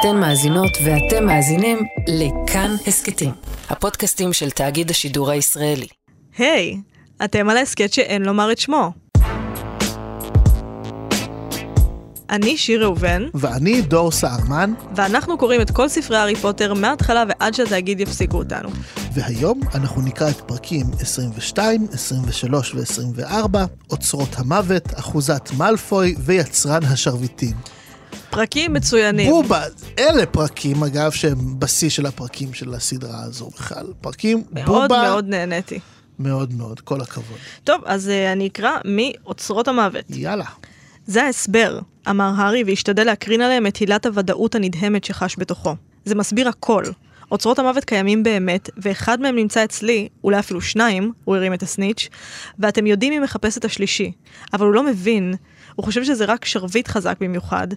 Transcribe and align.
אתן 0.00 0.16
מאזינות 0.16 0.70
ואתם 0.84 1.26
מאזינים 1.26 1.78
לכאן 2.08 2.76
הסכתים, 2.86 3.30
הפודקאסטים 3.68 4.32
של 4.32 4.50
תאגיד 4.50 4.90
השידור 4.90 5.30
הישראלי. 5.30 5.86
היי, 6.38 6.76
hey, 6.76 7.24
אתם 7.24 7.48
על 7.50 7.56
ההסכת 7.56 7.92
שאין 7.92 8.22
לומר 8.22 8.52
את 8.52 8.58
שמו. 8.58 8.92
אני 12.30 12.56
שיר 12.56 12.84
ראובן. 12.84 13.22
ואני 13.34 13.82
דור 13.82 14.10
סהרמן. 14.10 14.72
ואנחנו 14.96 15.38
קוראים 15.38 15.60
את 15.60 15.70
כל 15.70 15.88
ספרי 15.88 16.16
הארי 16.16 16.36
פוטר 16.36 16.74
מההתחלה 16.74 17.24
ועד 17.28 17.54
שהתאגיד 17.54 18.00
יפסיקו 18.00 18.36
אותנו. 18.38 18.68
והיום 19.14 19.60
אנחנו 19.74 20.02
נקרא 20.02 20.30
את 20.30 20.40
פרקים 20.46 20.86
22, 21.00 21.86
23 21.92 22.74
ו-24, 22.74 23.58
אוצרות 23.90 24.36
המוות, 24.36 24.98
אחוזת 24.98 25.50
מאלפוי 25.56 26.14
ויצרן 26.18 26.84
השרביטים. 26.84 27.77
פרקים 28.30 28.72
מצוינים. 28.72 29.30
בובה, 29.30 29.62
אלה 29.98 30.26
פרקים 30.26 30.82
אגב 30.84 31.10
שהם 31.10 31.60
בשיא 31.60 31.90
של 31.90 32.06
הפרקים 32.06 32.54
של 32.54 32.74
הסדרה 32.74 33.22
הזו 33.22 33.48
בכלל. 33.48 33.86
פרקים 34.00 34.42
מאוד 34.52 34.66
בובה. 34.66 34.88
מאוד 34.88 35.02
מאוד 35.02 35.28
נהניתי. 35.28 35.78
מאוד 36.18 36.54
מאוד, 36.54 36.80
כל 36.80 37.00
הכבוד. 37.00 37.38
טוב, 37.64 37.82
אז 37.86 38.08
uh, 38.08 38.32
אני 38.32 38.46
אקרא 38.46 38.70
מאוצרות 38.84 39.68
המוות. 39.68 40.04
יאללה. 40.10 40.44
זה 41.06 41.22
ההסבר, 41.22 41.78
אמר 42.10 42.32
הארי 42.36 42.64
והשתדל 42.66 43.04
להקרין 43.04 43.40
עליהם 43.40 43.66
את 43.66 43.76
הילת 43.76 44.06
הוודאות 44.06 44.54
הנדהמת 44.54 45.04
שחש 45.04 45.36
בתוכו. 45.38 45.74
זה 46.04 46.14
מסביר 46.14 46.48
הכל. 46.48 46.84
אוצרות 47.30 47.58
המוות 47.58 47.84
קיימים 47.84 48.22
באמת, 48.22 48.70
ואחד 48.76 49.20
מהם 49.20 49.36
נמצא 49.36 49.64
אצלי, 49.64 50.08
אולי 50.24 50.38
אפילו 50.38 50.60
שניים, 50.60 51.12
הוא 51.24 51.36
הרים 51.36 51.54
את 51.54 51.62
הסניץ', 51.62 52.08
ואתם 52.58 52.86
יודעים 52.86 53.12
מי 53.12 53.18
מחפש 53.18 53.58
את 53.58 53.64
השלישי. 53.64 54.12
אבל 54.52 54.66
הוא 54.66 54.74
לא 54.74 54.82
מבין, 54.82 55.34
הוא 55.74 55.84
חושב 55.84 56.04
שזה 56.04 56.24
רק 56.24 56.44
שרביט 56.44 56.88
חזק 56.88 57.16
במיוחד. 57.20 57.68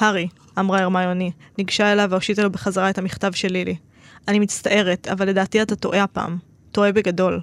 הארי, 0.00 0.28
אמרה 0.58 0.80
הרמיוני, 0.80 1.30
ניגשה 1.58 1.92
אליו 1.92 2.08
והושיטה 2.10 2.42
לו 2.42 2.50
בחזרה 2.50 2.90
את 2.90 2.98
המכתב 2.98 3.32
של 3.32 3.48
לילי. 3.48 3.76
אני 4.28 4.38
מצטערת, 4.38 5.08
אבל 5.08 5.28
לדעתי 5.28 5.62
אתה 5.62 5.76
טועה 5.76 6.02
הפעם. 6.02 6.38
טועה 6.72 6.92
בגדול. 6.92 7.40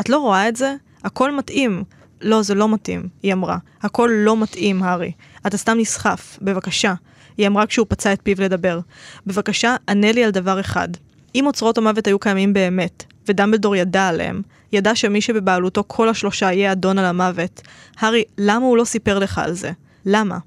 את 0.00 0.08
לא 0.08 0.18
רואה 0.18 0.48
את 0.48 0.56
זה? 0.56 0.74
הכל 1.04 1.36
מתאים. 1.36 1.84
לא, 2.20 2.42
זה 2.42 2.54
לא 2.54 2.68
מתאים, 2.68 3.08
היא 3.22 3.32
אמרה. 3.32 3.58
הכל 3.82 4.10
לא 4.14 4.36
מתאים, 4.36 4.82
הארי. 4.82 5.12
אתה 5.46 5.56
סתם 5.56 5.78
נסחף. 5.78 6.38
בבקשה. 6.42 6.94
היא 7.36 7.46
אמרה 7.46 7.66
כשהוא 7.66 7.86
פצע 7.88 8.12
את 8.12 8.20
פיו 8.22 8.36
לדבר. 8.40 8.80
בבקשה, 9.26 9.76
ענה 9.88 10.12
לי 10.12 10.24
על 10.24 10.30
דבר 10.30 10.60
אחד. 10.60 10.88
אם 11.34 11.46
אוצרות 11.46 11.78
המוות 11.78 12.06
היו 12.06 12.18
קיימים 12.18 12.52
באמת, 12.52 13.04
ודמבלדור 13.28 13.76
ידע 13.76 14.08
עליהם, 14.08 14.42
ידע 14.72 14.94
שמי 14.94 15.20
שבבעלותו 15.20 15.84
כל 15.86 16.08
השלושה 16.08 16.52
יהיה 16.52 16.72
אדון 16.72 16.98
על 16.98 17.04
המוות, 17.04 17.60
הארי, 17.98 18.24
למה 18.38 18.66
הוא 18.66 18.76
לא 18.76 18.84
סיפר 18.84 19.18
לך 19.18 19.38
על 19.38 19.52
זה? 19.52 19.70
למה? 20.06 20.38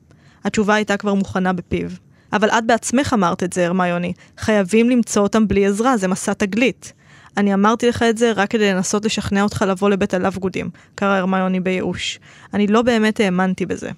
התשובה 0.48 0.76
הייתה 0.76 0.98
כבר 0.98 1.14
מוכנה 1.14 1.54
בפיו. 1.54 1.90
אבל 2.34 2.50
את 2.50 2.66
בעצמך 2.66 3.14
אמרת 3.14 3.44
את 3.44 3.54
זה, 3.54 3.66
הרמיוני. 3.66 4.14
חייבים 4.38 4.90
למצוא 4.90 5.24
אותם 5.24 5.48
בלי 5.48 5.66
עזרה, 5.66 5.98
זה 5.98 6.08
מסע 6.08 6.34
תגלית. 6.34 6.94
אני 7.38 7.54
אמרתי 7.54 7.90
לך 7.90 8.04
את 8.10 8.18
זה 8.18 8.32
רק 8.36 8.50
כדי 8.50 8.74
לנסות 8.74 9.06
לשכנע 9.06 9.44
אותך 9.44 9.66
לבוא 9.68 9.90
לבית 9.90 10.14
הלאו-גודים, 10.14 10.70
קרא 10.96 11.18
הרמיוני 11.18 11.60
בייאוש. 11.60 12.20
אני 12.54 12.68
לא 12.68 12.82
באמת 12.82 13.20
האמנתי 13.20 13.66
בזה. 13.66 13.90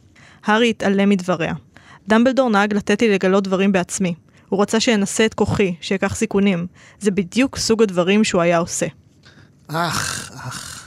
הארי 0.45 0.69
התעלם 0.69 1.09
מדבריה. 1.09 1.53
דמבלדור 2.07 2.49
נהג 2.49 2.73
לתת 2.73 3.01
לי 3.01 3.13
לגלות 3.13 3.43
דברים 3.43 3.71
בעצמי. 3.71 4.13
הוא 4.49 4.61
רצה 4.61 4.79
שאנסה 4.79 5.25
את 5.25 5.33
כוחי, 5.33 5.75
שאקח 5.81 6.15
סיכונים. 6.15 6.67
זה 6.99 7.11
בדיוק 7.11 7.57
סוג 7.57 7.83
הדברים 7.83 8.23
שהוא 8.23 8.41
היה 8.41 8.57
עושה. 8.57 8.85
אך, 9.67 10.31
אך. 10.35 10.78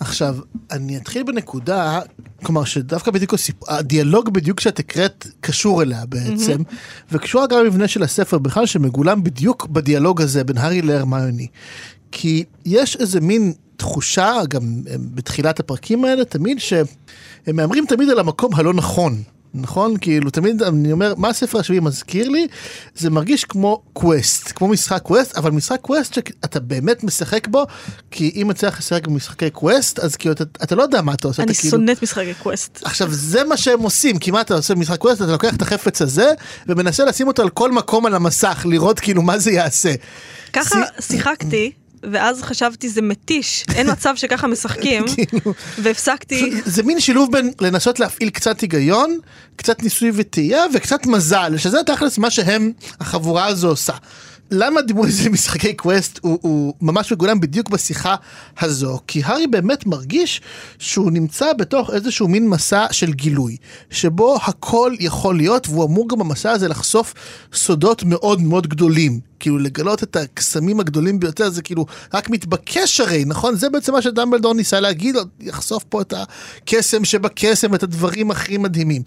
עכשיו, 0.00 0.36
אני 0.70 0.96
אתחיל 0.96 1.22
בנקודה, 1.22 2.00
כלומר 2.44 2.64
שדווקא 2.64 3.10
בדיוק 3.10 3.34
הסיפ... 3.34 3.56
הדיאלוג 3.68 4.32
בדיוק 4.32 4.60
שאת 4.60 4.78
הקראת 4.78 5.26
קשור 5.40 5.82
אליה 5.82 6.06
בעצם, 6.06 6.60
mm-hmm. 6.60 7.12
וקשור 7.12 7.46
גם 7.46 7.64
למבנה 7.64 7.88
של 7.88 8.02
הספר 8.02 8.38
בכלל 8.38 8.66
שמגולם 8.66 9.24
בדיוק 9.24 9.66
בדיאלוג 9.66 10.22
הזה 10.22 10.44
בין 10.44 10.58
הארי 10.58 10.82
להרמיוני. 10.82 11.46
כי 12.12 12.44
יש 12.64 12.96
איזה 12.96 13.20
מין 13.20 13.52
תחושה, 13.76 14.36
גם 14.48 14.82
בתחילת 15.14 15.60
הפרקים 15.60 16.04
האלה, 16.04 16.24
תמיד 16.24 16.60
שהם 16.60 16.86
מהמרים 17.46 17.84
תמיד 17.88 18.08
על 18.08 18.18
המקום 18.18 18.54
הלא 18.54 18.74
נכון. 18.74 19.22
נכון? 19.54 19.96
כאילו 20.00 20.30
תמיד 20.30 20.62
אני 20.62 20.92
אומר 20.92 21.14
מה 21.16 21.28
הספר 21.28 21.58
השביעי 21.58 21.80
מזכיר 21.80 22.28
לי 22.28 22.46
זה 22.96 23.10
מרגיש 23.10 23.44
כמו 23.44 23.82
quest 23.92 24.52
כמו 24.54 24.68
משחק 24.68 25.02
quest 25.02 25.36
אבל 25.36 25.50
משחק 25.50 25.80
quest 25.80 26.14
שאתה 26.14 26.60
באמת 26.60 27.04
משחק 27.04 27.48
בו 27.48 27.66
כי 28.10 28.32
אם 28.34 28.50
אתה 28.50 28.58
צריך 28.58 28.78
לשחק 28.78 29.06
במשחקי 29.06 29.50
quest 29.50 29.98
אז 29.98 30.16
כאילו 30.16 30.32
אתה, 30.32 30.44
אתה 30.62 30.74
לא 30.74 30.82
יודע 30.82 31.02
מה 31.02 31.14
אתה 31.14 31.28
עושה. 31.28 31.42
אני 31.42 31.54
כאילו... 31.54 31.70
שונאת 31.70 32.02
משחקי 32.02 32.34
quest. 32.34 32.80
עכשיו 32.84 33.08
זה 33.10 33.44
מה 33.44 33.56
שהם 33.56 33.80
עושים 33.80 34.18
כי 34.18 34.30
מה 34.30 34.40
אתה 34.40 34.54
עושה 34.54 34.74
במשחק 34.74 34.98
quest 34.98 35.22
אתה 35.22 35.32
לוקח 35.32 35.54
את 35.54 35.62
החפץ 35.62 36.02
הזה 36.02 36.32
ומנסה 36.66 37.04
לשים 37.04 37.28
אותו 37.28 37.42
על 37.42 37.48
כל 37.48 37.72
מקום 37.72 38.06
על 38.06 38.14
המסך 38.14 38.66
לראות 38.68 39.00
כאילו 39.00 39.22
מה 39.22 39.38
זה 39.38 39.50
יעשה. 39.50 39.94
ככה 40.52 40.82
שיחקתי. 41.00 41.72
ואז 42.02 42.42
חשבתי 42.42 42.88
זה 42.88 43.02
מתיש, 43.02 43.64
אין 43.74 43.90
מצב 43.90 44.12
שככה 44.16 44.46
משחקים, 44.46 45.04
כאילו. 45.14 45.54
והפסקתי. 45.78 46.50
זה 46.64 46.82
מין 46.82 47.00
שילוב 47.00 47.32
בין 47.32 47.52
לנסות 47.60 48.00
להפעיל 48.00 48.30
קצת 48.30 48.60
היגיון, 48.60 49.18
קצת 49.56 49.82
ניסוי 49.82 50.10
וטעייה 50.14 50.64
וקצת 50.74 51.06
מזל, 51.06 51.56
שזה 51.56 51.78
תכלס 51.86 52.18
מה 52.18 52.30
שהם, 52.30 52.72
החבורה 53.00 53.46
הזו 53.46 53.68
עושה. 53.68 53.94
למה 54.50 54.82
דיברו 54.82 55.04
על 55.04 55.10
זה 55.10 55.30
משחקי 55.38 55.74
קווסט? 55.74 56.18
הוא, 56.22 56.38
הוא 56.42 56.74
ממש 56.80 57.12
מגולם 57.12 57.40
בדיוק 57.40 57.68
בשיחה 57.68 58.16
הזו 58.60 59.00
כי 59.06 59.22
הארי 59.24 59.46
באמת 59.46 59.86
מרגיש 59.86 60.40
שהוא 60.78 61.10
נמצא 61.10 61.52
בתוך 61.52 61.90
איזשהו 61.90 62.28
מין 62.28 62.48
מסע 62.48 62.86
של 62.90 63.12
גילוי 63.12 63.56
שבו 63.90 64.36
הכל 64.42 64.92
יכול 65.00 65.36
להיות 65.36 65.68
והוא 65.68 65.84
אמור 65.84 66.08
גם 66.08 66.18
במסע 66.18 66.50
הזה 66.50 66.68
לחשוף 66.68 67.14
סודות 67.52 68.02
מאוד 68.02 68.40
מאוד 68.40 68.66
גדולים. 68.66 69.20
כאילו 69.40 69.58
לגלות 69.58 70.02
את 70.02 70.16
הקסמים 70.16 70.80
הגדולים 70.80 71.20
ביותר 71.20 71.50
זה 71.50 71.62
כאילו 71.62 71.86
רק 72.14 72.30
מתבקש 72.30 73.00
הרי 73.00 73.24
נכון? 73.24 73.56
זה 73.56 73.70
בעצם 73.70 73.92
מה 73.92 74.02
שדמבלדור 74.02 74.54
ניסה 74.54 74.80
להגיד 74.80 75.16
יחשוף 75.40 75.84
פה 75.88 76.00
את 76.00 76.14
הקסם 76.16 77.04
שבקסם 77.04 77.74
את 77.74 77.82
הדברים 77.82 78.30
הכי 78.30 78.58
מדהימים. 78.58 79.02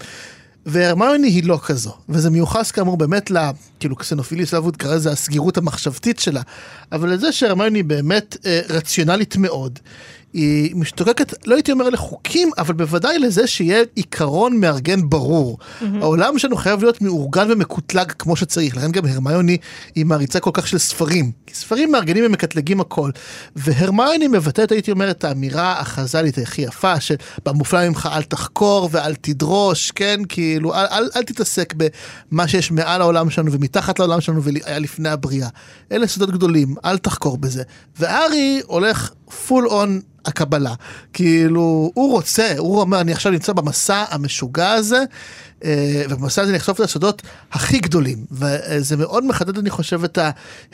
והרמיוני 0.66 1.28
היא 1.28 1.44
לא 1.44 1.58
כזו, 1.66 1.94
וזה 2.08 2.30
מיוחס 2.30 2.70
כאמור 2.70 2.96
באמת 2.96 3.30
ל... 3.30 3.36
כאילו 3.80 3.96
קסנופיליס 3.96 4.54
אבוד 4.54 4.76
קרא 4.76 4.94
לזה 4.94 5.10
הסגירות 5.10 5.56
המחשבתית 5.58 6.18
שלה, 6.18 6.42
אבל 6.92 7.12
לזה 7.12 7.32
שהרמיוני 7.32 7.82
באמת 7.82 8.36
אה, 8.46 8.60
רציונלית 8.68 9.36
מאוד. 9.36 9.78
היא 10.32 10.76
משתוקקת, 10.76 11.34
לא 11.46 11.54
הייתי 11.54 11.72
אומר 11.72 11.90
לחוקים, 11.90 12.50
אבל 12.58 12.74
בוודאי 12.74 13.18
לזה 13.18 13.46
שיהיה 13.46 13.82
עיקרון 13.94 14.60
מארגן 14.60 15.08
ברור. 15.08 15.58
Mm-hmm. 15.58 15.84
העולם 16.00 16.38
שלנו 16.38 16.56
חייב 16.56 16.82
להיות 16.82 17.02
מאורגן 17.02 17.50
ומקוטלג 17.50 18.12
כמו 18.18 18.36
שצריך, 18.36 18.76
לכן 18.76 18.92
גם 18.92 19.06
הרמיוני 19.06 19.56
היא 19.94 20.06
מעריצה 20.06 20.40
כל 20.40 20.50
כך 20.52 20.68
של 20.68 20.78
ספרים. 20.78 21.32
כי 21.46 21.54
ספרים 21.54 21.92
מארגנים 21.92 22.24
ומקטלגים 22.26 22.80
הכל. 22.80 23.10
והרמיוני 23.56 24.28
מבטאת, 24.28 24.72
הייתי 24.72 24.90
אומר, 24.90 25.10
את 25.10 25.24
האמירה 25.24 25.80
החז"לית 25.80 26.38
הכי 26.38 26.62
יפה, 26.62 26.94
שבמופלא 27.00 27.88
ממך 27.88 28.08
אל 28.12 28.22
תחקור 28.22 28.88
ואל 28.92 29.14
תדרוש, 29.14 29.90
כן? 29.90 30.20
כאילו, 30.28 30.74
אל, 30.74 30.86
אל, 30.90 31.08
אל 31.16 31.22
תתעסק 31.22 31.74
במה 31.76 32.48
שיש 32.48 32.70
מעל 32.70 33.00
העולם 33.00 33.30
שלנו 33.30 33.52
ומתחת 33.52 33.98
לעולם 33.98 34.20
שלנו 34.20 34.42
והיה 34.42 34.78
לפני 34.78 35.08
הבריאה. 35.08 35.48
אלה 35.92 36.06
סודות 36.06 36.30
גדולים, 36.30 36.74
אל 36.84 36.98
תחקור 36.98 37.38
בזה. 37.38 37.62
וארי 37.98 38.60
הולך 38.66 39.10
פול 39.46 39.68
און 39.68 40.00
הקבלה. 40.24 40.74
כאילו, 41.12 41.90
הוא 41.94 42.12
רוצה, 42.12 42.54
הוא 42.58 42.80
אומר, 42.80 43.00
אני 43.00 43.12
עכשיו 43.12 43.32
נמצא 43.32 43.52
במסע 43.52 44.04
המשוגע 44.10 44.70
הזה, 44.70 45.04
ובמסע 46.10 46.42
הזה 46.42 46.50
אני 46.50 46.58
אחשוף 46.58 46.80
את 46.80 46.84
הסודות 46.84 47.22
הכי 47.52 47.78
גדולים. 47.78 48.24
וזה 48.30 48.96
מאוד 48.96 49.24
מחדד, 49.24 49.58
אני 49.58 49.70
חושב, 49.70 50.04
את 50.04 50.18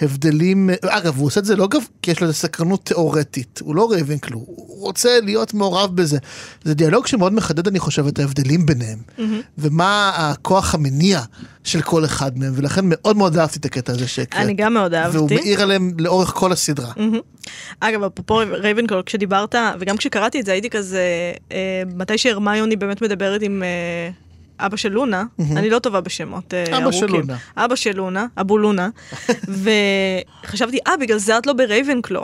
ההבדלים. 0.00 0.70
אגב, 0.82 1.18
הוא 1.18 1.26
עושה 1.26 1.40
את 1.40 1.44
זה 1.44 1.56
לא 1.56 1.64
אגב, 1.64 1.82
כי 2.02 2.10
יש 2.10 2.20
לו 2.20 2.26
איזה 2.26 2.38
סקרנות 2.38 2.84
תיאורטית, 2.84 3.60
הוא 3.62 3.74
לא 3.74 3.90
רייבנקלו, 3.90 4.38
הוא 4.46 4.82
רוצה 4.82 5.20
להיות 5.22 5.54
מעורב 5.54 5.96
בזה. 5.96 6.18
זה 6.64 6.74
דיאלוג 6.74 7.06
שמאוד 7.06 7.32
מחדד, 7.32 7.68
אני 7.68 7.78
חושב, 7.78 8.06
את 8.06 8.18
ההבדלים 8.18 8.66
ביניהם, 8.66 8.98
mm-hmm. 8.98 9.22
ומה 9.58 10.12
הכוח 10.14 10.74
המניע 10.74 11.20
של 11.64 11.80
כל 11.82 12.04
אחד 12.04 12.38
מהם, 12.38 12.52
ולכן 12.56 12.80
מאוד 12.84 13.16
מאוד 13.16 13.38
אהבתי 13.38 13.58
את 13.58 13.64
הקטע 13.64 13.92
הזה 13.92 14.08
שהקראת. 14.08 14.42
אני 14.42 14.54
גם 14.54 14.74
מאוד 14.74 14.94
אהבתי. 14.94 15.16
והוא 15.16 15.30
מאיר 15.30 15.62
עליהם 15.62 15.92
לאורך 15.98 16.28
כל 16.28 16.52
הסדרה. 16.52 16.92
Mm-hmm. 16.92 17.48
אגב, 17.80 18.02
אפרופו 18.02 18.40
רייבנקלו, 18.52 19.04
כשדיברת, 19.04 19.54
וגם 19.80 19.96
כשקראתי 19.96 20.40
את 20.40 20.46
זה, 20.46 20.52
הייתי 20.52 20.70
כזה, 20.70 21.32
אה, 21.52 21.82
מתי 21.96 22.18
שהרמיוני 22.18 22.76
באמת 22.76 23.02
מדברת 23.02 23.42
עם... 23.42 23.62
אה, 23.62 24.27
אבא 24.60 24.76
של 24.76 24.88
לונה. 24.88 25.24
אני 25.56 25.70
לא 25.70 25.78
טובה 25.78 26.00
בשמות 26.00 26.54
אבא 26.54 26.76
ארוכים. 26.76 27.00
של 27.00 27.06
לונה. 27.06 27.36
אבא 27.56 27.76
של 27.76 27.96
לונה, 27.96 28.26
אבו 28.36 28.58
לונה, 28.58 28.88
וחשבתי, 30.44 30.78
אה, 30.86 30.96
בגלל 30.96 31.18
זה 31.18 31.38
את 31.38 31.46
לא 31.46 31.52
ברייבנקלו. 31.52 32.22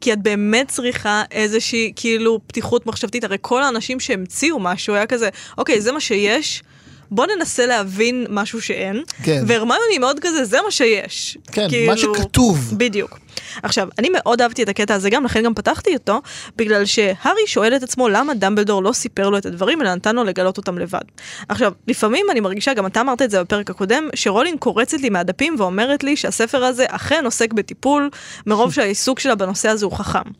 כי 0.00 0.12
את 0.12 0.22
באמת 0.22 0.68
צריכה 0.68 1.22
איזושהי 1.30 1.92
כאילו 1.96 2.40
פתיחות 2.46 2.86
מחשבתית, 2.86 3.24
הרי 3.24 3.36
כל 3.40 3.62
האנשים 3.62 4.00
שהמציאו 4.00 4.58
משהו 4.58 4.94
היה 4.94 5.06
כזה, 5.06 5.28
אוקיי, 5.58 5.80
זה 5.80 5.92
מה 5.92 6.00
שיש, 6.00 6.62
בוא 7.10 7.26
ננסה 7.36 7.66
להבין 7.66 8.26
משהו 8.30 8.62
שאין. 8.62 9.02
כן. 9.22 9.44
והרמיוני 9.46 9.98
מאוד 10.00 10.18
כזה, 10.20 10.44
זה 10.44 10.58
מה 10.64 10.70
שיש. 10.70 11.38
כן, 11.52 11.68
כאילו, 11.68 11.92
מה 11.92 11.96
שכתוב. 11.96 12.74
בדיוק. 12.76 13.18
עכשיו, 13.62 13.88
אני 13.98 14.08
מאוד 14.12 14.40
אהבתי 14.40 14.62
את 14.62 14.68
הקטע 14.68 14.94
הזה 14.94 15.10
גם, 15.10 15.24
לכן 15.24 15.42
גם 15.42 15.54
פתחתי 15.54 15.94
אותו, 15.94 16.20
בגלל 16.56 16.84
שהארי 16.84 17.46
שואל 17.46 17.76
את 17.76 17.82
עצמו 17.82 18.08
למה 18.08 18.34
דמבלדור 18.34 18.82
לא 18.82 18.92
סיפר 18.92 19.30
לו 19.30 19.38
את 19.38 19.46
הדברים, 19.46 19.82
אלא 19.82 19.94
נתן 19.94 20.16
לו 20.16 20.24
לגלות 20.24 20.56
אותם 20.56 20.78
לבד. 20.78 21.00
עכשיו, 21.48 21.72
לפעמים 21.88 22.26
אני 22.30 22.40
מרגישה, 22.40 22.74
גם 22.74 22.86
אתה 22.86 23.00
אמרת 23.00 23.22
את 23.22 23.30
זה 23.30 23.40
בפרק 23.42 23.70
הקודם, 23.70 24.08
שרולין 24.14 24.56
קורצת 24.58 25.00
לי 25.00 25.10
מהדפים 25.10 25.54
ואומרת 25.58 26.04
לי 26.04 26.16
שהספר 26.16 26.64
הזה 26.64 26.84
אכן 26.88 27.24
עוסק 27.24 27.52
בטיפול, 27.52 28.10
מרוב 28.46 28.72
שהעיסוק 28.74 29.20
שלה 29.20 29.34
בנושא 29.34 29.68
הזה 29.68 29.84
הוא 29.84 29.92
חכם. 29.92 30.30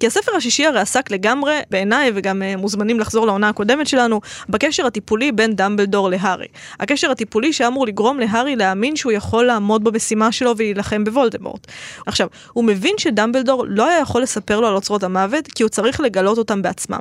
כי 0.00 0.06
הספר 0.06 0.32
השישי 0.36 0.66
הרי 0.66 0.80
עסק 0.80 1.10
לגמרי, 1.10 1.54
בעיניי, 1.70 2.12
וגם 2.14 2.42
uh, 2.42 2.60
מוזמנים 2.60 3.00
לחזור 3.00 3.26
לעונה 3.26 3.48
הקודמת 3.48 3.86
שלנו, 3.86 4.20
בקשר 4.48 4.86
הטיפולי 4.86 5.32
בין 5.32 5.56
דמבלדור 5.56 6.10
להארי. 6.10 6.46
הקשר 6.80 7.10
הטיפולי 7.10 7.52
שאמור 7.52 7.86
לגרום 7.86 8.18
להארי 8.18 8.56
להאמין 8.56 8.96
שהוא 8.96 9.12
יכול 9.12 9.44
לעמוד 9.44 9.84
במשימה 9.84 10.32
שלו 10.32 10.54
ולהילחם 10.56 11.04
בוולדמורט. 11.04 11.66
עכשיו, 12.06 12.28
הוא 12.52 12.64
מבין 12.64 12.94
שדמבלדור 12.98 13.64
לא 13.68 13.88
היה 13.88 13.98
יכול 14.00 14.22
לספר 14.22 14.60
לו 14.60 14.68
על 14.68 14.74
אוצרות 14.74 15.02
המוות, 15.02 15.48
כי 15.54 15.62
הוא 15.62 15.70
צריך 15.70 16.00
לגלות 16.00 16.38
אותם 16.38 16.62
בעצמם. 16.62 16.98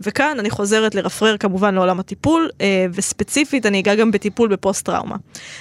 וכאן 0.00 0.36
אני 0.38 0.50
חוזרת 0.50 0.94
לרפרר 0.94 1.36
כמובן 1.36 1.74
לעולם 1.74 2.00
הטיפול, 2.00 2.50
אה, 2.60 2.86
וספציפית 2.94 3.66
אני 3.66 3.80
אגע 3.80 3.94
גם 3.94 4.10
בטיפול 4.10 4.48
בפוסט 4.48 4.86
טראומה. 4.86 5.16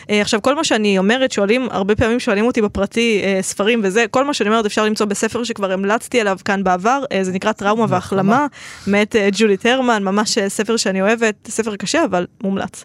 אה, 0.09 0.21
עכשיו, 0.21 0.41
כל 0.41 0.55
מה 0.55 0.63
שאני 0.63 0.97
אומרת, 0.97 1.31
שואלים, 1.31 1.67
הרבה 1.71 1.95
פעמים 1.95 2.19
שואלים 2.19 2.45
אותי 2.45 2.61
בפרטי 2.61 3.21
אה, 3.23 3.39
ספרים 3.41 3.81
וזה, 3.83 4.05
כל 4.11 4.25
מה 4.25 4.33
שאני 4.33 4.49
אומרת 4.49 4.65
אפשר 4.65 4.85
למצוא 4.85 5.05
בספר 5.05 5.43
שכבר 5.43 5.71
המלצתי 5.71 6.21
עליו 6.21 6.37
כאן 6.45 6.63
בעבר, 6.63 7.03
זה 7.21 7.31
נקרא 7.31 7.51
טראומה 7.51 7.85
והחלמה, 7.89 8.47
מאת 8.87 9.15
ג'ולית 9.31 9.65
הרמן, 9.65 10.03
ממש 10.03 10.37
ספר 10.47 10.77
שאני 10.77 11.01
אוהבת, 11.01 11.35
ספר 11.47 11.75
קשה 11.75 12.05
אבל 12.05 12.25
מומלץ. 12.43 12.83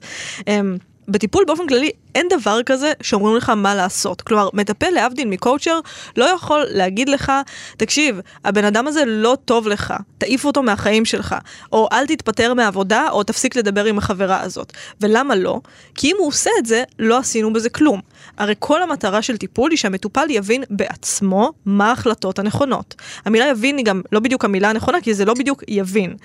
בטיפול 1.08 1.44
באופן 1.46 1.66
כללי 1.66 1.90
אין 2.14 2.26
דבר 2.30 2.62
כזה 2.62 2.92
שאומרים 3.00 3.36
לך 3.36 3.48
מה 3.48 3.74
לעשות. 3.74 4.20
כלומר, 4.20 4.48
מטפל 4.52 4.90
להבדיל 4.90 5.28
מקואוצ'ר 5.28 5.80
לא 6.16 6.24
יכול 6.24 6.64
להגיד 6.68 7.08
לך, 7.08 7.32
תקשיב, 7.76 8.20
הבן 8.44 8.64
אדם 8.64 8.86
הזה 8.86 9.04
לא 9.06 9.36
טוב 9.44 9.68
לך, 9.68 9.94
תעיף 10.18 10.44
אותו 10.44 10.62
מהחיים 10.62 11.04
שלך, 11.04 11.34
או 11.72 11.88
אל 11.92 12.06
תתפטר 12.06 12.54
מהעבודה, 12.54 13.08
או 13.10 13.22
תפסיק 13.22 13.56
לדבר 13.56 13.84
עם 13.84 13.98
החברה 13.98 14.40
הזאת. 14.40 14.72
ולמה 15.00 15.34
לא? 15.34 15.60
כי 15.94 16.10
אם 16.10 16.16
הוא 16.18 16.28
עושה 16.28 16.50
את 16.58 16.66
זה, 16.66 16.84
לא 16.98 17.18
עשינו 17.18 17.52
בזה 17.52 17.70
כלום. 17.70 18.00
הרי 18.38 18.54
כל 18.58 18.82
המטרה 18.82 19.22
של 19.22 19.36
טיפול 19.36 19.70
היא 19.70 19.78
שהמטופל 19.78 20.26
יבין 20.30 20.64
בעצמו 20.70 21.52
מה 21.66 21.88
ההחלטות 21.88 22.38
הנכונות. 22.38 22.94
המילה 23.24 23.46
יבין 23.46 23.76
היא 23.76 23.84
גם 23.84 24.02
לא 24.12 24.20
בדיוק 24.20 24.44
המילה 24.44 24.70
הנכונה, 24.70 25.00
כי 25.00 25.14
זה 25.14 25.24
לא 25.24 25.34
בדיוק 25.34 25.64
יבין. 25.68 26.16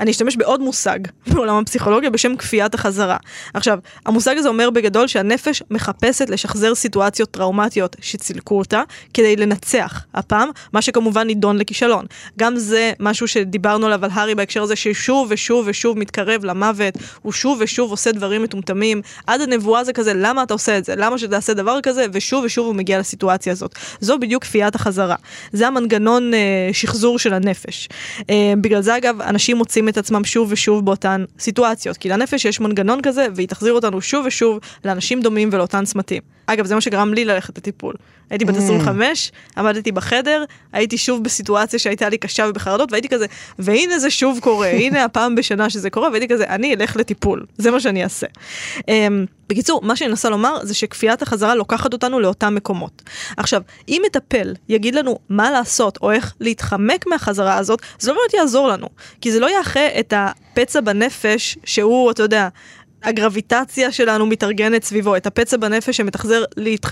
אני 0.00 0.10
אשתמש 0.10 0.36
בעוד 0.36 0.60
מושג 0.60 0.98
בעולם 1.32 1.56
הפסיכולוגיה 1.56 2.10
בשם 2.10 2.36
כפיית 2.36 2.74
החזרה. 2.74 3.16
עכשיו, 3.54 3.78
המושג 4.06 4.38
הזה 4.38 4.48
אומר 4.48 4.70
בגדול 4.70 5.06
שהנפש 5.06 5.62
מחפשת 5.70 6.30
לשחזר 6.30 6.74
סיטואציות 6.74 7.30
טראומטיות 7.30 7.96
שצילקו 8.00 8.58
אותה 8.58 8.82
כדי 9.14 9.36
לנצח 9.36 10.04
הפעם, 10.14 10.48
מה 10.72 10.82
שכמובן 10.82 11.26
נידון 11.26 11.58
לכישלון. 11.58 12.04
גם 12.38 12.56
זה 12.56 12.92
משהו 13.00 13.28
שדיברנו 13.28 13.86
עליו 13.86 14.04
על 14.04 14.10
הארי 14.12 14.34
בהקשר 14.34 14.62
הזה 14.62 14.76
ששוב 14.76 15.26
ושוב 15.30 15.64
ושוב 15.68 15.98
מתקרב 15.98 16.44
למוות, 16.44 16.94
הוא 17.22 17.32
שוב 17.32 17.58
ושוב 17.60 17.90
עושה 17.90 18.12
דברים 18.12 18.42
מטומטמים, 18.42 19.02
עד 19.26 19.40
הנבואה 19.40 19.84
זה 19.84 19.92
כזה 19.92 20.12
למה 20.14 20.42
אתה 20.42 20.54
עושה 20.54 20.78
את 20.78 20.84
זה, 20.84 20.94
למה 20.96 21.18
שתעשה 21.18 21.54
דבר 21.54 21.78
כזה, 21.82 22.06
ושוב 22.12 22.44
ושוב 22.44 22.66
הוא 22.66 22.74
מגיע 22.74 22.98
לסיטואציה 22.98 23.52
הזאת. 23.52 23.74
זו 24.00 24.18
בדיוק 24.18 24.42
כפיית 24.42 24.74
החזרה. 24.74 25.16
זה 25.52 25.66
המנגנון 25.66 26.34
אה, 26.34 26.38
שחזור 26.72 27.18
של 27.18 27.34
הנפש. 27.34 27.88
אה, 28.30 28.52
בגלל 28.60 28.80
זה 28.80 28.96
אגב 28.96 29.20
אנשים 29.20 29.56
מוצאים 29.56 29.83
מוצאים 29.84 29.92
את 29.92 29.98
עצמם 29.98 30.24
שוב 30.24 30.48
ושוב 30.52 30.84
באותן 30.84 31.24
סיטואציות. 31.38 31.96
כי 31.96 32.08
לנפש 32.08 32.44
יש 32.44 32.60
מנגנון 32.60 33.02
כזה, 33.02 33.26
והיא 33.34 33.48
תחזיר 33.48 33.72
אותנו 33.72 34.00
שוב 34.00 34.26
ושוב 34.26 34.58
לאנשים 34.84 35.20
דומים 35.20 35.48
ולאותן 35.52 35.84
צמתים. 35.84 36.22
אגב, 36.46 36.66
זה 36.66 36.74
מה 36.74 36.80
שגרם 36.80 37.14
לי 37.14 37.24
ללכת 37.24 37.58
לטיפול. 37.58 37.94
הייתי 38.30 38.44
בת 38.44 38.56
25, 38.56 39.30
mm. 39.30 39.60
עמדתי 39.60 39.92
בחדר, 39.92 40.44
הייתי 40.72 40.98
שוב 40.98 41.24
בסיטואציה 41.24 41.78
שהייתה 41.78 42.08
לי 42.08 42.18
קשה 42.18 42.46
ובחרדות, 42.48 42.92
והייתי 42.92 43.08
כזה, 43.08 43.26
והנה 43.58 43.98
זה 43.98 44.10
שוב 44.10 44.38
קורה, 44.42 44.68
הנה 44.80 45.04
הפעם 45.04 45.34
בשנה 45.34 45.70
שזה 45.70 45.90
קורה, 45.90 46.08
והייתי 46.08 46.28
כזה, 46.28 46.44
אני 46.44 46.74
אלך 46.74 46.96
לטיפול, 46.96 47.46
זה 47.58 47.70
מה 47.70 47.80
שאני 47.80 48.04
אעשה. 48.04 48.26
Um, 48.78 48.82
בקיצור, 49.48 49.80
מה 49.82 49.96
שאני 49.96 50.08
מנסה 50.08 50.30
לומר 50.30 50.58
זה 50.62 50.74
שכפיית 50.74 51.22
החזרה 51.22 51.54
לוקחת 51.54 51.92
אותנו 51.92 52.20
לאותם 52.20 52.54
מקומות. 52.54 53.02
עכשיו, 53.36 53.62
אם 53.88 54.02
מטפל 54.06 54.54
יגיד 54.68 54.94
לנו 54.94 55.18
מה 55.28 55.50
לעשות 55.50 55.98
או 56.02 56.12
איך 56.12 56.34
להתחמק 56.40 57.06
מהחזרה 57.06 57.56
הזאת, 57.56 57.82
זה 57.98 58.12
לא 58.12 58.18
באמת 58.18 58.34
יעזור 58.34 58.68
לנו. 58.68 58.88
כי 59.20 59.32
זה 59.32 59.40
לא 59.40 59.50
יאחה 59.76 60.00
את 60.00 60.14
הפצע 60.16 60.80
בנפש 60.80 61.58
שהוא, 61.64 62.10
אתה 62.10 62.22
יודע, 62.22 62.48
הגרביטציה 63.02 63.92
שלנו 63.92 64.26
מתארגנת 64.26 64.84
סביבו, 64.84 65.16
את 65.16 65.26
הפצע 65.26 65.56
בנפש 65.56 65.96
שמתחזר 65.96 66.44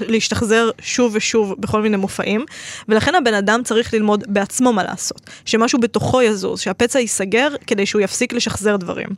להשתחזר 0.08 0.70
שוב 0.80 1.12
ושוב 1.14 1.54
בכל 1.58 1.82
מיני 1.82 1.96
מופעים, 1.96 2.44
ולכן 2.88 3.14
הבן 3.14 3.34
אדם 3.34 3.60
צריך 3.64 3.94
ללמוד 3.94 4.24
בעצמו 4.28 4.72
מה 4.72 4.84
לעשות, 4.84 5.30
שמשהו 5.44 5.80
בתוכו 5.80 6.22
יזוז, 6.22 6.60
שהפצע 6.60 6.98
ייסגר 6.98 7.48
כדי 7.66 7.86
שהוא 7.86 8.02
יפסיק 8.02 8.32
לשחזר 8.32 8.76
דברים. 8.76 9.08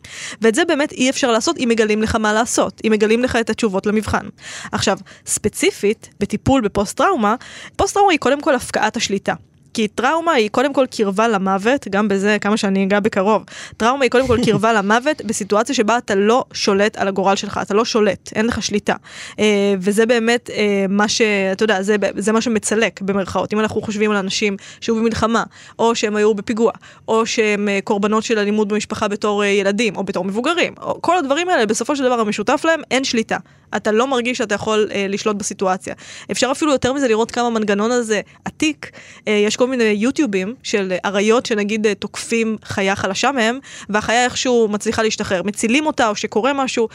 ואת 0.42 0.54
זה 0.54 0.64
באמת 0.64 0.92
אי 0.92 1.10
אפשר 1.10 1.32
לעשות 1.32 1.56
אם 1.58 1.68
מגלים 1.68 2.02
לך 2.02 2.16
מה 2.16 2.32
לעשות, 2.32 2.80
אם 2.86 2.92
מגלים 2.92 3.22
לך 3.22 3.36
את 3.36 3.50
התשובות 3.50 3.86
למבחן. 3.86 4.26
עכשיו, 4.72 4.98
ספציפית, 5.26 6.08
בטיפול 6.20 6.60
בפוסט 6.60 6.96
טראומה, 6.96 7.34
פוסט 7.76 7.94
טראומה 7.94 8.12
היא 8.12 8.20
קודם 8.20 8.40
כל 8.40 8.54
הפקעת 8.54 8.96
השליטה. 8.96 9.34
כי 9.74 9.88
טראומה 9.88 10.32
היא 10.32 10.50
קודם 10.50 10.72
כל 10.72 10.86
קרבה 10.90 11.28
למוות, 11.28 11.88
גם 11.90 12.08
בזה 12.08 12.36
כמה 12.40 12.56
שאני 12.56 12.84
אגע 12.84 13.00
בקרוב. 13.00 13.44
טראומה 13.76 14.04
היא 14.04 14.10
קודם 14.10 14.26
כל 14.26 14.38
קרבה 14.44 14.72
למוות 14.78 15.24
בסיטואציה 15.24 15.74
שבה 15.74 15.98
אתה 15.98 16.14
לא 16.14 16.44
שולט 16.52 16.96
על 16.96 17.08
הגורל 17.08 17.36
שלך, 17.36 17.60
אתה 17.62 17.74
לא 17.74 17.84
שולט, 17.84 18.30
אין 18.34 18.46
לך 18.46 18.62
שליטה. 18.62 18.94
אה, 19.38 19.74
וזה 19.80 20.06
באמת 20.06 20.50
אה, 20.50 20.86
מה 20.88 21.08
ש... 21.08 21.20
אתה 21.52 21.64
יודע, 21.64 21.82
זה, 21.82 21.96
זה 22.16 22.32
מה 22.32 22.40
שמצלק 22.40 23.00
במרכאות. 23.00 23.52
אם 23.52 23.60
אנחנו 23.60 23.82
חושבים 23.82 24.10
על 24.10 24.16
אנשים 24.16 24.56
שהיו 24.80 24.96
במלחמה, 24.96 25.44
או 25.78 25.94
שהם 25.94 26.16
היו 26.16 26.34
בפיגוע, 26.34 26.72
או 27.08 27.26
שהם 27.26 27.68
אה, 27.68 27.78
קורבנות 27.84 28.24
של 28.24 28.38
אלימות 28.38 28.68
במשפחה 28.68 29.08
בתור 29.08 29.44
ילדים, 29.44 29.96
או 29.96 30.04
בתור 30.04 30.24
מבוגרים, 30.24 30.74
או 30.82 31.02
כל 31.02 31.18
הדברים 31.18 31.48
האלה, 31.48 31.66
בסופו 31.66 31.96
של 31.96 32.04
דבר 32.04 32.20
המשותף 32.20 32.62
להם, 32.64 32.80
אין 32.90 33.04
שליטה. 33.04 33.36
אתה 33.76 33.92
לא 33.92 34.06
מרגיש 34.06 34.38
שאתה 34.38 34.54
יכול 34.54 34.88
אה, 34.92 35.06
לשלוט 35.08 35.36
בסיטואציה. 35.36 35.94
אפשר 36.30 36.48
אפילו 36.52 36.72
יותר 36.72 36.92
מזה 36.92 37.08
לראות 37.08 37.30
כמה 37.30 37.46
המנגנון 37.46 37.90
הזה 37.90 38.20
עתיק. 38.44 38.90
אה, 39.28 39.32
יש 39.32 39.56
כל 39.56 39.63
מיני 39.68 39.84
יוטיובים 39.84 40.54
של 40.62 40.92
אריות 41.04 41.46
שנגיד 41.46 41.86
אה, 41.86 41.94
תוקפים 41.94 42.56
חיה 42.64 42.96
חלשה 42.96 43.32
מהם, 43.32 43.58
והחיה 43.88 44.24
איכשהו 44.24 44.68
מצליחה 44.68 45.02
להשתחרר. 45.02 45.42
מצילים 45.42 45.86
אותה 45.86 46.08
או 46.08 46.14
שקורה 46.14 46.52
משהו. 46.52 46.88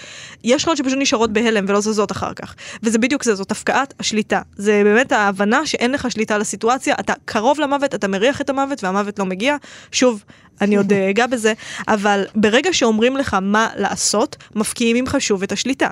יש 0.43 0.63
חיות 0.63 0.77
שפשוט 0.77 0.97
נשארות 0.97 1.33
בהלם 1.33 1.65
ולא 1.67 1.79
זזות 1.81 2.11
אחר 2.11 2.33
כך. 2.33 2.55
וזה 2.83 2.97
בדיוק 2.97 3.23
זה, 3.23 3.35
זאת 3.35 3.51
הפקעת 3.51 3.93
השליטה. 3.99 4.41
זה 4.55 4.81
באמת 4.83 5.11
ההבנה 5.11 5.65
שאין 5.65 5.91
לך 5.91 6.11
שליטה 6.11 6.35
על 6.35 6.41
הסיטואציה, 6.41 6.95
אתה 6.99 7.13
קרוב 7.25 7.59
למוות, 7.59 7.95
אתה 7.95 8.07
מריח 8.07 8.41
את 8.41 8.49
המוות 8.49 8.83
והמוות 8.83 9.19
לא 9.19 9.25
מגיע. 9.25 9.55
שוב, 9.91 10.23
אני 10.61 10.75
עוד 10.75 10.93
אה, 10.93 11.09
אגע 11.09 11.27
בזה, 11.27 11.53
אבל 11.87 12.23
ברגע 12.35 12.73
שאומרים 12.73 13.17
לך 13.17 13.37
מה 13.41 13.69
לעשות, 13.75 14.35
מפקיעים 14.55 14.95
ממך 14.95 15.15
שוב 15.19 15.43
את 15.43 15.51
השליטה. 15.51 15.89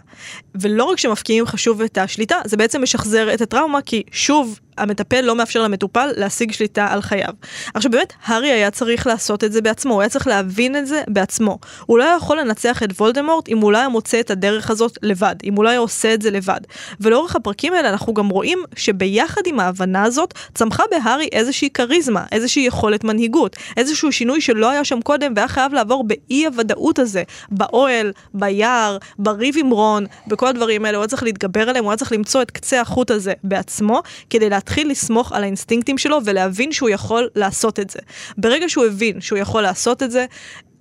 ולא 0.56 0.84
רק 0.84 0.98
שמפקיעים 0.98 1.44
ממך 1.44 1.60
שוב 1.60 1.82
את 1.82 1.98
השליטה, 1.98 2.36
זה 2.46 2.58
בעצם 2.58 2.84
משחזר 2.84 3.34
את 3.34 3.42
הטראומה, 3.42 3.82
כי 3.82 4.04
שוב 4.12 4.60
המטפל 4.78 5.22
לא 5.22 5.36
מאפשר 5.36 5.64
למטופל 5.64 6.10
להשיג 6.16 6.52
שליטה 6.52 6.88
על 6.90 7.02
חייו. 7.02 7.34
עכשיו 7.74 7.92
באמת, 7.92 8.14
הארי 8.26 8.52
היה 8.52 8.72
צריך 8.72 9.08
לעשות 9.08 9.44
את 9.44 9.52
זה 9.52 9.62
בעצמו, 9.62 9.94
הוא 9.94 10.02
היה 10.02 10.10
צריך 10.10 10.28
להבין 10.28 10.76
את 10.76 10.88
זה 10.88 11.04
בעצמו. 11.08 11.60
הוא 11.86 12.00
לא 12.00 12.04
יכול 12.04 12.40
לנצח 12.40 12.84
את 12.84 12.90
וולדמורט 12.92 13.50
אם 13.50 13.58
הוא 13.58 13.72
לא 13.72 13.78
היה 13.78 13.90
מוצא 13.90 14.20
את 14.20 14.32
הדרך 14.32 14.70
הזאת 14.70 14.98
לבד, 15.02 15.36
אם 15.44 15.56
הוא 15.56 15.64
לא 15.64 15.70
היה 15.70 15.80
עושה 15.80 16.14
את 16.14 16.22
זה 16.22 16.32
לבד. 16.32 16.60
ולאורך 17.02 17.36
הפרקים 17.36 17.74
האלה 17.74 17.90
אנחנו 17.90 18.14
גם 18.14 18.30
רואים 18.30 18.64
שביחד 18.76 19.42
עם 19.46 19.60
ההבנה 19.60 20.04
הזאת, 20.04 20.34
צמחה 20.56 20.84
בהארי 20.92 21.30
איזושהי 21.32 21.70
כריזמה, 21.70 22.26
איזושהי 22.32 22.64
יכולת 22.64 23.04
מנהיגות, 23.04 23.56
איזשהו 23.78 24.12
שינוי 24.12 24.42
שלא 24.58 24.70
היה 24.70 24.84
שם 24.84 25.02
קודם 25.02 25.34
והיה 25.36 25.48
חייב 25.48 25.74
לעבור 25.74 26.04
באי 26.04 26.46
הוודאות 26.46 27.00
הזה, 27.00 27.24
באוהל, 27.52 28.12
ביער, 28.34 28.98
בריב 29.20 29.56
עם 29.58 29.70
רון, 29.70 30.06
בכל 30.28 30.48
הדברים 30.48 30.86
האלה, 30.86 30.98
הוא 30.98 31.04
היה 31.04 31.08
צריך 31.08 31.24
להתגבר 31.24 31.70
עליהם, 31.70 31.84
הוא 31.84 31.92
היה 31.92 31.98
צריך 31.98 32.12
למצוא 32.12 32.42
את 32.42 32.52
קצה 32.52 32.82
החוט 32.82 33.12
הזה 33.12 33.34
בעצמו, 33.44 34.02
כדי 34.30 34.50
להתחיל 34.50 34.92
לסמוך 34.92 35.32
על 35.32 35.44
האינסטינקטים 35.44 35.98
שלו 35.98 36.18
ולהבין 36.26 36.72
שהוא 36.72 36.90
יכול 36.90 37.30
לעשות 37.36 37.80
את 37.80 37.90
זה. 37.90 38.00
ברגע 38.38 38.70
שהוא 38.70 38.86
הבין 38.86 39.22
שהוא 39.22 39.40
יכול 39.40 39.62
לעשות 39.62 40.04
את 40.04 40.12
זה, 40.12 40.26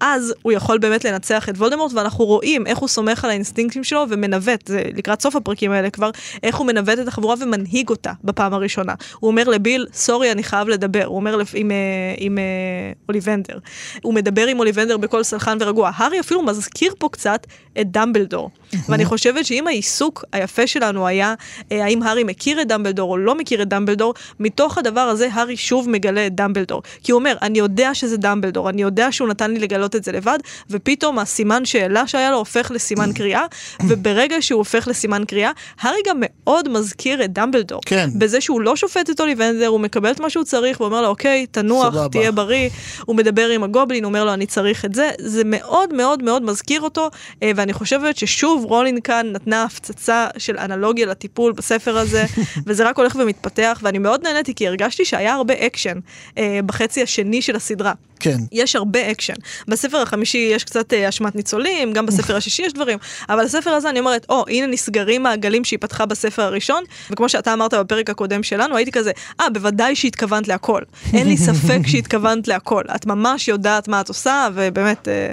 אז 0.00 0.35
הוא 0.43 0.53
יכול 0.53 0.79
באמת 0.79 1.05
לנצח 1.05 1.49
את 1.49 1.55
וולדמורט, 1.57 1.93
ואנחנו 1.93 2.25
רואים 2.25 2.67
איך 2.67 2.79
הוא 2.79 2.88
סומך 2.88 3.25
על 3.25 3.31
האינסטינקטים 3.31 3.85
שלו 3.85 4.05
ומנווט, 4.09 4.67
זה 4.67 4.83
לקראת 4.95 5.23
סוף 5.23 5.37
הפרקים 5.37 5.73
האלה 5.73 5.91
כבר, 5.91 6.11
איך 6.43 6.57
הוא 6.57 6.67
מנווט 6.67 6.99
את 6.99 7.09
החבורה 7.09 7.35
ומנהיג 7.41 7.88
אותה 7.88 8.12
בפעם 8.25 8.55
הראשונה. 8.55 8.95
הוא 9.21 9.29
אומר 9.29 9.49
לביל, 9.49 9.87
סורי, 9.93 10.33
אני 10.33 10.43
חייב 10.43 10.69
לדבר. 10.69 11.05
הוא 11.05 11.17
אומר 11.17 11.37
לפ... 11.37 11.50
עם, 11.55 11.71
אה, 11.71 11.76
עם, 12.19 12.33
עם 12.33 12.38
אה, 12.38 12.93
אוליבנדר. 13.09 13.59
הוא 14.03 14.15
מדבר 14.15 14.47
עם 14.47 14.59
אוליבנדר 14.59 14.97
בקול 14.97 15.23
סלחן 15.23 15.59
ורגוע. 15.61 15.91
הארי 15.95 16.21
אפילו 16.21 16.43
מזכיר 16.43 16.95
פה 16.99 17.09
קצת 17.12 17.47
את 17.81 17.91
דמבלדור. 17.91 18.50
ואני 18.88 19.05
חושבת 19.05 19.47
שאם 19.47 19.67
העיסוק 19.67 20.25
היפה 20.33 20.67
שלנו 20.67 21.07
היה 21.07 21.35
אה, 21.73 21.85
האם 21.85 22.03
הארי 22.03 22.25
מכיר 22.25 22.61
את 22.61 22.69
דמבלדור 22.69 23.11
או 23.11 23.17
לא 23.17 23.35
מכיר 23.35 23.62
את 23.62 23.69
דמבלדור, 23.69 24.15
מתוך 24.41 24.79
הדבר 24.79 25.00
הזה 25.00 25.29
הארי 25.33 25.57
שוב 25.57 25.91
מגלה 25.91 26.26
את 26.26 26.35
דמבלדור. 26.35 26.83
כי 27.03 27.12
הוא 27.12 27.19
אומר, 27.19 27.37
אני 27.43 27.59
יודע 27.59 27.95
שזה 27.95 28.17
דמבלדור, 28.17 28.69
אני 28.69 28.83
יודע 28.83 29.12
שהוא 29.12 29.29
נתן 29.29 29.50
לי 29.50 29.59
לגלות 29.59 29.86
לגלות 29.87 29.97
את 29.97 30.05
זה 30.05 30.12
לבד, 30.12 30.38
ופתאום 30.71 31.19
הסימן 31.19 31.64
שאלה 31.64 32.07
שהיה 32.07 32.31
לו 32.31 32.37
הופך 32.37 32.71
לסימן 32.71 33.12
קריאה, 33.12 33.47
וברגע 33.88 34.43
שהוא 34.43 34.59
הופך 34.59 34.88
לסימן 34.88 35.25
קריאה, 35.25 35.50
הארי 35.81 35.99
גם 36.07 36.16
מאוד 36.21 36.69
מזכיר 36.69 37.25
את 37.25 37.33
דמבלדור. 37.33 37.81
כן. 37.87 38.11
בזה 38.19 38.40
שהוא 38.40 38.61
לא 38.61 38.76
שופט 38.76 39.11
את 39.11 39.21
אוליבנדר, 39.21 39.66
הוא 39.66 39.81
מקבל 39.81 40.11
את 40.11 40.21
מה 40.21 40.31
שהוא 40.31 40.45
צריך, 40.45 40.81
ואומר 40.81 41.02
לו, 41.02 41.09
אוקיי, 41.09 41.47
תנוח, 41.47 41.95
סבבה. 41.95 42.09
תהיה 42.09 42.33
בריא. 42.33 42.71
הוא 43.07 43.16
מדבר 43.16 43.49
עם 43.49 43.62
הגובלין, 43.62 44.05
הוא 44.05 44.09
אומר 44.09 44.25
לו, 44.25 44.33
אני 44.33 44.47
צריך 44.47 44.85
את 44.85 44.95
זה. 44.95 45.11
זה 45.19 45.43
מאוד 45.45 45.95
מאוד 45.95 46.23
מאוד 46.23 46.43
מזכיר 46.43 46.81
אותו, 46.81 47.11
אה, 47.43 47.50
ואני 47.57 47.73
חושבת 47.73 48.16
ששוב 48.16 48.64
רולינג 48.65 49.00
כאן 49.00 49.26
נתנה 49.33 49.62
הפצצה 49.62 50.26
של 50.38 50.59
אנלוגיה 50.59 51.07
לטיפול 51.07 51.52
בספר 51.52 51.99
הזה, 51.99 52.25
וזה 52.66 52.88
רק 52.88 52.99
הולך 52.99 53.16
ומתפתח, 53.21 53.81
ואני 53.83 53.99
מאוד 53.99 54.23
נהניתי, 54.23 54.55
כי 54.55 54.69
הרגשתי 54.69 55.05
שהיה 55.05 55.35
הרבה 55.35 55.55
אקשן 55.66 55.99
אה, 56.38 56.61
בחצי 56.66 57.02
השני 57.02 57.43
של 57.43 57.57
הסדרה. 57.57 57.93
כן. 58.21 58.39
יש 58.53 58.77
הרבה 58.77 59.11
אקשן. 59.11 59.35
בספר 59.69 60.03
החמישי 60.03 60.51
יש 60.53 60.65
קצת 60.65 60.93
אה, 60.93 61.09
אשמת 61.09 61.35
ניצולים, 61.35 61.93
גם 61.93 62.07
בספר 62.07 62.37
השישי 62.37 62.63
יש 62.63 62.73
דברים, 62.73 62.99
אבל 63.29 63.45
בספר 63.45 63.71
הזה 63.71 63.91
אני 63.91 64.01
אומרת, 64.01 64.27
או, 64.29 64.45
הנה 64.49 64.67
נסגרים 64.67 65.23
מעגלים 65.23 65.65
שהיא 65.65 65.79
פתחה 65.79 66.07
בספר 66.07 66.43
הראשון, 66.43 66.85
וכמו 67.11 67.29
שאתה 67.29 67.53
אמרת 67.53 67.75
בפרק 67.75 68.11
הקודם 68.11 68.43
שלנו, 68.43 68.77
הייתי 68.77 68.93
כזה, 68.93 69.11
אה, 69.41 69.51
בוודאי 69.51 69.97
שהתכוונת 69.97 70.49
להכל. 70.49 70.83
אין 71.13 71.29
לי 71.29 71.37
ספק 71.37 71.81
שהתכוונת 71.91 72.49
להכל. 72.49 72.83
את 72.97 73.07
ממש 73.07 73.49
יודעת 73.49 73.89
מה 73.89 74.01
את 74.01 74.09
עושה, 74.09 74.49
ובאמת, 74.55 75.09
אה, 75.09 75.31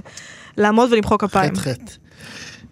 לעמוד 0.58 0.94
ולמחוא 0.94 1.18
כפיים. 1.18 1.56
חטא 1.56 1.70
חטא. 1.70 1.92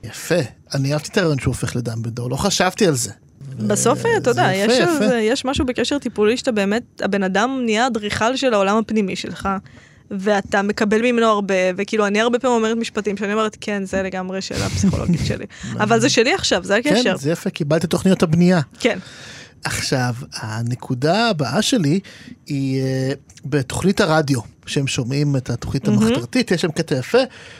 יפה. 0.03 0.35
אני 0.73 0.93
אהבתי 0.93 1.09
את 1.11 1.17
הרעיון 1.17 1.39
שהוא 1.39 1.51
הופך 1.53 1.75
לדמבלדור, 1.75 2.29
לא 2.29 2.35
חשבתי 2.35 2.87
על 2.87 2.95
זה. 2.95 3.11
בסוף, 3.57 4.05
אה, 4.05 4.17
אתה 4.17 4.29
יודע, 4.29 4.49
יש, 4.53 4.79
יפה, 4.79 5.15
יש 5.15 5.45
משהו 5.45 5.65
בקשר 5.65 5.99
טיפולי 5.99 6.37
שאתה 6.37 6.51
באמת, 6.51 7.01
הבן 7.01 7.23
אדם 7.23 7.61
נהיה 7.65 7.87
אדריכל 7.87 8.35
של 8.35 8.53
העולם 8.53 8.77
הפנימי 8.77 9.15
שלך, 9.15 9.49
ואתה 10.11 10.61
מקבל 10.61 11.01
ממנו 11.01 11.25
הרבה, 11.25 11.55
וכאילו, 11.77 12.07
אני 12.07 12.21
הרבה 12.21 12.39
פעמים 12.39 12.57
אומרת 12.57 12.77
משפטים 12.77 13.17
שאני 13.17 13.33
אומרת, 13.33 13.57
כן, 13.61 13.83
זה 13.85 14.01
לגמרי 14.03 14.41
שאלה 14.41 14.69
פסיכולוגית 14.69 15.21
שלי. 15.25 15.45
אבל 15.83 15.99
זה 15.99 16.09
שלי 16.09 16.33
עכשיו, 16.33 16.63
זה 16.63 16.75
הקשר. 16.75 17.03
כן, 17.03 17.17
זה 17.17 17.31
יפה, 17.31 17.49
קיבלתי 17.49 17.87
תוכניות 17.87 18.23
הבנייה. 18.23 18.61
כן. 18.79 18.99
עכשיו, 19.63 20.15
הנקודה 20.33 21.29
הבאה 21.29 21.61
שלי 21.61 21.99
היא 22.47 22.81
אה, 22.81 23.11
בתוכנית 23.45 24.01
הרדיו, 24.01 24.39
שהם 24.65 24.87
שומעים 24.87 25.35
את 25.35 25.49
התוכנית 25.49 25.87
המחתרתית, 25.87 26.51
יש 26.51 26.61
שם 26.61 26.71
קטע 26.71 26.95
יפה, 26.95 27.17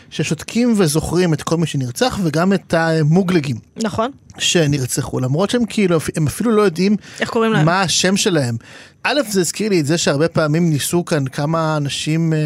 ששותקים 0.10 0.74
וזוכרים 0.78 1.34
את 1.34 1.44
כל 1.44 1.58
מי 1.58 1.68
שנרצח 1.68 2.20
וגם 2.24 2.54
את 2.54 2.74
המוגלגים 2.74 3.56
נכון? 3.84 4.12
שנרצחו, 4.38 5.20
למרות 5.20 5.50
שהם 5.50 5.66
כאילו, 5.66 5.98
הם 6.16 6.28
אפילו 6.28 6.52
לא 6.52 6.62
יודעים 6.62 6.96
איך 7.20 7.30
קוראים 7.30 7.54
להם? 7.54 7.66
מה 7.66 7.82
השם 7.82 8.18
שלהם. 8.18 8.58
א', 9.04 9.22
זה 9.30 9.42
הזכיר 9.42 9.70
לי 9.70 9.80
את 9.80 9.86
זה 9.86 9.98
שהרבה 9.98 10.28
פעמים 10.28 10.70
ניסו 10.70 11.06
כאן 11.06 11.28
כמה 11.28 11.78
אנשים 11.78 12.34
אה, 12.34 12.40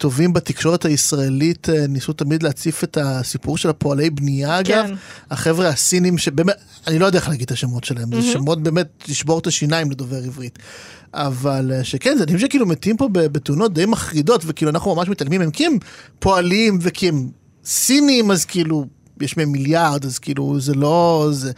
טובים 0.00 0.32
בתקשורת 0.32 0.84
הישראלית, 0.84 1.68
אה, 1.68 1.86
ניסו 1.86 2.12
תמיד 2.12 2.42
להציף 2.42 2.84
את 2.84 2.98
הסיפור 3.00 3.58
של 3.58 3.68
הפועלי 3.68 4.10
בנייה, 4.10 4.60
אגב. 4.60 4.86
כן. 4.86 4.94
החבר'ה 5.30 5.68
הסינים 5.68 6.18
שבאמת, 6.18 6.54
אני 6.86 6.98
לא 6.98 7.06
יודע 7.06 7.18
איך 7.18 7.28
להגיד 7.28 7.42
את 7.42 7.50
השמות 7.50 7.84
שלהם, 7.84 8.14
זה 8.14 8.22
שמות 8.22 8.62
באמת 8.62 8.86
לשבור 9.08 9.38
את 9.38 9.46
השיניים 9.46 9.90
לדובר 9.90 10.16
עברית. 10.16 10.58
אבל 11.14 11.72
אה, 11.74 11.84
שכן, 11.84 12.16
זה 12.18 12.24
אנשים 12.24 12.38
שכאילו 12.38 12.66
מתים 12.66 12.96
פה 12.96 13.08
בתאונות 13.12 13.74
די 13.74 13.86
מחרידות, 13.86 14.42
וכאילו 14.46 14.70
אנחנו 14.70 14.94
ממש 14.94 15.08
מתעלמים 15.08 15.40
מהם, 15.40 15.50
כי 15.50 15.66
הם 15.66 15.78
פועלים 16.18 16.78
וכי 16.82 17.08
הם 17.08 17.28
סינים, 17.64 18.30
אז 18.30 18.44
כאילו... 18.44 18.86
יש 19.20 19.36
מהם 19.36 19.52
מיליארד, 19.52 20.04
אז 20.04 20.18
כאילו 20.18 20.60
זה 20.60 20.74
לא... 20.74 21.28
זה... 21.32 21.52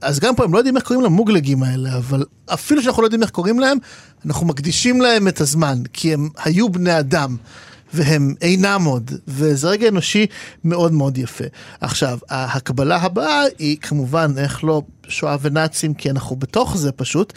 אז 0.00 0.20
גם 0.20 0.36
פה 0.36 0.44
הם 0.44 0.52
לא 0.52 0.58
יודעים 0.58 0.76
איך 0.76 0.84
קוראים 0.84 1.04
למוגלגים 1.04 1.62
האלה, 1.62 1.96
אבל 1.96 2.24
אפילו 2.46 2.82
שאנחנו 2.82 3.02
לא 3.02 3.06
יודעים 3.06 3.22
איך 3.22 3.30
קוראים 3.30 3.60
להם, 3.60 3.78
אנחנו 4.26 4.46
מקדישים 4.46 5.00
להם 5.00 5.28
את 5.28 5.40
הזמן, 5.40 5.82
כי 5.92 6.14
הם 6.14 6.28
היו 6.44 6.68
בני 6.68 6.98
אדם. 6.98 7.36
והם 7.94 8.34
אינם 8.40 8.84
עוד, 8.84 9.10
וזה 9.28 9.68
רגע 9.68 9.88
אנושי 9.88 10.26
מאוד 10.64 10.92
מאוד 10.92 11.18
יפה. 11.18 11.44
עכשיו, 11.80 12.18
ההקבלה 12.30 12.96
הבאה 12.96 13.42
היא 13.58 13.76
כמובן, 13.80 14.32
איך 14.38 14.64
לא, 14.64 14.82
שואה 15.08 15.36
ונאצים, 15.40 15.94
כי 15.94 16.10
אנחנו 16.10 16.36
בתוך 16.36 16.76
זה 16.76 16.92
פשוט, 16.92 17.32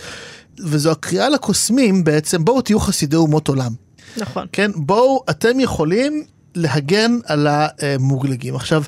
וזו 0.59 0.91
הקריאה 0.91 1.29
לקוסמים 1.29 2.03
בעצם, 2.03 2.45
בואו 2.45 2.61
תהיו 2.61 2.79
חסידי 2.79 3.15
אומות 3.15 3.47
עולם. 3.47 3.73
נכון. 4.17 4.47
כן, 4.51 4.71
בואו, 4.75 5.23
אתם 5.29 5.59
יכולים 5.59 6.23
להגן 6.55 7.11
על 7.25 7.47
המוגלגים. 7.49 8.55
עכשיו, 8.55 8.83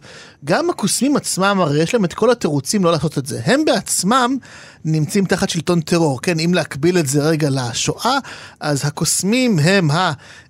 גם 0.45 0.69
הקוסמים 0.69 1.15
עצמם, 1.15 1.57
הרי 1.61 1.83
יש 1.83 1.93
להם 1.93 2.05
את 2.05 2.13
כל 2.13 2.31
התירוצים 2.31 2.83
לא 2.83 2.91
לעשות 2.91 3.17
את 3.17 3.25
זה. 3.25 3.41
הם 3.45 3.65
בעצמם 3.65 4.37
נמצאים 4.85 5.25
תחת 5.25 5.49
שלטון 5.49 5.81
טרור, 5.81 6.21
כן, 6.21 6.39
אם 6.39 6.53
להקביל 6.53 6.97
את 6.97 7.07
זה 7.07 7.23
רגע 7.23 7.49
לשואה, 7.49 8.17
אז 8.59 8.85
הקוסמים 8.85 9.59
הם 9.59 9.89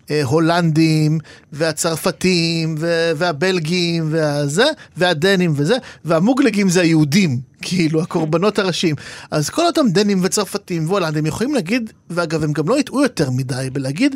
ההולנדים, 0.10 1.20
והצרפתים, 1.52 2.76
ו- 2.80 3.12
והבלגים, 3.16 4.08
והזה, 4.12 4.66
והדנים 4.98 5.54
וזה, 5.56 5.76
והמוגלגים 6.06 6.70
זה 6.70 6.82
היהודים, 6.82 7.40
כאילו, 7.62 8.02
הקורבנות 8.02 8.60
הראשיים. 8.60 8.96
אז 9.32 9.50
כל 9.50 9.66
אותם 9.66 9.90
דנים 9.90 10.20
וצרפתים 10.24 10.90
והולנדים 10.90 11.26
יכולים 11.26 11.54
להגיד, 11.54 11.94
ואגב, 12.10 12.44
הם 12.44 12.54
גם 12.54 12.70
לא 12.70 12.80
יטעו 12.80 13.02
יותר 13.02 13.32
מדי 13.32 13.70
בלהגיד, 13.74 14.16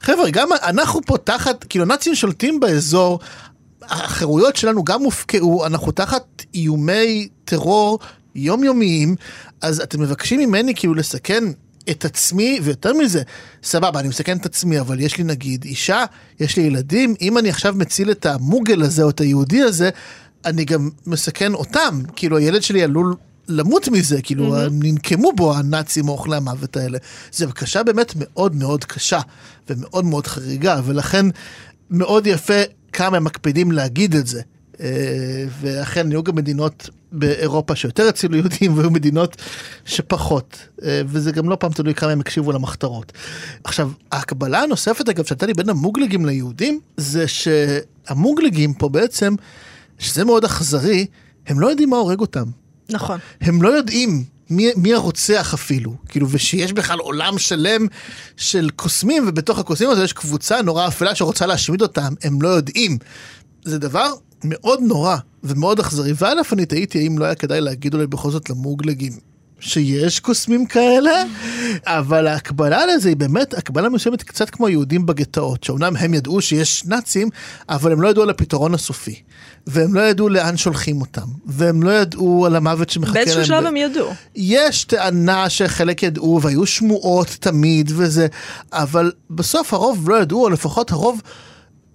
חבר'ה, 0.00 0.30
גם 0.30 0.48
אנחנו 0.62 1.00
פה 1.06 1.16
תחת, 1.24 1.64
כאילו, 1.64 1.84
הנאצים 1.84 2.14
שולטים 2.14 2.60
באזור, 2.60 3.20
החירויות 3.82 4.56
שלנו 4.56 4.84
גם 4.84 5.02
הופקעו, 5.02 5.66
אנחנו 5.66 5.92
תחת 5.92 6.42
איומי 6.54 7.28
טרור 7.44 7.98
יומיומיים, 8.34 9.16
אז 9.62 9.80
אתם 9.80 10.00
מבקשים 10.00 10.40
ממני 10.40 10.74
כאילו 10.74 10.94
לסכן 10.94 11.44
את 11.90 12.04
עצמי, 12.04 12.60
ויותר 12.62 12.92
מזה, 12.92 13.22
סבבה, 13.62 14.00
אני 14.00 14.08
מסכן 14.08 14.36
את 14.36 14.46
עצמי, 14.46 14.80
אבל 14.80 15.00
יש 15.00 15.18
לי 15.18 15.24
נגיד 15.24 15.64
אישה, 15.64 16.04
יש 16.40 16.56
לי 16.56 16.62
ילדים, 16.62 17.14
אם 17.20 17.38
אני 17.38 17.48
עכשיו 17.48 17.74
מציל 17.76 18.10
את 18.10 18.26
המוגל 18.26 18.82
הזה 18.82 19.02
או 19.02 19.10
את 19.10 19.20
היהודי 19.20 19.62
הזה, 19.62 19.90
אני 20.44 20.64
גם 20.64 20.90
מסכן 21.06 21.54
אותם, 21.54 22.00
כאילו 22.16 22.36
הילד 22.36 22.62
שלי 22.62 22.82
עלול 22.82 23.14
למות 23.48 23.88
מזה, 23.88 24.22
כאילו 24.22 24.56
mm-hmm. 24.56 24.68
ננקמו 24.70 25.32
בו 25.32 25.54
הנאצים 25.56 26.08
או 26.08 26.12
אוכלי 26.12 26.36
המוות 26.36 26.76
האלה. 26.76 26.98
זו 27.32 27.48
בקשה 27.48 27.82
באמת 27.82 28.12
מאוד 28.16 28.54
מאוד 28.54 28.84
קשה 28.84 29.20
ומאוד 29.70 30.04
מאוד 30.04 30.26
חריגה, 30.26 30.80
ולכן 30.84 31.26
מאוד 31.90 32.26
יפה 32.26 32.62
כמה 32.92 33.16
הם 33.16 33.24
מקפידים 33.24 33.72
להגיד 33.72 34.14
את 34.14 34.26
זה. 34.26 34.42
אה, 34.80 35.44
ואכן 35.60 36.10
היו 36.10 36.22
גם 36.22 36.36
מדינות 36.36 36.90
באירופה 37.12 37.76
שיותר 37.76 38.08
הצילו 38.08 38.36
יהודים 38.36 38.78
והיו 38.78 38.90
מדינות 38.90 39.36
שפחות 39.84 40.58
אה, 40.82 41.00
וזה 41.06 41.32
גם 41.32 41.48
לא 41.48 41.56
פעם 41.60 41.72
תלוי 41.72 41.94
כמה 41.94 42.10
הם 42.10 42.20
הקשיבו 42.20 42.52
למחתרות. 42.52 43.12
עכשיו 43.64 43.90
ההקבלה 44.12 44.62
הנוספת 44.62 45.08
אגב 45.08 45.24
שהייתה 45.24 45.46
לי 45.46 45.54
בין 45.54 45.68
המוגלגים 45.68 46.26
ליהודים 46.26 46.80
זה 46.96 47.24
שהמוגלגים 47.28 48.74
פה 48.74 48.88
בעצם 48.88 49.34
שזה 49.98 50.24
מאוד 50.24 50.44
אכזרי 50.44 51.06
הם 51.46 51.60
לא 51.60 51.66
יודעים 51.66 51.90
מה 51.90 51.96
הורג 51.96 52.20
אותם 52.20 52.44
נכון. 52.90 53.18
הם 53.40 53.62
לא 53.62 53.68
יודעים 53.68 54.24
מי, 54.50 54.70
מי 54.76 54.94
הרוצח 54.94 55.54
אפילו, 55.54 55.94
כאילו, 56.08 56.30
ושיש 56.30 56.72
בכלל 56.72 56.98
עולם 56.98 57.38
שלם 57.38 57.86
של 58.36 58.70
קוסמים, 58.76 59.24
ובתוך 59.28 59.58
הקוסמים 59.58 59.90
הזה 59.90 60.04
יש 60.04 60.12
קבוצה 60.12 60.62
נורא 60.62 60.88
אפלה 60.88 61.14
שרוצה 61.14 61.46
להשמיד 61.46 61.82
אותם, 61.82 62.14
הם 62.22 62.42
לא 62.42 62.48
יודעים. 62.48 62.98
זה 63.64 63.78
דבר 63.78 64.12
מאוד 64.44 64.80
נורא 64.82 65.16
ומאוד 65.44 65.80
אכזרי, 65.80 66.12
וא' 66.16 66.32
אני 66.52 66.66
תהיתי 66.66 66.98
האם 66.98 67.18
לא 67.18 67.24
היה 67.24 67.34
כדאי 67.34 67.60
להגיד 67.60 67.94
אולי 67.94 68.06
בכל 68.06 68.30
זאת 68.30 68.50
למוגלגים. 68.50 69.12
שיש 69.60 70.20
קוסמים 70.20 70.66
כאלה, 70.66 71.22
אבל 71.86 72.26
ההקבלה 72.26 72.86
לזה 72.86 73.08
היא 73.08 73.16
באמת 73.16 73.54
הקבלה 73.54 73.88
מסוימת 73.88 74.22
קצת 74.22 74.50
כמו 74.50 74.66
היהודים 74.66 75.06
בגטאות, 75.06 75.64
שאומנם 75.64 75.96
הם 75.96 76.14
ידעו 76.14 76.40
שיש 76.40 76.84
נאצים, 76.84 77.28
אבל 77.68 77.92
הם 77.92 78.00
לא 78.00 78.08
ידעו 78.08 78.22
על 78.22 78.30
הפתרון 78.30 78.74
הסופי. 78.74 79.22
והם 79.66 79.94
לא 79.94 80.00
ידעו 80.00 80.28
לאן 80.28 80.56
שולחים 80.56 81.00
אותם, 81.00 81.26
והם 81.46 81.82
לא 81.82 81.90
ידעו 81.90 82.46
על 82.46 82.56
המוות 82.56 82.90
שמחכה 82.90 83.14
להם. 83.14 83.24
באיזשהו 83.24 83.44
שלב 83.44 83.66
הם 83.66 83.76
ידעו. 83.76 84.08
יש 84.34 84.84
טענה 84.84 85.50
שחלק 85.50 86.02
ידעו 86.02 86.40
והיו 86.42 86.66
שמועות 86.66 87.36
תמיד 87.40 87.92
וזה, 87.94 88.26
אבל 88.72 89.12
בסוף 89.30 89.74
הרוב 89.74 90.10
לא 90.10 90.16
ידעו, 90.16 90.44
או 90.44 90.50
לפחות 90.50 90.92
הרוב, 90.92 91.20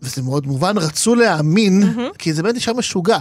וזה 0.01 0.22
מאוד 0.22 0.48
מובן, 0.48 0.77
רצו 0.77 1.15
להאמין, 1.15 1.84
mm-hmm. 1.84 2.17
כי 2.17 2.34
זה 2.34 2.43
באמת 2.43 2.55
נשאר 2.55 2.74
משוגע, 2.74 3.17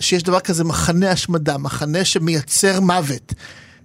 שיש 0.00 0.22
דבר 0.22 0.40
כזה 0.40 0.64
מחנה 0.64 1.10
השמדה, 1.10 1.58
מחנה 1.58 2.04
שמייצר 2.04 2.80
מוות. 2.80 3.34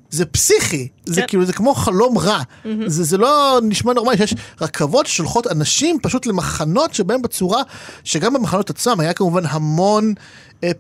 זה 0.10 0.25
פסיכי, 0.25 0.88
זה 1.06 1.22
כן. 1.22 1.28
כאילו, 1.28 1.46
זה 1.46 1.54
כמו 1.54 1.75
חלום 1.75 2.18
רע. 2.18 2.42
זה, 2.88 3.04
זה 3.04 3.18
לא 3.18 3.60
נשמע 3.63 3.94
נורמלי 3.94 4.18
שיש 4.18 4.36
רכבות 4.62 5.06
ששולחות 5.06 5.48
אנשים 5.48 5.98
פשוט 6.02 6.25
למחנות 6.25 6.94
שבהם 6.94 7.22
בצורה, 7.22 7.62
שגם 8.04 8.34
במחנות 8.34 8.70
עצמם 8.70 9.00
היה 9.00 9.13
כמובן 9.13 9.44
המון 9.46 10.13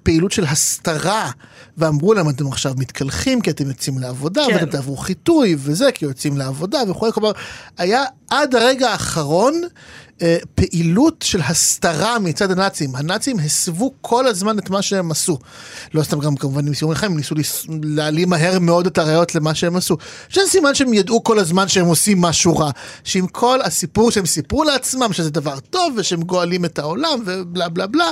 פעילות 0.03 0.31
של 0.31 0.43
הסתרה, 0.43 1.31
ואמרו 1.77 2.13
להם 2.13 2.29
אתם 2.29 2.47
עכשיו 2.47 2.73
מתקלחים 2.77 3.41
כי 3.41 3.49
אתם 3.49 3.67
יוצאים 3.67 3.97
לעבודה, 3.97 4.45
כן. 4.47 4.55
ואתם 4.55 4.65
תעברו 4.65 4.97
חיטוי 4.97 5.55
וזה, 5.59 5.91
כי 5.91 6.05
יוצאים 6.05 6.37
לעבודה 6.37 6.79
וכו', 6.89 7.11
כלומר, 7.11 7.31
היה 7.77 8.03
עד 8.29 8.55
הרגע 8.55 8.89
האחרון 8.89 9.61
אה, 10.21 10.37
פעילות 10.55 11.21
של 11.21 11.41
הסתרה 11.41 12.19
מצד 12.19 12.51
הנאצים. 12.51 12.95
הנאצים 12.95 13.39
הסבו 13.39 13.93
כל 14.01 14.27
הזמן 14.27 14.59
את 14.59 14.69
מה 14.69 14.81
שהם 14.81 15.11
עשו. 15.11 15.37
לא 15.93 16.03
סתם 16.03 16.19
גם 16.19 16.35
כמובן 16.35 16.65
ניסו 16.65 16.91
לכם, 16.91 17.07
הם 17.07 17.17
ניסו 17.17 17.35
להעלים 17.83 18.29
מהר 18.29 18.59
מאוד 18.59 18.85
את 18.85 18.97
הראיות 18.97 19.35
למה 19.35 19.55
שהם 19.55 19.75
עשו. 19.75 19.97
שזה 20.29 20.45
סימן 20.47 20.75
שהם 20.75 20.93
ידעו 20.93 21.23
כל 21.23 21.39
הזמן 21.39 21.67
שהם 21.67 21.85
עושים 21.85 22.21
משהו 22.21 22.57
רע. 22.57 22.71
שעם 23.03 23.27
כל 23.27 23.61
הסיפור 23.61 24.11
שהם 24.11 24.25
סיפרו 24.25 24.63
לעצמם 24.63 25.13
שזה 25.13 25.31
דבר 25.31 25.59
טוב 25.59 25.93
ושהם 25.97 26.21
גואלים 26.21 26.65
את 26.65 26.79
העולם 26.79 27.19
ובלה 27.25 27.69
בלה 27.69 27.87
בלה, 27.87 28.11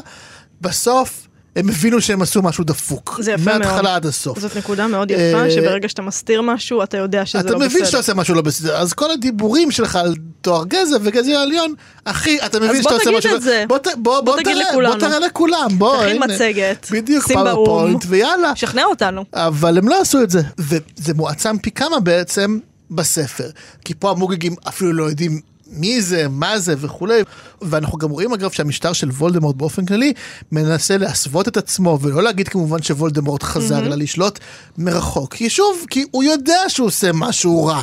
בסוף 0.61 1.27
הם 1.55 1.69
הבינו 1.69 2.01
שהם 2.01 2.21
עשו 2.21 2.41
משהו 2.41 2.63
דפוק. 2.63 3.17
זה 3.21 3.31
יפה 3.31 3.43
מאוד. 3.45 3.57
מההתחלה 3.61 3.95
עד 3.95 4.05
הסוף. 4.05 4.39
זאת 4.39 4.57
נקודה 4.57 4.87
מאוד 4.87 5.11
יפה, 5.11 5.21
אה, 5.43 5.51
שברגע 5.51 5.89
שאתה 5.89 6.01
מסתיר 6.01 6.41
משהו, 6.41 6.83
אתה 6.83 6.97
יודע 6.97 7.25
שזה 7.25 7.39
אתה 7.39 7.51
לא 7.51 7.57
בסדר. 7.59 7.67
מבין 7.69 7.85
שאתה 7.85 7.97
עושה 7.97 8.13
משהו 8.13 8.35
לא 8.35 8.41
בסדר, 8.41 8.77
אז 8.77 8.93
כל 8.93 9.11
הדיבורים 9.11 9.71
שלך 9.71 9.95
על 9.95 10.13
טוהר 10.41 10.63
גזע 10.65 10.97
וגזע 11.01 11.41
עליון, 11.41 11.73
אחי, 12.05 12.37
אתה 12.45 12.59
מבין 12.59 12.81
שאתה 12.83 12.89
בוא 12.89 12.97
עושה 12.97 13.05
תגיד 13.05 13.17
משהו... 13.17 13.29
את 13.29 13.35
לא- 13.35 13.39
זה. 13.39 13.63
בוא, 13.67 13.77
ת- 13.77 13.87
בוא, 13.97 14.21
בוא, 14.21 14.37
תגיד 14.37 14.53
תראה, 14.55 14.71
לכולנו. 14.71 14.91
בוא 14.93 14.99
תראה 14.99 15.19
לכולם, 15.19 15.67
בוא, 15.77 16.03
תכין. 16.03 16.23
מצגת, 16.23 16.87
בדיוק, 16.91 17.27
שים 17.27 17.35
באו"ם. 17.43 17.65
PowerPoint, 17.65 18.05
ויאללה. 18.07 18.55
שכנע 18.55 18.83
אותנו. 18.83 19.25
אבל 19.33 19.77
הם 19.77 19.87
לא 19.87 20.01
עשו 20.01 20.21
את 20.23 20.29
זה, 20.29 20.41
וזה 20.57 21.13
מועצם 21.15 21.57
פי 21.57 21.71
כמה 21.71 21.99
בעצם 21.99 22.59
בספר, 22.91 23.49
כי 23.85 23.93
פה 23.99 24.11
המוגלגים 24.11 24.55
אפילו 24.67 24.93
לא 24.93 25.03
יודעים 25.03 25.50
מי 25.71 26.01
זה, 26.01 26.27
מה 26.29 26.59
זה 26.59 26.75
וכולי, 26.77 27.21
ואנחנו 27.61 27.97
גם 27.97 28.09
רואים 28.09 28.33
אגב 28.33 28.51
שהמשטר 28.51 28.93
של 28.93 29.09
וולדמורט 29.09 29.55
באופן 29.55 29.85
כללי 29.85 30.13
מנסה 30.51 30.97
להסוות 30.97 31.47
את 31.47 31.57
עצמו, 31.57 31.99
ולא 32.01 32.23
להגיד 32.23 32.47
כמובן 32.47 32.81
שוולדמורט 32.81 33.43
חזר, 33.43 33.85
אלא 33.85 33.95
לשלוט 33.95 34.39
מרחוק, 34.77 35.33
כי 35.33 35.49
שוב, 35.49 35.85
כי 35.89 36.05
הוא 36.11 36.23
יודע 36.23 36.59
שהוא 36.67 36.87
עושה 36.87 37.11
משהו 37.13 37.65
רע. 37.65 37.81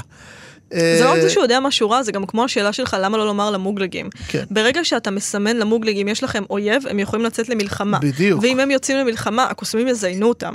זה 0.71 1.01
לא 1.05 1.11
רק 1.11 1.17
אה, 1.17 1.23
זה 1.23 1.31
שהוא 1.31 1.43
יודע 1.43 1.61
משהו 1.61 1.91
רע, 1.91 2.03
זה 2.03 2.13
גם 2.13 2.27
כמו 2.27 2.45
השאלה 2.45 2.73
שלך, 2.73 2.97
למה 3.01 3.19
לא 3.19 3.27
לומר 3.27 3.51
למוגלגים. 3.51 4.09
כן. 4.29 4.45
ברגע 4.51 4.85
שאתה 4.85 5.11
מסמן 5.11 5.57
למוגלגים, 5.57 6.09
יש 6.09 6.25
לכם 6.25 6.43
אויב, 6.51 6.83
הם 6.91 6.99
יכולים 6.99 7.27
לצאת 7.27 7.49
למלחמה. 7.49 7.99
בדיוק. 7.99 8.43
ואם 8.43 8.61
הם 8.61 8.71
יוצאים 8.71 8.99
למלחמה, 8.99 9.45
הקוסמים 9.45 9.89
יזיינו 9.89 10.29
אותם. 10.29 10.55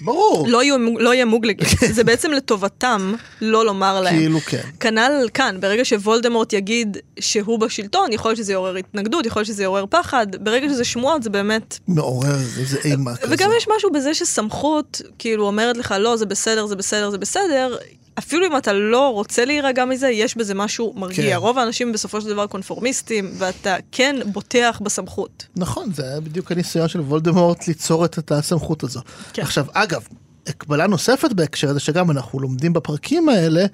ברור, 0.00 0.48
לא 0.48 0.62
יהיו, 0.62 0.76
לא 0.98 1.14
יהיה 1.14 1.24
מוגלגים. 1.24 1.68
זה 1.92 2.04
בעצם 2.04 2.32
לטובתם 2.32 3.14
לא 3.40 3.66
לומר 3.66 4.00
להם. 4.00 4.16
כאילו 4.16 4.40
כן. 4.40 4.62
כנ"ל 4.80 5.28
כאן, 5.34 5.56
ברגע 5.60 5.84
שוולדמורט 5.84 6.52
יגיד 6.52 6.96
שהוא 7.20 7.58
בשלטון, 7.58 8.12
יכול 8.12 8.28
להיות 8.28 8.38
שזה 8.38 8.52
יעורר 8.52 8.76
התנגדות, 8.76 9.26
יכול 9.26 9.40
להיות 9.40 9.46
שזה 9.46 9.62
יעורר 9.62 9.84
פחד, 9.90 10.26
ברגע 10.40 10.68
שזה 10.68 10.84
שמועות 10.84 11.22
זה 11.22 11.30
באמת... 11.30 11.78
מעורר 11.88 12.38
איזה 12.58 12.78
אימה 12.84 13.16
כזו. 13.16 13.32
וגם 13.32 13.50
יש 13.56 13.66
משהו 13.76 13.90
בזה 13.92 14.14
שסמכות, 14.14 15.02
כאילו, 15.18 15.46
אומרת 15.46 15.76
לך, 15.76 15.94
לא, 15.98 16.16
זה 16.16 16.26
בסדר, 16.26 16.66
זה 16.66 16.76
בסדר, 16.76 17.10
זה 17.10 17.18
בסדר. 17.18 17.76
אפילו 18.18 18.46
אם 18.46 18.56
אתה 18.56 18.72
לא 18.72 19.08
רוצה 19.12 19.44
להירגע 19.44 19.84
מזה, 19.84 20.08
יש 20.08 20.36
בזה 20.36 20.54
משהו 20.54 20.92
מרגיע. 20.96 21.34
כן. 21.34 21.36
רוב 21.36 21.58
האנשים 21.58 21.92
בסופו 21.92 22.20
של 22.20 22.28
דבר 22.28 22.46
קונפורמיסטים, 22.46 23.30
ואתה 23.38 23.76
כן 23.92 24.16
בוטח 24.32 24.80
בסמכות. 24.84 25.46
נכון, 25.56 25.92
זה 25.92 26.04
היה 26.04 26.20
בדיוק 26.20 26.52
הניסיון 26.52 26.88
של 26.88 27.00
וולדמורט 27.00 27.68
ליצור 27.68 28.04
את 28.04 28.32
הסמכות 28.32 28.82
הזו. 28.82 29.00
כן. 29.32 29.42
עכשיו, 29.42 29.66
אגב, 29.72 30.02
הקבלה 30.46 30.86
נוספת 30.86 31.32
בהקשר 31.32 31.68
הזה, 31.68 31.80
שגם 31.80 32.10
אנחנו 32.10 32.40
לומדים 32.40 32.72
בפרקים 32.72 33.28
האלה, 33.28 33.66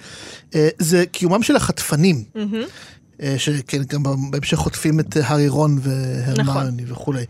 אה, 0.54 0.68
זה 0.78 1.04
קיומם 1.06 1.42
של 1.42 1.56
החטפנים. 1.56 2.25
אה, 3.23 3.35
שכן, 3.38 3.82
גם 3.88 4.02
בהמשך 4.30 4.56
חוטפים 4.56 5.00
את 5.00 5.16
הארי 5.16 5.49
רון 5.49 5.78
והרמני 5.82 6.82
וכולי. 6.87 7.25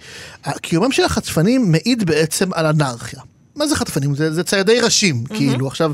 קיומם 0.63 0.93
של 0.93 1.05
החטפנים 1.05 1.73
מעיד 1.73 2.05
בעצם 2.05 2.53
על 2.53 2.67
אנרכיה. 2.67 3.21
מה 3.57 3.67
זה 3.67 3.77
חטפנים? 3.77 4.15
זה, 4.15 4.33
זה 4.33 4.45
ציידי 4.45 4.81
ראשים, 4.81 5.25
כאילו. 5.25 5.67
עכשיו, 5.67 5.93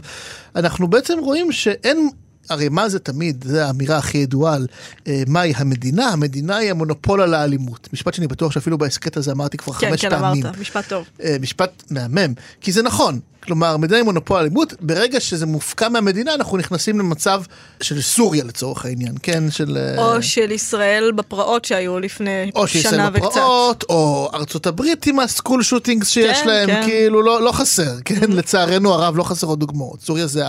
אנחנו 0.56 0.88
בעצם 0.88 1.18
רואים 1.18 1.52
שאין... 1.52 2.08
הרי 2.50 2.68
מה 2.68 2.88
זה 2.88 2.98
תמיד, 2.98 3.44
זו 3.48 3.58
האמירה 3.58 3.96
הכי 3.96 4.18
ידועה 4.18 4.54
על 4.54 4.66
אה, 5.08 5.22
מהי 5.26 5.52
המדינה, 5.56 6.08
המדינה 6.08 6.56
היא 6.56 6.70
המונופול 6.70 7.20
על 7.20 7.34
האלימות. 7.34 7.88
משפט 7.92 8.14
שאני 8.14 8.26
בטוח 8.26 8.52
שאפילו 8.52 8.78
בהסכת 8.78 9.16
הזה 9.16 9.32
אמרתי 9.32 9.56
כבר 9.56 9.72
כן, 9.72 9.90
חמש 9.90 10.00
כן, 10.00 10.10
פעמים. 10.10 10.46
אמרת, 10.46 10.58
משפט 10.58 10.88
טוב. 10.88 11.04
אה, 11.22 11.36
משפט 11.40 11.82
מהמם, 11.90 12.34
כי 12.60 12.72
זה 12.72 12.82
נכון. 12.82 13.20
כלומר, 13.46 13.74
המדינה 13.74 13.96
היא 13.96 14.04
מונופול 14.04 14.40
אלימות, 14.40 14.74
ברגע 14.80 15.20
שזה 15.20 15.46
מופקע 15.46 15.88
מהמדינה, 15.88 16.34
אנחנו 16.34 16.56
נכנסים 16.56 16.98
למצב 16.98 17.42
של 17.82 18.02
סוריה 18.02 18.44
לצורך 18.44 18.84
העניין, 18.84 19.14
כן? 19.22 19.50
של... 19.50 19.76
אה, 19.76 20.04
או 20.04 20.22
של 20.22 20.50
ישראל 20.50 21.12
בפרעות 21.16 21.64
שהיו 21.64 21.98
לפני 21.98 22.50
או 22.54 22.66
שנה 22.68 23.10
וקצת. 23.12 23.26
בפרעות, 23.26 23.84
או 23.88 24.30
ארצות 24.34 24.66
הברית 24.66 25.06
עם 25.06 25.20
הסקול 25.20 25.62
שוטינגס 25.62 26.08
שיש 26.08 26.38
כן, 26.38 26.46
להם, 26.46 26.66
כן. 26.66 26.82
כאילו 26.84 27.22
לא, 27.22 27.42
לא 27.42 27.52
חסר, 27.52 27.94
כן? 28.04 28.30
לצערנו 28.32 28.94
הרב 28.94 29.16
לא 29.16 29.22
חסרות 29.22 29.58
דוגמאות. 29.58 30.00
סוריה 30.00 30.26
זה, 30.26 30.44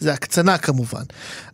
זה 0.00 0.12
הקצנה 0.12 0.58
כמובן. 0.58 1.02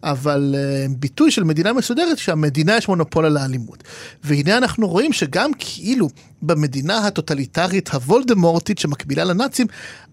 אבל 0.03 0.55
uh, 0.55 0.93
ביטוי 0.99 1.31
של 1.31 1.45
מדינה 1.45 1.73
מסודרת 1.73 2.19
שהמדינה 2.19 2.77
יש 2.77 2.89
מונופול 2.89 3.27
על 3.27 3.37
האלימות. 3.37 3.85
והנה 4.25 4.57
אנחנו 4.57 4.89
רואים 4.89 5.13
שגם 5.13 5.51
כאילו 5.59 6.09
במדינה 6.43 7.07
הטוטליטרית 7.07 7.89
הוולדמורטית 7.89 8.79
שמקבילה 8.79 9.25
לנאצים, 9.25 9.67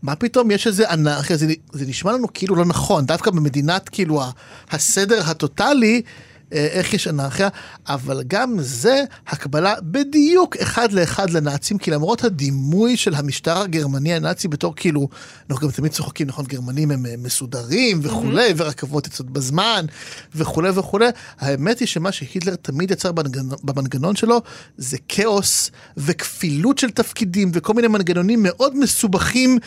מה 0.03 0.15
פתאום 0.15 0.51
יש 0.51 0.67
איזה 0.67 0.89
אנרכיה, 0.89 1.37
זה, 1.37 1.53
זה 1.73 1.85
נשמע 1.85 2.11
לנו 2.11 2.27
כאילו 2.33 2.55
לא 2.55 2.65
נכון, 2.65 3.05
דווקא 3.05 3.31
במדינת 3.31 3.89
כאילו 3.89 4.21
הסדר 4.71 5.21
הטוטלי. 5.29 6.01
אה, 6.53 6.67
איך 6.71 6.93
יש 6.93 7.07
אנרכיה, 7.07 7.49
אבל 7.87 8.23
גם 8.27 8.55
זה 8.59 9.03
הקבלה 9.27 9.73
בדיוק 9.81 10.57
אחד 10.57 10.91
לאחד 10.91 11.29
לנאצים, 11.29 11.77
כי 11.77 11.91
למרות 11.91 12.23
הדימוי 12.23 12.97
של 12.97 13.15
המשטר 13.15 13.57
הגרמני 13.57 14.13
הנאצי 14.13 14.47
בתור 14.47 14.75
כאילו, 14.75 15.07
אנחנו 15.49 15.67
גם 15.67 15.73
תמיד 15.73 15.91
צוחקים, 15.91 16.27
נכון, 16.27 16.45
גרמנים 16.45 16.91
הם 16.91 17.05
אה, 17.05 17.13
מסודרים 17.17 17.99
וכולי, 18.03 18.53
ורכבות 18.57 19.05
יוצאות 19.05 19.29
בזמן 19.29 19.85
וכולי 20.35 20.69
וכולי, 20.69 21.07
האמת 21.39 21.79
היא 21.79 21.87
שמה 21.87 22.11
שהיטלר 22.11 22.55
תמיד 22.55 22.91
יצר 22.91 23.11
במנגנון, 23.11 23.57
במנגנון 23.63 24.15
שלו 24.15 24.41
זה 24.77 24.97
כאוס 25.07 25.71
וכפילות 25.97 26.77
של 26.77 26.89
תפקידים 26.89 27.51
וכל 27.53 27.73
מיני 27.73 27.87
מנגנונים 27.87 28.39
מאוד 28.43 28.77
מסובכים 28.77 29.59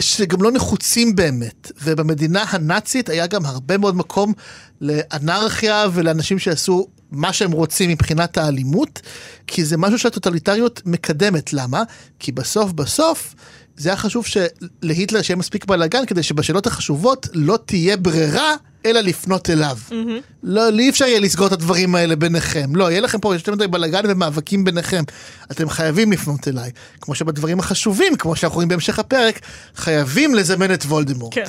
שגם 0.00 0.42
לא 0.42 0.52
נחוצים 0.52 1.14
באמת, 1.14 1.72
ובמדינה 1.84 2.44
הנאצית 2.48 3.08
היה 3.08 3.26
גם 3.26 3.46
הרבה 3.46 3.78
מאוד 3.78 3.96
מקום 3.96 4.32
לאנרכיה 4.82 5.86
ולאנשים 5.92 6.38
שעשו 6.38 6.86
מה 7.10 7.32
שהם 7.32 7.52
רוצים 7.52 7.90
מבחינת 7.90 8.38
האלימות, 8.38 9.00
כי 9.46 9.64
זה 9.64 9.76
משהו 9.76 9.98
שהטוטליטריות 9.98 10.82
מקדמת. 10.86 11.52
למה? 11.52 11.82
כי 12.18 12.32
בסוף 12.32 12.72
בסוף 12.72 13.34
זה 13.76 13.88
היה 13.88 13.96
חשוב 13.96 14.26
שלהיטלר 14.26 15.22
שיהיה 15.22 15.36
מספיק 15.36 15.64
בלאגן 15.64 16.06
כדי 16.06 16.22
שבשאלות 16.22 16.66
החשובות 16.66 17.28
לא 17.34 17.58
תהיה 17.66 17.96
ברירה 17.96 18.54
אלא 18.86 19.00
לפנות 19.00 19.50
אליו. 19.50 19.78
לא, 20.42 20.68
אי 20.78 20.90
אפשר 20.90 21.04
יהיה 21.04 21.20
לסגור 21.20 21.46
את 21.46 21.52
הדברים 21.52 21.94
האלה 21.94 22.16
ביניכם. 22.16 22.76
לא, 22.76 22.90
יהיה 22.90 23.00
לכם 23.00 23.18
פה 23.18 23.34
יותר 23.34 23.52
מדי 23.52 23.66
בלאגן 23.68 24.00
ומאבקים 24.08 24.64
ביניכם. 24.64 25.02
אתם 25.50 25.68
חייבים 25.68 26.12
לפנות 26.12 26.48
אליי. 26.48 26.70
כמו 27.00 27.14
שבדברים 27.14 27.58
החשובים, 27.58 28.16
כמו 28.16 28.36
שאנחנו 28.36 28.54
רואים 28.54 28.68
בהמשך 28.68 28.98
הפרק, 28.98 29.40
חייבים 29.76 30.34
לזמן 30.34 30.74
את 30.74 30.82
וולדמורט. 30.82 31.34
כן. 31.34 31.44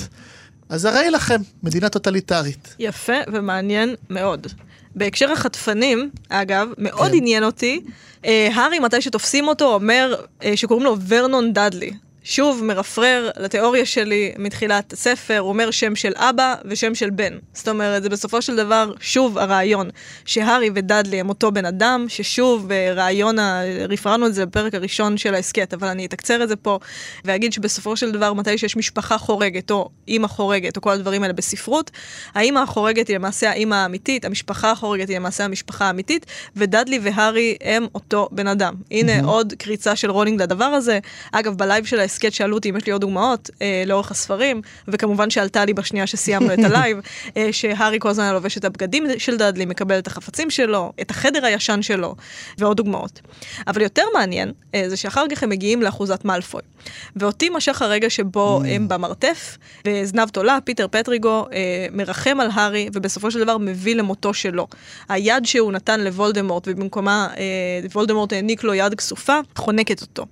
אז 0.69 0.85
הרי 0.85 1.09
לכם, 1.09 1.41
מדינה 1.63 1.89
טוטליטרית. 1.89 2.75
יפה 2.79 3.17
ומעניין 3.33 3.95
מאוד. 4.09 4.47
בהקשר 4.95 5.31
החטפנים, 5.31 6.09
אגב, 6.29 6.67
מאוד 6.77 7.11
כן. 7.11 7.17
עניין 7.17 7.43
אותי, 7.43 7.81
אה, 8.25 8.49
הארי, 8.53 8.79
מתי 8.79 9.01
שתופסים 9.01 9.47
אותו, 9.47 9.73
אומר 9.73 10.15
אה, 10.43 10.57
שקוראים 10.57 10.85
לו 10.85 10.97
ורנון 11.07 11.53
דאדלי. 11.53 11.91
שוב, 12.25 12.63
מרפרר 12.63 13.29
לתיאוריה 13.37 13.85
שלי 13.85 14.33
מתחילת 14.37 14.93
הספר, 14.93 15.39
הוא 15.39 15.49
אומר 15.49 15.71
שם 15.71 15.95
של 15.95 16.11
אבא 16.15 16.55
ושם 16.65 16.95
של 16.95 17.09
בן. 17.09 17.37
זאת 17.53 17.67
אומרת, 17.67 18.03
זה 18.03 18.09
בסופו 18.09 18.41
של 18.41 18.55
דבר, 18.55 18.91
שוב, 18.99 19.37
הרעיון 19.37 19.89
שהארי 20.25 20.69
ודאדלי 20.75 21.19
הם 21.19 21.29
אותו 21.29 21.51
בן 21.51 21.65
אדם, 21.65 22.05
ששוב, 22.07 22.67
ברעיון, 22.67 23.39
ה... 23.39 23.61
רפררנו 23.89 24.27
את 24.27 24.33
זה 24.33 24.45
בפרק 24.45 24.75
הראשון 24.75 25.17
של 25.17 25.35
ההסכת, 25.35 25.73
אבל 25.73 25.87
אני 25.87 26.05
אקצר 26.05 26.43
את 26.43 26.49
זה 26.49 26.55
פה, 26.55 26.79
ואגיד 27.25 27.53
שבסופו 27.53 27.97
של 27.97 28.11
דבר, 28.11 28.33
מתי 28.33 28.57
שיש 28.57 28.77
משפחה 28.77 29.17
חורגת, 29.17 29.71
או 29.71 29.89
אימא 30.07 30.27
חורגת, 30.27 30.77
או 30.77 30.81
כל 30.81 30.91
הדברים 30.91 31.23
האלה 31.23 31.33
בספרות, 31.33 31.91
האימא 32.35 32.59
החורגת 32.59 33.07
היא 33.07 33.15
למעשה 33.15 33.49
האימא 33.49 33.75
האמיתית, 33.75 34.25
המשפחה 34.25 34.71
החורגת 34.71 35.09
היא 35.09 35.15
למעשה 35.15 35.45
המשפחה 35.45 35.85
האמיתית, 35.85 36.25
ודאדלי 36.55 36.99
והארי 37.03 37.57
הם 37.61 37.87
אותו 37.95 38.29
בן 38.31 38.47
אדם. 38.47 38.73
הנה 38.91 39.19
mm-hmm. 39.19 39.25
עוד 39.25 39.53
קריצה 39.57 39.95
של 39.95 40.11
רולינג 40.11 40.41
לדבר 40.41 40.65
הזה. 40.65 40.99
אגב, 41.31 41.57
בלייב 41.57 41.85
של 41.85 41.99
ההסכת 42.13 42.33
שאלו 42.33 42.55
אותי 42.55 42.69
אם 42.69 42.77
יש 42.77 42.85
לי 42.85 42.91
עוד 42.91 43.01
דוגמאות 43.01 43.49
אה, 43.61 43.83
לאורך 43.85 44.11
הספרים, 44.11 44.61
וכמובן 44.87 45.29
שעלתה 45.29 45.65
לי 45.65 45.73
בשנייה 45.73 46.07
שסיימנו 46.07 46.53
את 46.53 46.59
הלייב, 46.65 46.97
אה, 47.37 47.49
שהארי 47.51 47.97
כל 47.99 48.09
הזמן 48.09 48.33
לובש 48.33 48.57
את 48.57 48.65
הבגדים 48.65 49.07
של 49.17 49.37
דאדלי, 49.37 49.65
מקבל 49.65 49.99
את 49.99 50.07
החפצים 50.07 50.49
שלו, 50.49 50.91
את 51.01 51.11
החדר 51.11 51.45
הישן 51.45 51.81
שלו, 51.81 52.15
ועוד 52.57 52.77
דוגמאות. 52.77 53.21
אבל 53.67 53.81
יותר 53.81 54.03
מעניין, 54.13 54.51
אה, 54.75 54.89
זה 54.89 54.97
שאחר 54.97 55.25
כך 55.31 55.43
הם 55.43 55.49
מגיעים 55.49 55.81
לאחוזת 55.81 56.25
מאלפוי. 56.25 56.61
ואותי 57.15 57.49
משך 57.49 57.81
הרגע 57.81 58.09
שבו 58.09 58.61
mm. 58.63 58.67
הם 58.67 58.87
במרתף, 58.87 59.57
וזנב 59.87 60.29
תולה, 60.29 60.57
פיטר 60.63 60.87
פטריגו, 60.87 61.45
אה, 61.53 61.87
מרחם 61.91 62.37
על 62.39 62.49
הארי, 62.53 62.89
ובסופו 62.93 63.31
של 63.31 63.39
דבר 63.39 63.57
מביא 63.57 63.95
למותו 63.95 64.33
שלו. 64.33 64.67
היד 65.09 65.45
שהוא 65.45 65.71
נתן 65.71 65.99
לוולדמורט, 65.99 66.67
ובמקומה 66.67 67.27
אה, 67.37 67.43
וולדמורט 67.93 68.33
העניק 68.33 68.63
לו 68.63 68.73
יד 68.73 68.95
כסופה, 68.95 69.39
חונקת 69.55 70.01
אותו. 70.01 70.25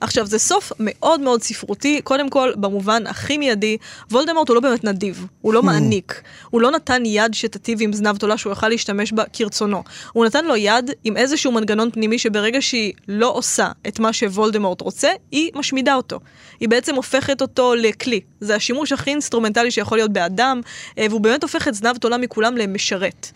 עכשיו, 0.00 0.26
זה 0.26 0.38
סוף 0.38 0.72
מאוד 0.80 1.20
מאוד 1.28 1.42
ספרותי, 1.42 2.00
קודם 2.04 2.30
כל, 2.30 2.52
במובן 2.56 3.06
הכי 3.06 3.38
מיידי, 3.38 3.76
וולדמורט 4.10 4.48
הוא 4.48 4.54
לא 4.54 4.60
באמת 4.60 4.84
נדיב, 4.84 5.26
הוא 5.40 5.54
לא 5.54 5.62
מעניק. 5.62 6.22
הוא 6.50 6.60
לא 6.60 6.70
נתן 6.70 7.02
יד 7.06 7.34
שתיטיב 7.34 7.78
עם 7.82 7.92
זנב 7.92 8.16
תולע 8.16 8.38
שהוא 8.38 8.50
יוכל 8.50 8.68
להשתמש 8.68 9.12
בה 9.12 9.24
כרצונו. 9.32 9.82
הוא 10.12 10.24
נתן 10.26 10.44
לו 10.44 10.56
יד 10.56 10.90
עם 11.04 11.16
איזשהו 11.16 11.52
מנגנון 11.52 11.90
פנימי 11.90 12.18
שברגע 12.18 12.62
שהיא 12.62 12.92
לא 13.08 13.30
עושה 13.34 13.68
את 13.88 13.98
מה 13.98 14.12
שוולדמורט 14.12 14.80
רוצה, 14.80 15.08
היא 15.30 15.50
משמידה 15.54 15.94
אותו. 15.94 16.20
היא 16.60 16.68
בעצם 16.68 16.94
הופכת 16.94 17.42
אותו 17.42 17.74
לכלי. 17.74 18.20
זה 18.40 18.54
השימוש 18.54 18.92
הכי 18.92 19.10
אינסטרומנטלי 19.10 19.70
שיכול 19.70 19.98
להיות 19.98 20.12
באדם, 20.12 20.60
אה, 20.98 21.06
והוא 21.10 21.20
באמת 21.20 21.42
הופך 21.42 21.68
את 21.68 21.74
זנב 21.74 21.96
תולע 21.96 22.18
מכולם 22.18 22.56
למשרת. 22.56 23.30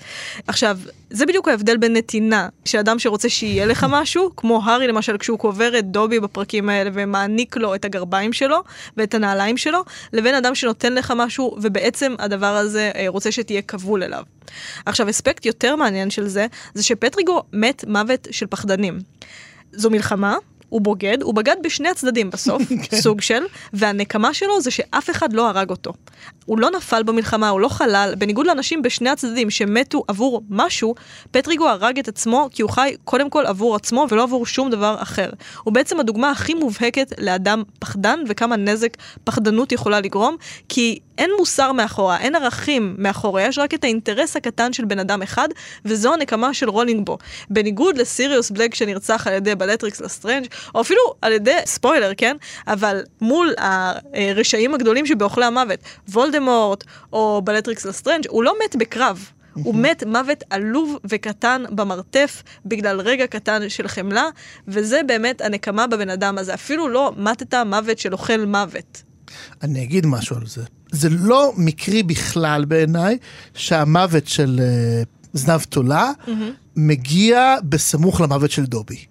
עכשיו, 0.47 0.79
זה 1.13 1.27
בדיוק 1.27 1.49
ההבדל 1.49 1.77
בין 1.77 1.97
נתינה 1.97 2.49
של 2.65 2.79
אדם 2.79 2.99
שרוצה 2.99 3.29
שיהיה 3.29 3.67
לך 3.67 3.87
משהו, 3.91 4.31
כמו 4.37 4.61
הארי 4.65 4.87
למשל 4.87 5.19
כשהוא 5.19 5.39
קובר 5.39 5.79
את 5.79 5.85
דובי 5.91 6.21
בפרקים 6.21 6.69
האלה 6.69 6.91
ומעניק 6.95 7.57
לו 7.57 7.75
את 7.75 7.85
הגרביים 7.85 8.33
שלו 8.33 8.63
ואת 8.97 9.15
הנעליים 9.15 9.57
שלו, 9.57 9.85
לבין 10.13 10.35
אדם 10.35 10.55
שנותן 10.55 10.93
לך 10.93 11.13
משהו 11.17 11.57
ובעצם 11.63 12.15
הדבר 12.19 12.47
הזה 12.47 12.91
אה, 12.95 13.05
רוצה 13.09 13.33
שתהיה 13.33 13.63
כבול 13.63 14.03
אליו. 14.03 14.23
עכשיו, 14.87 15.11
אספקט 15.11 15.47
יותר 15.47 15.77
מעניין 15.77 16.11
של 16.11 16.29
זה, 16.29 16.47
זה 16.75 16.83
שפטריגו 16.83 17.43
מת 17.53 17.85
מוות 17.89 18.29
של 18.31 18.47
פחדנים. 18.47 18.99
זו 19.73 19.91
מלחמה, 19.91 20.37
הוא 20.73 20.81
בוגד, 20.81 21.23
הוא 21.23 21.35
בגד 21.35 21.57
בשני 21.63 21.89
הצדדים 21.89 22.31
בסוף, 22.31 22.63
סוג 23.03 23.21
של, 23.21 23.43
והנקמה 23.73 24.35
שלו 24.35 24.61
זה 24.61 24.71
שאף 24.71 25.11
אחד 25.11 25.33
לא 25.33 25.49
הרג 25.49 25.71
אותו. 25.71 25.93
הוא 26.47 26.59
לא 26.59 26.71
נפל 26.71 27.03
במלחמה, 27.03 27.49
הוא 27.49 27.61
לא 27.61 27.69
חלל, 27.69 28.15
בניגוד 28.19 28.47
לאנשים 28.47 28.83
בשני 28.83 29.11
הצדדים 29.11 29.51
שמתו 29.51 30.05
עבור 30.09 30.43
משהו, 30.51 30.95
פטריגו 31.31 31.69
הרג 31.69 31.99
את 31.99 32.09
עצמו 32.09 32.49
כי 32.53 32.63
הוא 32.63 32.71
חי 32.71 32.95
קודם 33.05 33.31
כל 33.31 33.47
עבור 33.47 33.77
עצמו 33.77 34.07
ולא 34.11 34.23
עבור 34.23 34.47
שום 34.47 34.71
דבר 34.71 34.97
אחר. 34.99 35.31
הוא 35.65 35.75
בעצם 35.75 36.01
הדוגמה 36.01 36.31
הכי 36.31 36.55
מובהקת 36.55 37.13
לאדם 37.19 37.63
פחדן 37.79 38.21
וכמה 38.29 38.57
נזק 38.57 38.97
פחדנות 39.25 39.73
יכולה 39.73 40.01
לגרום, 40.01 40.37
כי 40.69 40.99
אין 41.19 41.31
מוסר 41.39 41.73
מאחורה, 41.73 42.19
אין 42.19 42.35
ערכים 42.35 42.95
מאחורה, 42.99 43.43
יש 43.43 43.59
רק 43.59 43.75
את 43.75 43.85
האינטרס 43.85 44.37
הקטן 44.37 44.73
של 44.73 44.85
בן 44.85 44.99
אדם 44.99 45.23
אחד, 45.23 45.49
וזו 45.85 46.15
הנקמה 46.15 46.55
של 46.55 46.69
רולינג 46.69 47.07
בו. 47.07 47.19
בניגוד 47.51 47.99
לסיריוס 47.99 48.51
בלק 48.51 48.75
שנרצח 48.75 49.27
על 49.27 49.33
ידי 49.33 49.55
בלטריקס 49.55 50.01
לסטרנג', 50.01 50.47
או 50.75 50.81
אפילו 50.81 51.01
על 51.23 51.33
ידי, 51.33 51.57
ספוילר, 51.67 52.13
כן? 52.17 52.37
אבל 52.67 53.03
מול 53.21 53.55
הרשעים 54.15 54.75
הגדולים 54.75 55.07
שבאוכלי 55.07 55.45
המוות, 55.45 55.79
וולדמורט 56.09 56.85
או 57.13 57.43
בלטריקס 57.45 57.85
לסטרנג', 57.87 58.27
הוא 58.29 58.45
לא 58.45 58.55
מת 58.65 58.77
בקרב. 58.77 59.31
הוא 59.55 59.75
מת 59.75 60.05
מוות 60.07 60.45
עלוב 60.51 60.99
וקטן 61.05 61.63
במרתף 61.71 62.43
בגלל 62.67 63.01
רגע 63.01 63.27
קטן 63.27 63.69
של 63.69 63.89
חמלה, 63.89 64.29
וזה 64.69 65.01
באמת 65.07 65.41
הנקמה 65.41 65.87
בבן 65.87 66.11
אדם 66.11 66.39
הזה. 66.39 66.55
אפילו 66.55 66.89
לא 66.89 67.13
מתת 67.17 67.55
מוות 67.55 67.99
של 67.99 68.13
אוכל 68.13 68.45
מוות. 68.47 69.03
אני 69.63 69.83
אגיד 69.83 70.07
משהו 70.07 70.37
על 70.37 70.47
זה. 70.47 70.63
זה 70.93 71.09
לא 71.11 71.53
מקרי 71.57 72.03
בכלל 72.03 72.65
בעיניי 72.65 73.19
שהמוות 73.55 74.29
של 74.29 74.61
uh, 74.61 75.09
זנב 75.33 75.61
תולה 75.61 76.11
mm-hmm. 76.27 76.31
מגיע 76.77 77.57
בסמוך 77.63 78.21
למוות 78.21 78.51
של 78.51 78.65
דובי. 78.65 79.05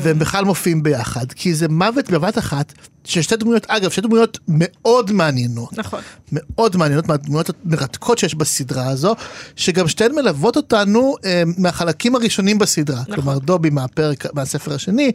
והם 0.00 0.18
בכלל 0.18 0.44
מופיעים 0.44 0.82
ביחד, 0.82 1.32
כי 1.32 1.54
זה 1.54 1.68
מוות 1.68 2.10
בבת 2.10 2.38
אחת 2.38 2.72
של 3.04 3.22
שתי 3.22 3.36
דמויות, 3.36 3.66
אגב, 3.68 3.90
שתי 3.90 4.00
דמויות 4.00 4.38
מאוד 4.48 5.12
מעניינות. 5.12 5.78
נכון. 5.78 6.00
מאוד 6.32 6.76
מעניינות, 6.76 7.08
מהדמויות 7.08 7.50
המרתקות 7.64 8.18
שיש 8.18 8.34
בסדרה 8.34 8.88
הזו, 8.88 9.14
שגם 9.56 9.88
שתיהן 9.88 10.14
מלוות 10.14 10.56
אותנו 10.56 11.16
אה, 11.24 11.42
מהחלקים 11.58 12.14
הראשונים 12.14 12.58
בסדרה. 12.58 13.00
נכון. 13.00 13.14
כלומר, 13.14 13.38
דובי 13.38 13.70
מהפרק, 13.70 14.34
מהספר 14.34 14.74
השני, 14.74 15.12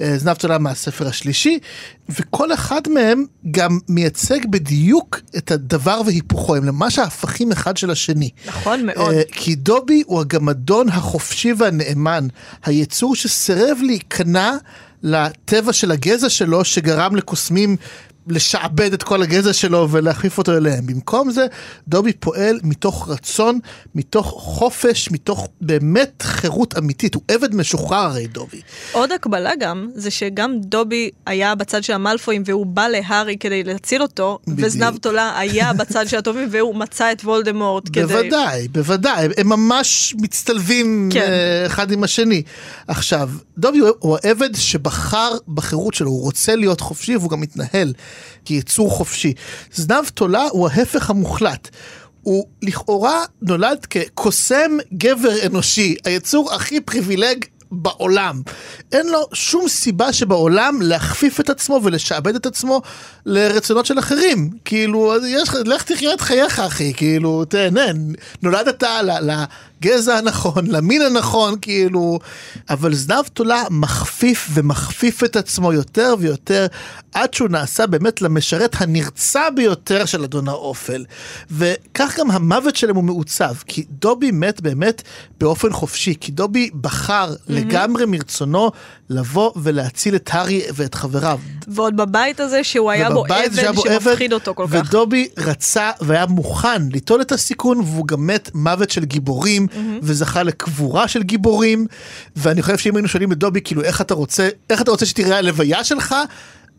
אה, 0.00 0.18
זנב 0.18 0.36
צולה 0.36 0.58
מהספר 0.58 1.08
השלישי, 1.08 1.58
וכל 2.08 2.52
אחד 2.52 2.80
מהם 2.88 3.24
גם 3.50 3.78
מייצג 3.88 4.46
בדיוק 4.50 5.20
את 5.36 5.50
הדבר 5.50 6.00
והיפוכו, 6.06 6.56
הם 6.56 6.66
ממש 6.66 6.98
ההפכים 6.98 7.52
אחד 7.52 7.76
של 7.76 7.90
השני. 7.90 8.30
נכון 8.46 8.86
מאוד. 8.86 9.14
אה, 9.14 9.22
כי 9.32 9.54
דובי 9.54 10.02
הוא 10.06 10.20
הגמדון 10.20 10.88
החופשי 10.88 11.52
והנאמן, 11.58 12.26
היצור 12.64 13.16
שסירב 13.16 13.78
להיכנע 13.82 14.50
לטבע 15.02 15.72
של 15.72 15.90
הגזע 15.90 16.28
שלו 16.28 16.64
שגרם 16.64 17.16
לקוסמים 17.16 17.76
לשעבד 18.28 18.92
את 18.92 19.02
כל 19.02 19.22
הגזע 19.22 19.52
שלו 19.52 19.88
ולהכפיף 19.90 20.38
אותו 20.38 20.56
אליהם. 20.56 20.86
במקום 20.86 21.30
זה, 21.30 21.46
דובי 21.88 22.12
פועל 22.12 22.60
מתוך 22.62 23.08
רצון, 23.08 23.58
מתוך 23.94 24.26
חופש, 24.26 25.10
מתוך 25.10 25.48
באמת 25.60 26.22
חירות 26.22 26.78
אמיתית. 26.78 27.14
הוא 27.14 27.22
עבד 27.28 27.54
משוחרר 27.54 27.98
הרי 27.98 28.26
דובי. 28.26 28.60
עוד 28.92 29.12
הקבלה 29.12 29.50
גם, 29.60 29.88
זה 29.94 30.10
שגם 30.10 30.60
דובי 30.60 31.10
היה 31.26 31.54
בצד 31.54 31.84
של 31.84 31.92
המלפואים 31.92 32.42
והוא 32.46 32.66
בא 32.66 32.88
להארי 32.88 33.36
כדי 33.40 33.64
להציל 33.64 34.02
אותו, 34.02 34.38
בדיוק. 34.46 34.66
וזנב 34.66 34.96
תולה 34.96 35.38
היה 35.38 35.72
בצד 35.72 36.08
של 36.08 36.16
הטובים 36.16 36.48
והוא 36.50 36.74
מצא 36.74 37.12
את 37.12 37.20
וולדמורט 37.24 37.88
כדי... 37.92 38.06
בוודאי, 38.06 38.68
בוודאי. 38.68 39.28
הם 39.36 39.48
ממש 39.48 40.14
מצטלבים 40.18 41.08
כן. 41.12 41.20
אה, 41.20 41.66
אחד 41.66 41.92
עם 41.92 42.04
השני. 42.04 42.42
עכשיו, 42.88 43.30
דובי 43.58 43.78
הוא 43.98 44.18
העבד 44.24 44.56
שבחר 44.56 45.32
בחירות 45.48 45.94
שלו, 45.94 46.10
הוא 46.10 46.22
רוצה 46.22 46.56
להיות 46.56 46.80
חופשי 46.80 47.16
והוא 47.16 47.30
גם 47.30 47.40
מתנהל. 47.40 47.92
כיצור 48.44 48.90
חופשי. 48.90 49.32
זנב 49.74 50.08
תולה 50.14 50.46
הוא 50.50 50.68
ההפך 50.68 51.10
המוחלט. 51.10 51.68
הוא 52.22 52.46
לכאורה 52.62 53.24
נולד 53.42 53.86
כקוסם 53.90 54.70
גבר 54.94 55.46
אנושי, 55.46 55.94
היצור 56.04 56.54
הכי 56.54 56.80
פריבילג 56.80 57.44
בעולם. 57.72 58.42
אין 58.92 59.08
לו 59.08 59.26
שום 59.32 59.68
סיבה 59.68 60.12
שבעולם 60.12 60.78
להכפיף 60.82 61.40
את 61.40 61.50
עצמו 61.50 61.80
ולשעבד 61.84 62.34
את 62.34 62.46
עצמו 62.46 62.82
לרצונות 63.26 63.86
של 63.86 63.98
אחרים. 63.98 64.50
כאילו, 64.64 65.14
יש 65.26 65.48
לך, 65.48 65.82
תחיה 65.82 66.14
את 66.14 66.20
חייך 66.20 66.58
אחי, 66.58 66.94
כאילו, 66.94 67.44
תהנה, 67.44 67.86
נולדת 68.42 68.82
לגזע 69.84 70.16
הנכון, 70.16 70.66
למין 70.66 71.02
הנכון, 71.02 71.54
כאילו, 71.62 72.18
אבל 72.70 72.94
זנב 72.94 73.24
תולה 73.32 73.64
מכפיף 73.70 74.48
ומכפיף 74.52 75.24
את 75.24 75.36
עצמו 75.36 75.72
יותר 75.72 76.14
ויותר, 76.18 76.66
עד 77.14 77.34
שהוא 77.34 77.48
נעשה 77.48 77.86
באמת 77.86 78.22
למשרת 78.22 78.76
הנרצע 78.80 79.50
ביותר 79.56 80.04
של 80.04 80.24
אדון 80.24 80.48
האופל. 80.48 81.04
וכך 81.50 82.18
גם 82.18 82.30
המוות 82.30 82.76
שלהם 82.76 82.96
הוא 82.96 83.04
מעוצב, 83.04 83.54
כי 83.66 83.84
דובי 83.90 84.30
מת 84.30 84.60
באמת 84.60 85.02
באופן 85.40 85.72
חופשי, 85.72 86.14
כי 86.20 86.32
דובי 86.32 86.70
בחר 86.80 87.34
mm-hmm. 87.34 87.52
לגמרי 87.52 88.04
מרצונו 88.06 88.70
לבוא 89.10 89.52
ולהציל 89.56 90.14
את 90.14 90.30
הארי 90.32 90.62
ואת 90.74 90.94
חבריו. 90.94 91.38
ועוד 91.68 91.96
בבית 91.96 92.40
הזה 92.40 92.64
שהוא 92.64 92.90
היה 92.90 93.10
בו 93.10 93.24
עבד 93.24 93.50
שמפחיד 93.74 94.32
אותו 94.32 94.54
כל 94.54 94.66
כך. 94.66 94.88
ודובי 94.88 95.28
רצה 95.38 95.90
והיה 96.00 96.26
מוכן 96.26 96.82
ליטול 96.92 97.20
את 97.20 97.32
הסיכון 97.32 97.80
והוא 97.80 98.06
גם 98.06 98.26
מת 98.26 98.50
מוות 98.54 98.90
של 98.90 99.04
גיבורים 99.04 99.66
mm-hmm. 99.72 99.76
וזכה 100.02 100.42
לקבורה 100.42 101.08
של 101.08 101.22
גיבורים 101.22 101.86
ואני 102.36 102.62
חושב 102.62 102.78
שאם 102.78 102.96
היינו 102.96 103.08
שואלים 103.08 103.32
את 103.32 103.38
דובי 103.38 103.60
כאילו 103.60 103.82
איך 103.82 104.00
אתה 104.00 104.14
רוצה 104.14 104.48
איך 104.70 104.82
אתה 104.82 104.90
רוצה 104.90 105.06
שתראה 105.06 105.38
הלוויה 105.38 105.84
שלך 105.84 106.14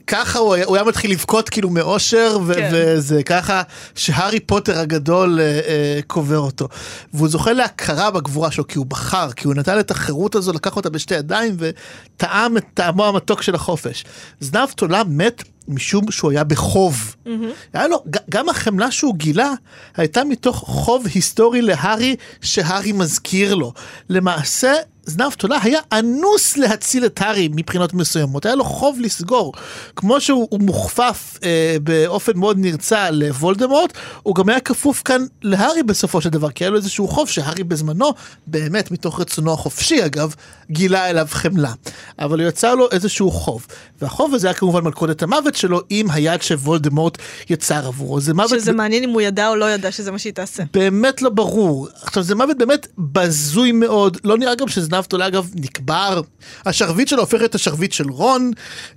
ככה 0.07 0.39
הוא 0.39 0.53
היה, 0.53 0.65
הוא 0.65 0.75
היה 0.75 0.85
מתחיל 0.85 1.11
לבכות 1.11 1.49
כאילו 1.49 1.69
מאושר 1.69 2.37
ו- 2.45 2.53
כן. 2.53 2.69
וזה 2.73 3.23
ככה 3.23 3.61
שהארי 3.95 4.39
פוטר 4.39 4.79
הגדול 4.79 5.39
אה, 5.39 5.45
אה, 5.45 5.99
קובר 6.07 6.39
אותו. 6.39 6.67
והוא 7.13 7.29
זוכה 7.29 7.53
להכרה 7.53 8.11
בגבורה 8.11 8.51
שלו 8.51 8.67
כי 8.67 8.77
הוא 8.77 8.85
בחר, 8.85 9.31
כי 9.31 9.47
הוא 9.47 9.55
נתן 9.55 9.79
את 9.79 9.91
החירות 9.91 10.35
הזו, 10.35 10.53
לקח 10.53 10.75
אותה 10.75 10.89
בשתי 10.89 11.13
ידיים 11.13 11.57
וטעם 11.59 12.57
את 12.57 12.65
טעמו 12.73 13.05
המתוק 13.05 13.41
של 13.41 13.55
החופש. 13.55 14.05
זנב 14.39 14.69
תולה 14.75 15.01
מת 15.07 15.43
משום 15.67 16.11
שהוא 16.11 16.31
היה 16.31 16.43
בחוב. 16.43 17.15
Mm-hmm. 17.25 17.29
היה 17.73 17.87
לו, 17.87 18.03
גם 18.29 18.49
החמלה 18.49 18.91
שהוא 18.91 19.15
גילה 19.15 19.53
הייתה 19.97 20.23
מתוך 20.23 20.55
חוב 20.55 21.05
היסטורי 21.13 21.61
להארי 21.61 22.15
שהארי 22.41 22.91
מזכיר 22.91 23.55
לו. 23.55 23.73
למעשה 24.09 24.73
זנב 25.05 25.31
תולה 25.33 25.59
היה 25.63 25.79
אנוס 25.91 26.57
להציל 26.57 27.05
את 27.05 27.21
הארי 27.21 27.49
מבחינות 27.51 27.93
מסוימות, 27.93 28.45
היה 28.45 28.55
לו 28.55 28.63
חוב 28.63 28.99
לסגור. 28.99 29.53
כמו 29.95 30.21
שהוא 30.21 30.59
מוכפף 30.61 31.39
אה, 31.43 31.77
באופן 31.83 32.31
מאוד 32.35 32.57
נרצע 32.59 33.11
לוולדמורט, 33.11 33.93
הוא 34.23 34.35
גם 34.35 34.49
היה 34.49 34.59
כפוף 34.59 35.01
כאן 35.05 35.25
להארי 35.41 35.83
בסופו 35.83 36.21
של 36.21 36.29
דבר, 36.29 36.51
כי 36.51 36.63
היה 36.63 36.71
לו 36.71 36.77
איזשהו 36.77 37.07
חוב 37.07 37.29
שהארי 37.29 37.63
בזמנו, 37.63 38.13
באמת 38.47 38.91
מתוך 38.91 39.19
רצונו 39.19 39.53
החופשי 39.53 40.05
אגב, 40.05 40.35
גילה 40.71 41.09
אליו 41.09 41.27
חמלה. 41.29 41.73
אבל 42.19 42.41
הוא 42.41 42.47
יצר 42.47 42.75
לו 42.75 42.91
איזשהו 42.91 43.31
חוב. 43.31 43.67
והחוב 44.01 44.33
הזה 44.33 44.47
היה 44.47 44.53
כמובן 44.53 44.83
מלכודת 44.83 45.23
המוות 45.23 45.55
שלו 45.55 45.81
עם 45.89 46.11
היד 46.11 46.41
שוולדמורט 46.41 47.17
יצר 47.49 47.87
עבורו. 47.87 48.19
זה 48.19 48.33
מוות... 48.33 48.49
שזה 48.49 48.73
ב... 48.73 48.75
מעניין 48.75 49.03
אם 49.03 49.09
הוא 49.09 49.21
ידע 49.21 49.49
או 49.49 49.55
לא 49.55 49.71
ידע 49.71 49.91
שזה 49.91 50.11
מה 50.11 50.19
שהיא 50.19 50.33
תעשה. 50.33 50.63
באמת 50.73 51.21
לא 51.21 51.29
ברור. 51.29 51.87
עכשיו 52.01 52.23
זה 52.23 52.35
מוות 52.35 52.57
באמת 52.57 52.87
בזוי 52.97 53.71
מאוד, 53.71 54.17
לא 54.23 54.37
נראה 54.37 54.55
גם 54.55 54.67
שזה 54.67 54.90
זנב 54.91 55.03
תולה 55.03 55.27
אגב 55.27 55.49
נקבר, 55.55 56.21
השרביט 56.65 57.07
שלו 57.07 57.19
הופך 57.19 57.41
את 57.45 57.55
השרביט 57.55 57.91
של 57.91 58.09
רון 58.09 58.51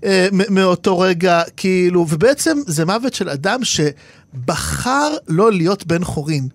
אה, 0.05 0.29
מאותו 0.33 0.99
רגע, 0.99 1.43
כאילו, 1.57 2.07
ובעצם 2.09 2.57
זה 2.67 2.85
מוות 2.85 3.15
של 3.15 3.29
אדם 3.29 3.65
ש... 3.65 3.81
בחר 4.47 5.17
לא 5.29 5.53
להיות 5.53 5.87
בן 5.87 6.05
חורין. 6.05 6.49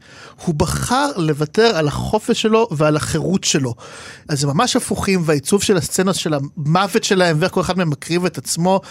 הוא 0.45 0.56
בחר 0.56 1.12
לוותר 1.17 1.78
על 1.78 1.88
החופש 1.88 2.41
שלו 2.41 2.67
ועל 2.71 2.95
החירות 2.95 3.43
שלו. 3.43 3.75
אז 4.30 4.39
זה 4.39 4.47
ממש 4.47 4.75
הפוכים, 4.75 5.21
והעיצוב 5.25 5.63
של 5.63 5.78
הסצנות 5.78 6.15
של 6.15 6.34
המוות 6.34 7.04
שלהם, 7.04 7.38
ואיך 7.39 7.52
כל 7.52 7.62
אחד 7.62 7.78
מהם 7.78 7.89
מקריב 7.89 8.25
את 8.25 8.38
עצמו, 8.38 8.82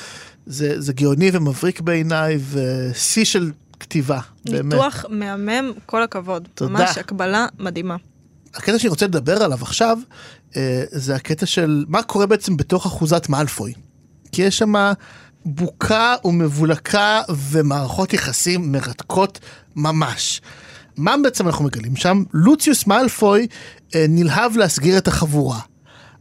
זה, 0.46 0.80
זה 0.80 0.92
גאוני 0.92 1.30
ומבריק 1.32 1.80
בעיניי, 1.80 2.38
ושיא 2.50 3.24
של 3.24 3.50
כתיבה, 3.80 4.20
באמת. 4.44 4.64
ניתוח 4.64 5.04
מהמם, 5.08 5.72
כל 5.86 6.02
הכבוד. 6.02 6.48
תודה. 6.54 6.72
ממש 6.72 6.98
הקבלה 6.98 7.46
מדהימה. 7.58 7.96
הקטע 8.54 8.78
שאני 8.78 8.90
רוצה 8.90 9.06
לדבר 9.06 9.42
עליו 9.42 9.58
עכשיו, 9.62 9.98
אה, 10.56 10.84
זה 10.90 11.14
הקטע 11.14 11.46
של 11.46 11.84
מה 11.88 12.02
קורה 12.02 12.26
בעצם 12.26 12.56
בתוך 12.56 12.86
אחוזת 12.86 13.28
מאלפוי. 13.28 13.72
כי 14.32 14.42
יש 14.42 14.58
שם 14.58 14.92
בוקה 15.44 16.14
ומבולקה 16.24 17.22
ומערכות 17.50 18.12
יחסים 18.12 18.72
מרתקות 18.72 19.40
ממש. 19.76 20.40
מה 20.96 21.14
בעצם 21.22 21.46
אנחנו 21.46 21.64
מגלים 21.64 21.96
שם? 21.96 22.22
לוציוס 22.34 22.86
מאלפוי 22.86 23.46
אה, 23.94 24.06
נלהב 24.08 24.56
להסגיר 24.56 24.98
את 24.98 25.08
החבורה. 25.08 25.60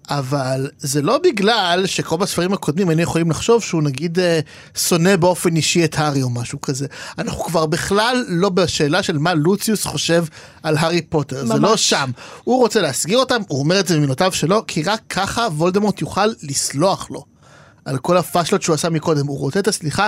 אבל 0.09 0.69
זה 0.77 1.01
לא 1.01 1.17
בגלל 1.23 1.83
שכל 1.85 2.17
בספרים 2.17 2.53
הקודמים 2.53 2.89
היינו 2.89 3.01
יכולים 3.01 3.29
לחשוב 3.31 3.63
שהוא 3.63 3.83
נגיד 3.83 4.19
אה, 4.19 4.39
שונא 4.77 5.15
באופן 5.15 5.55
אישי 5.55 5.85
את 5.85 5.95
הארי 5.97 6.23
או 6.23 6.29
משהו 6.29 6.61
כזה. 6.61 6.87
אנחנו 7.17 7.43
כבר 7.43 7.65
בכלל 7.65 8.25
לא 8.27 8.49
בשאלה 8.49 9.03
של 9.03 9.17
מה 9.17 9.33
לוציוס 9.33 9.85
חושב 9.85 10.25
על 10.63 10.77
הארי 10.77 11.01
פוטר, 11.01 11.43
ממש. 11.43 11.53
זה 11.53 11.59
לא 11.59 11.77
שם. 11.77 12.11
הוא 12.43 12.57
רוצה 12.57 12.81
להסגיר 12.81 13.17
אותם, 13.17 13.41
הוא 13.47 13.59
אומר 13.59 13.79
את 13.79 13.87
זה 13.87 13.97
במילותיו 13.97 14.31
שלו, 14.31 14.63
כי 14.67 14.83
רק 14.83 15.01
ככה 15.09 15.41
וולדמורט 15.41 16.01
יוכל 16.01 16.27
לסלוח 16.43 17.11
לו. 17.11 17.37
על 17.85 17.97
כל 17.97 18.17
הפאשלות 18.17 18.61
שהוא 18.61 18.73
עשה 18.73 18.89
מקודם, 18.89 19.27
הוא 19.27 19.39
רוצה 19.39 19.59
את 19.59 19.67
הסליחה, 19.67 20.07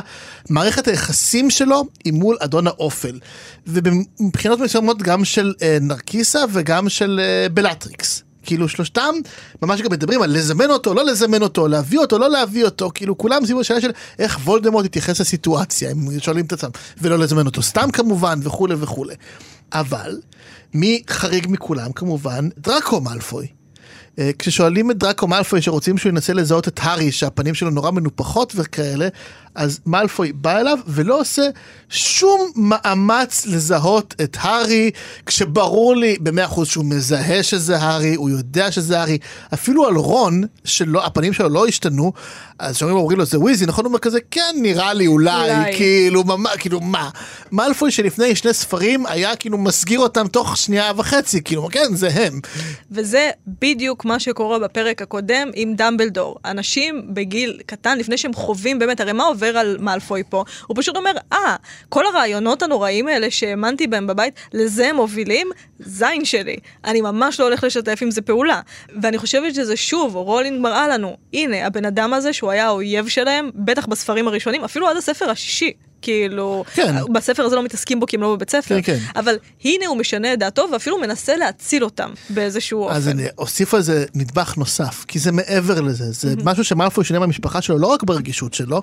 מערכת 0.49 0.87
היחסים 0.87 1.49
שלו 1.49 1.83
היא 2.05 2.13
מול 2.13 2.37
אדון 2.39 2.67
האופל. 2.67 3.19
ומבחינות 3.67 4.59
מסוימות 4.59 5.01
גם 5.01 5.25
של 5.25 5.53
אה, 5.61 5.77
נרקיסה 5.81 6.39
וגם 6.53 6.89
של 6.89 7.19
אה, 7.23 7.49
בלטריקס. 7.49 8.23
כאילו 8.43 8.69
שלושתם 8.69 9.15
ממש 9.61 9.81
גם 9.81 9.91
מדברים 9.91 10.21
על 10.21 10.37
לזמן 10.37 10.69
אותו, 10.71 10.93
לא 10.93 11.05
לזמן 11.05 11.41
אותו, 11.41 11.67
להביא 11.67 11.99
אותו, 11.99 12.19
לא 12.19 12.29
להביא 12.29 12.65
אותו, 12.65 12.91
כאילו 12.93 13.17
כולם 13.17 13.45
סביב 13.45 13.59
השאלה 13.59 13.81
של 13.81 13.91
איך 14.19 14.39
וולדמורט 14.43 14.85
יתייחס 14.85 15.21
לסיטואציה, 15.21 15.91
הם 15.91 16.19
שואלים 16.19 16.45
את 16.45 16.53
עצמם, 16.53 16.69
ולא 17.01 17.19
לזמן 17.19 17.45
אותו 17.45 17.61
סתם 17.61 17.91
כמובן, 17.93 18.39
וכולי 18.43 18.75
וכולי. 18.79 19.15
אבל, 19.73 20.19
מי 20.73 21.01
חריג 21.09 21.47
מכולם 21.49 21.91
כמובן? 21.91 22.49
דראקו 22.57 23.01
מאלפוי. 23.01 23.58
אה, 24.19 24.31
כששואלים 24.39 24.91
את 24.91 24.97
דראקו 24.97 25.27
מאלפוי 25.27 25.61
שרוצים 25.61 25.97
שהוא 25.97 26.09
ינסה 26.09 26.33
לזהות 26.33 26.67
את 26.67 26.79
הארי 26.83 27.11
שהפנים 27.11 27.55
שלו 27.55 27.69
נורא 27.69 27.91
מנופחות 27.91 28.53
וכאלה, 28.55 29.07
אז 29.55 29.79
מאלפוי 29.85 30.31
בא 30.33 30.57
אליו 30.59 30.79
ולא 30.87 31.19
עושה 31.19 31.41
שום 31.89 32.51
מאמץ 32.55 33.45
לזהות 33.45 34.15
את 34.23 34.37
הארי, 34.39 34.91
כשברור 35.25 35.95
לי 35.95 36.17
במאה 36.19 36.45
אחוז 36.45 36.67
שהוא 36.67 36.85
מזהה 36.85 37.43
שזה 37.43 37.77
הארי, 37.77 38.15
הוא 38.15 38.29
יודע 38.29 38.71
שזה 38.71 38.99
הארי, 38.99 39.17
אפילו 39.53 39.87
על 39.87 39.95
רון, 39.95 40.43
שהפנים 40.63 41.33
שלו 41.33 41.49
לא 41.49 41.67
השתנו, 41.67 42.13
אז 42.59 42.77
שאומרים 42.77 42.97
אומרים 42.97 43.17
לו 43.17 43.25
זה 43.25 43.39
וויזי, 43.39 43.65
נכון? 43.65 43.85
הוא 43.85 43.89
אומר 43.89 43.99
כזה, 43.99 44.19
כן, 44.31 44.55
נראה 44.61 44.93
לי 44.93 45.07
אולי, 45.07 45.51
אולי. 45.51 45.75
כאילו, 45.77 46.23
מה, 46.23 46.49
כאילו, 46.57 46.79
מה? 46.79 47.09
מאלפוי 47.51 47.91
שלפני 47.91 48.35
שני 48.35 48.53
ספרים 48.53 49.05
היה 49.05 49.35
כאילו 49.35 49.57
מסגיר 49.57 49.99
אותם 49.99 50.27
תוך 50.27 50.57
שנייה 50.57 50.91
וחצי, 50.97 51.43
כאילו, 51.43 51.67
כן, 51.71 51.95
זה 51.95 52.09
הם. 52.13 52.39
וזה 52.91 53.29
בדיוק 53.47 54.05
מה 54.09 54.19
שקורה 54.19 54.59
בפרק 54.59 55.01
הקודם 55.01 55.49
עם 55.55 55.75
דמבלדור. 55.75 56.37
אנשים 56.45 57.13
בגיל 57.13 57.61
קטן, 57.65 57.97
לפני 57.97 58.17
שהם 58.17 58.33
חווים 58.33 58.79
באמת, 58.79 58.99
הרי 59.01 59.13
מה 59.13 59.23
עובר 59.23 59.57
על 59.57 59.77
מאלפוי 59.79 60.23
פה? 60.29 60.43
הוא 60.67 60.77
פשוט 60.79 60.97
אומר, 60.97 61.11
אה, 61.33 61.55
ah, 61.55 61.87
כל 61.89 62.05
הרעיונות 62.05 62.63
הנוראים 62.63 63.07
האלה 63.07 63.31
שהאמנתי 63.31 63.87
בהם 63.87 64.07
בבית, 64.07 64.33
לזה 64.53 64.89
הם 64.89 64.95
מובילים? 64.95 65.49
זין 65.79 66.25
שלי. 66.25 66.55
אני 66.85 67.01
ממש 67.01 67.39
לא 67.39 67.45
הולך 67.45 67.63
לשתף 67.63 67.99
עם 68.01 68.11
זה 68.11 68.21
פעולה. 68.21 68.61
ואני 69.01 69.17
חושבת 69.17 69.55
שזה 69.55 69.77
שוב, 69.77 70.15
רולינג 70.15 70.61
מראה 70.61 70.87
לנו, 70.87 71.17
הנה, 71.33 71.65
הבן 71.65 71.85
אדם 71.85 72.13
הזה 72.13 72.33
שהוא 72.33 72.51
היה 72.51 72.65
האויב 72.65 73.07
שלהם, 73.07 73.49
בטח 73.55 73.85
בספרים 73.85 74.27
הראשונים, 74.27 74.63
אפילו 74.63 74.87
עד 74.87 74.97
הספר 74.97 75.29
השישי. 75.29 75.73
כאילו, 76.01 76.63
כן. 76.73 76.95
בספר 77.13 77.43
הזה 77.43 77.55
לא 77.55 77.63
מתעסקים 77.63 77.99
בו 77.99 78.05
כי 78.05 78.15
הם 78.15 78.21
לא 78.21 78.35
בבית 78.35 78.49
ספר, 78.49 78.81
כן, 78.81 78.99
כן. 78.99 78.99
אבל 79.15 79.35
הנה 79.63 79.87
הוא 79.87 79.97
משנה 79.97 80.33
את 80.33 80.39
דעתו 80.39 80.67
ואפילו 80.73 80.99
מנסה 80.99 81.35
להציל 81.37 81.83
אותם 81.83 82.09
באיזשהו 82.29 82.83
אופן. 82.83 82.95
אז 82.95 83.07
אני 83.07 83.23
אוסיף 83.37 83.73
על 83.73 83.81
זה 83.81 84.05
נדבך 84.15 84.57
נוסף, 84.57 85.05
כי 85.07 85.19
זה 85.19 85.31
מעבר 85.31 85.81
לזה, 85.81 86.11
זה 86.11 86.33
mm-hmm. 86.33 86.43
משהו 86.43 86.63
שמאלפוי 86.63 87.03
שונה 87.03 87.19
במשפחה 87.19 87.61
שלו, 87.61 87.77
לא 87.77 87.87
רק 87.87 88.03
ברגישות 88.03 88.53
שלו, 88.53 88.81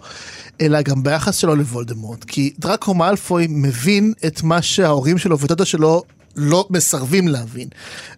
אלא 0.60 0.82
גם 0.82 1.02
ביחס 1.02 1.36
שלו 1.36 1.56
לוולדמורט, 1.56 2.24
כי 2.24 2.52
דראקו 2.58 2.94
מאלפוי 2.94 3.46
מבין 3.50 4.12
את 4.26 4.42
מה 4.42 4.62
שההורים 4.62 5.18
שלו 5.18 5.38
ודודה 5.38 5.64
שלו 5.64 6.02
לא 6.36 6.66
מסרבים 6.70 7.28
להבין, 7.28 7.68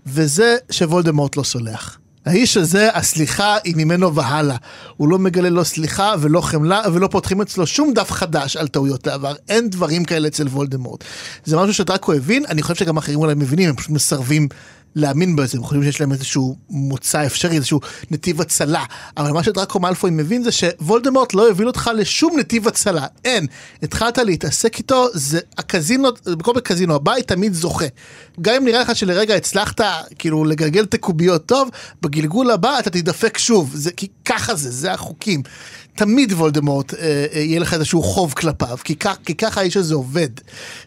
וזה 0.07 0.57
שוולדמורט 0.71 1.37
לא 1.37 1.43
סולח. 1.43 1.99
האיש 2.29 2.57
הזה, 2.57 2.89
הסליחה 2.95 3.57
היא 3.65 3.75
ממנו 3.77 4.15
והלאה. 4.15 4.57
הוא 4.97 5.09
לא 5.09 5.19
מגלה 5.19 5.51
לו 5.51 5.65
סליחה 5.65 6.15
ולא 6.21 6.41
חמלה 6.41 6.83
ולא 6.93 7.07
פותחים 7.07 7.41
אצלו 7.41 7.67
שום 7.67 7.93
דף 7.95 8.11
חדש 8.11 8.57
על 8.57 8.69
טעויות 8.69 9.07
העבר. 9.07 9.35
אין 9.49 9.71
דברים 9.71 10.05
כאלה 10.05 10.29
אצל 10.29 10.47
וולדמורט. 10.47 11.05
זה 11.45 11.57
משהו 11.57 11.75
שדרקו 11.75 12.13
הבין, 12.13 12.45
אני 12.49 12.63
חושב 12.63 12.75
שגם 12.75 12.97
אחרים 12.97 13.19
אולי 13.19 13.35
מבינים, 13.35 13.69
הם 13.69 13.77
פשוט 13.77 13.91
מסרבים 13.91 14.49
להאמין 14.95 15.37
בזה, 15.37 15.59
הם 15.59 15.65
חושבים 15.65 15.83
שיש 15.83 16.01
להם 16.01 16.13
איזשהו 16.13 16.57
מוצא 16.71 17.27
אפשרי, 17.27 17.57
איזשהו 17.57 17.81
נתיב 18.11 18.41
הצלה. 18.41 18.85
אבל 19.17 19.31
מה 19.31 19.43
שדראקו 19.43 19.81
מאלפוי 19.81 20.11
מבין 20.11 20.43
זה 20.43 20.53
שוולדמורט 20.53 21.35
לא 21.35 21.43
יוביל 21.43 21.67
אותך 21.67 21.91
לשום 21.95 22.39
נתיב 22.39 22.69
הצלה. 22.69 23.07
אין. 23.25 23.47
התחלת 23.83 24.19
להתעסק 24.19 24.79
איתו, 24.79 25.07
זה 25.13 25.41
הקזינו, 25.59 26.09
בכל 26.27 26.53
בקזינו, 26.53 26.95
הבית 26.95 27.29
תמיד 27.29 27.55
זוכה. 27.55 27.87
גם 28.41 28.55
אם 28.55 28.65
נראה 28.65 28.81
לך 28.81 28.97
שלרגע 28.97 29.35
הצלחת 29.35 29.81
כאילו 30.19 30.45
לגלגל 30.45 30.85
את 30.85 30.95
הקוביות 30.95 31.47
טוב, 31.47 31.69
בגלגול 32.03 32.51
הבא 32.51 32.79
אתה 32.79 32.91
תדפק 32.91 33.39
שוב. 33.39 33.71
זה, 33.75 33.91
כי 33.91 34.09
ככה 34.25 34.55
זה, 34.55 34.71
זה 34.71 34.93
החוקים. 34.93 35.43
תמיד 35.99 36.33
וולדמורט 36.33 36.95
אה, 36.95 37.27
אה, 37.35 37.41
יהיה 37.41 37.61
לך 37.61 37.75
איזשהו 37.75 38.03
חוב 38.03 38.33
כלפיו, 38.33 38.79
כי, 38.85 38.97
כך, 38.97 39.17
כי 39.25 39.35
ככה 39.35 39.61
האיש 39.61 39.77
הזה 39.77 39.95
עובד. 39.95 40.29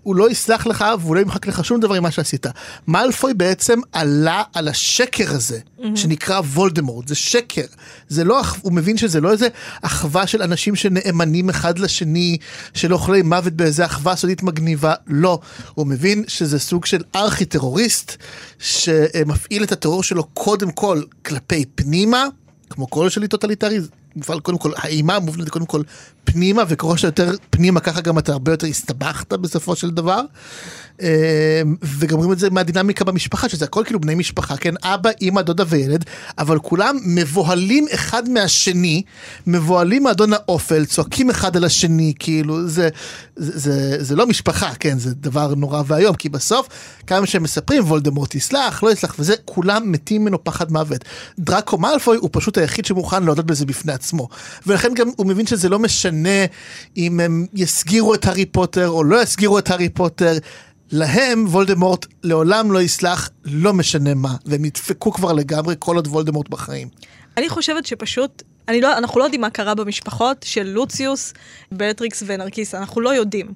הוא 0.04 0.16
לא 0.16 0.32
יסלח 0.32 0.68
לך 0.68 0.86
והוא 1.00 1.16
לא 1.16 1.22
ימחק 1.22 1.48
לך 1.48 1.66
שום 1.66 1.80
דבר 1.80 2.00
ממה 2.00 2.12
שעשית. 2.12 2.46
מאלפוי 2.88 3.34
בעצם 3.34 3.80
עלה 3.92 4.44
על 4.54 4.68
השקר 4.68 5.32
הזה, 5.32 5.60
mm-hmm. 5.60 5.84
שנקרא 5.96 6.40
וולדמורט, 6.40 7.08
זה 7.08 7.16
שקר. 7.16 7.66
זה 8.08 8.24
לא, 8.24 8.42
הוא 8.62 8.74
מבין 8.74 8.98
שזה 8.98 9.22
לא 9.22 9.32
איזה 9.32 9.48
אחווה 9.82 10.28
של 10.28 10.42
אנשים 10.42 10.76
שנאמנים 10.76 11.50
אחד 11.50 11.80
לשני, 11.80 12.38
של 12.74 12.94
אוכלי 12.94 13.22
מוות 13.22 13.54
באיזה 13.54 13.86
אחווה 13.86 14.16
סודית 14.16 14.44
מגניבה, 14.44 14.94
לא. 15.08 15.40
הוא 15.74 15.88
מבין 15.88 16.24
שזה 16.28 16.60
סוג 16.60 16.86
של 16.86 17.02
ארכי 17.16 17.46
טרוריסט, 17.46 18.18
שמפעיל 18.60 19.64
את 19.64 19.72
הטרור 19.72 20.04
שלו 20.04 20.24
קודם 20.24 20.72
כל 20.72 21.02
כלפי 21.26 21.66
פנימה. 21.76 22.28
כמו 22.70 22.90
כל 22.90 23.10
שלטון 23.10 23.28
טוטליטרי, 23.28 23.80
קודם 24.42 24.58
כל, 24.58 24.72
האימה 24.76 25.20
מובנית 25.20 25.50
קודם 25.50 25.66
כל 25.66 25.82
פנימה, 26.24 26.64
וככל 26.68 26.98
שיותר 26.98 27.36
פנימה 27.50 27.80
ככה 27.80 28.02
גם 28.02 28.18
אתה 28.18 28.32
הרבה 28.32 28.52
יותר 28.52 28.68
הסתבכת 28.68 29.34
בסופו 29.34 29.76
של 29.76 29.90
דבר. 29.90 30.22
אמ, 31.02 31.08
וגם 31.84 32.18
רואים 32.18 32.32
את 32.32 32.40
זה 32.40 32.50
מהדינמיקה 32.50 33.06
במשפחה, 33.06 33.50
שזה 33.50 33.66
הכל 33.66 33.84
כאילו 33.86 34.00
בני 34.02 34.16
משפחה, 34.16 34.58
כן? 34.58 34.74
אבא, 34.84 35.10
אמא, 35.22 35.42
דודה 35.42 35.64
וילד, 35.68 36.06
אבל 36.38 36.60
כולם 36.60 36.98
מבוהלים 37.06 37.86
אחד 37.94 38.30
מהשני, 38.30 39.02
מבוהלים 39.48 40.04
מאדון 40.04 40.34
האופל, 40.34 40.86
צועקים 40.86 41.30
אחד 41.30 41.58
על 41.58 41.64
השני, 41.64 42.14
כאילו, 42.20 42.68
זה, 42.68 42.90
זה, 43.36 43.60
זה, 43.60 44.04
זה 44.04 44.16
לא 44.16 44.28
משפחה, 44.28 44.72
כן? 44.80 45.00
זה 45.00 45.16
דבר 45.16 45.56
נורא 45.56 45.82
ואיום, 45.88 46.16
כי 46.16 46.30
בסוף, 46.30 46.68
כמה 47.08 47.28
שהם 47.28 47.44
מספרים, 47.44 47.84
וולדמורט 47.84 48.36
יסלח, 48.36 48.84
לא 48.84 48.92
יסלח, 48.92 49.16
וזה, 49.20 49.34
כולם 49.46 49.92
מתים 49.92 50.22
ממנו 50.22 50.44
פחד 50.44 50.72
מוות. 50.72 51.06
דראקו 51.40 51.78
מאלפוי 51.78 52.18
הוא 52.18 52.30
פשוט 52.32 52.58
היחיד 52.58 52.86
שמוכן 52.86 53.24
להודות 53.24 53.46
בזה 53.46 53.66
בפני 53.66 53.94
עצמו. 54.02 54.30
ולכן 54.68 54.94
גם 54.94 55.10
הוא 55.16 55.26
מבין 55.26 55.48
שזה 55.48 55.70
לא 55.70 55.80
משנה 55.80 56.46
אם 56.98 57.20
הם 57.20 57.46
יסגירו 57.54 58.14
את 58.14 58.26
הארי 58.26 58.46
פוטר 58.46 58.90
או 58.90 59.04
לא 59.04 59.22
יסגירו 59.22 59.60
את 59.60 59.70
הארי 59.70 59.90
פוטר. 59.90 60.38
להם 60.92 61.46
וולדמורט 61.48 62.06
לעולם 62.24 62.72
לא 62.72 62.82
יסלח, 62.82 63.30
לא 63.46 63.74
משנה 63.74 64.14
מה, 64.14 64.36
והם 64.46 64.66
ידפקו 64.66 65.12
כבר 65.12 65.34
לגמרי 65.34 65.76
כל 65.80 65.96
עוד 65.96 66.08
וולדמורט 66.08 66.50
בחיים. 66.50 66.88
אני 67.38 67.50
חושבת 67.50 67.86
שפשוט, 67.86 68.44
אני 68.68 68.82
לא, 68.82 68.98
אנחנו 68.98 69.20
לא 69.20 69.24
יודעים 69.24 69.42
מה 69.42 69.50
קרה 69.50 69.76
במשפחות 69.76 70.38
של 70.44 70.64
לוציוס, 70.64 71.34
בטריקס 71.72 72.24
ונרקיס, 72.26 72.76
אנחנו 72.76 73.02
לא 73.02 73.10
יודעים. 73.16 73.54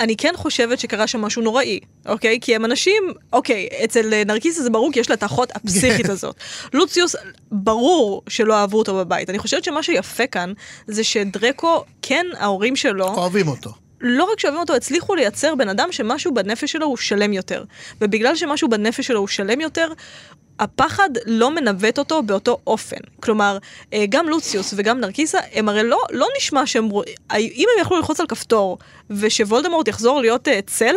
אני 0.00 0.16
כן 0.16 0.32
חושבת 0.36 0.80
שקרה 0.80 1.06
שם 1.06 1.20
משהו 1.20 1.42
נוראי, 1.42 1.80
אוקיי? 2.06 2.38
כי 2.40 2.56
הם 2.56 2.64
אנשים, 2.64 3.02
אוקיי, 3.32 3.68
אצל 3.84 4.24
נרקיסה 4.24 4.62
זה 4.62 4.70
ברור 4.70 4.92
כי 4.92 5.00
יש 5.00 5.10
לה 5.10 5.16
את 5.16 5.22
האחות 5.22 5.56
הפסיכית 5.56 6.08
הזאת. 6.08 6.36
לוציוס, 6.72 7.16
ברור 7.52 8.22
שלא 8.28 8.54
אהבו 8.54 8.78
אותו 8.78 8.94
בבית. 8.94 9.30
אני 9.30 9.38
חושבת 9.38 9.64
שמה 9.64 9.82
שיפה 9.82 10.26
כאן, 10.26 10.52
זה 10.86 11.04
שדרקו, 11.04 11.84
כן, 12.02 12.26
ההורים 12.38 12.76
שלו... 12.76 13.08
אוהבים 13.14 13.48
אותו. 13.48 13.70
לא 14.00 14.24
רק 14.32 14.40
שאוהבים 14.40 14.60
אותו, 14.60 14.74
הצליחו 14.74 15.14
לייצר 15.14 15.54
בן 15.54 15.68
אדם 15.68 15.92
שמשהו 15.92 16.34
בנפש 16.34 16.72
שלו 16.72 16.86
הוא 16.86 16.96
שלם 16.96 17.32
יותר. 17.32 17.64
ובגלל 18.00 18.36
שמשהו 18.36 18.68
בנפש 18.68 19.06
שלו 19.06 19.20
הוא 19.20 19.28
שלם 19.28 19.60
יותר, 19.60 19.92
הפחד 20.60 21.10
לא 21.26 21.54
מנווט 21.54 21.98
אותו 21.98 22.22
באותו 22.22 22.58
אופן. 22.66 22.96
כלומר, 23.20 23.58
אה, 23.92 24.04
גם 24.08 24.28
לוציוס 24.28 24.74
וגם 24.76 25.00
נרקיסה, 25.00 25.38
הם 25.52 25.68
הרי 25.68 25.82
לא, 25.82 25.98
לא 26.10 26.26
נשמע 26.36 26.66
שהם... 26.66 26.88
אם 27.34 27.66
הם 27.76 27.82
יכלו 27.82 27.96
ללחוץ 27.96 28.20
על 28.20 28.26
כפתור 28.26 28.78
ושוולדמורט 29.10 29.88
יחזור 29.88 30.20
להיות 30.20 30.48
uh, 30.48 30.50
צל, 30.66 30.94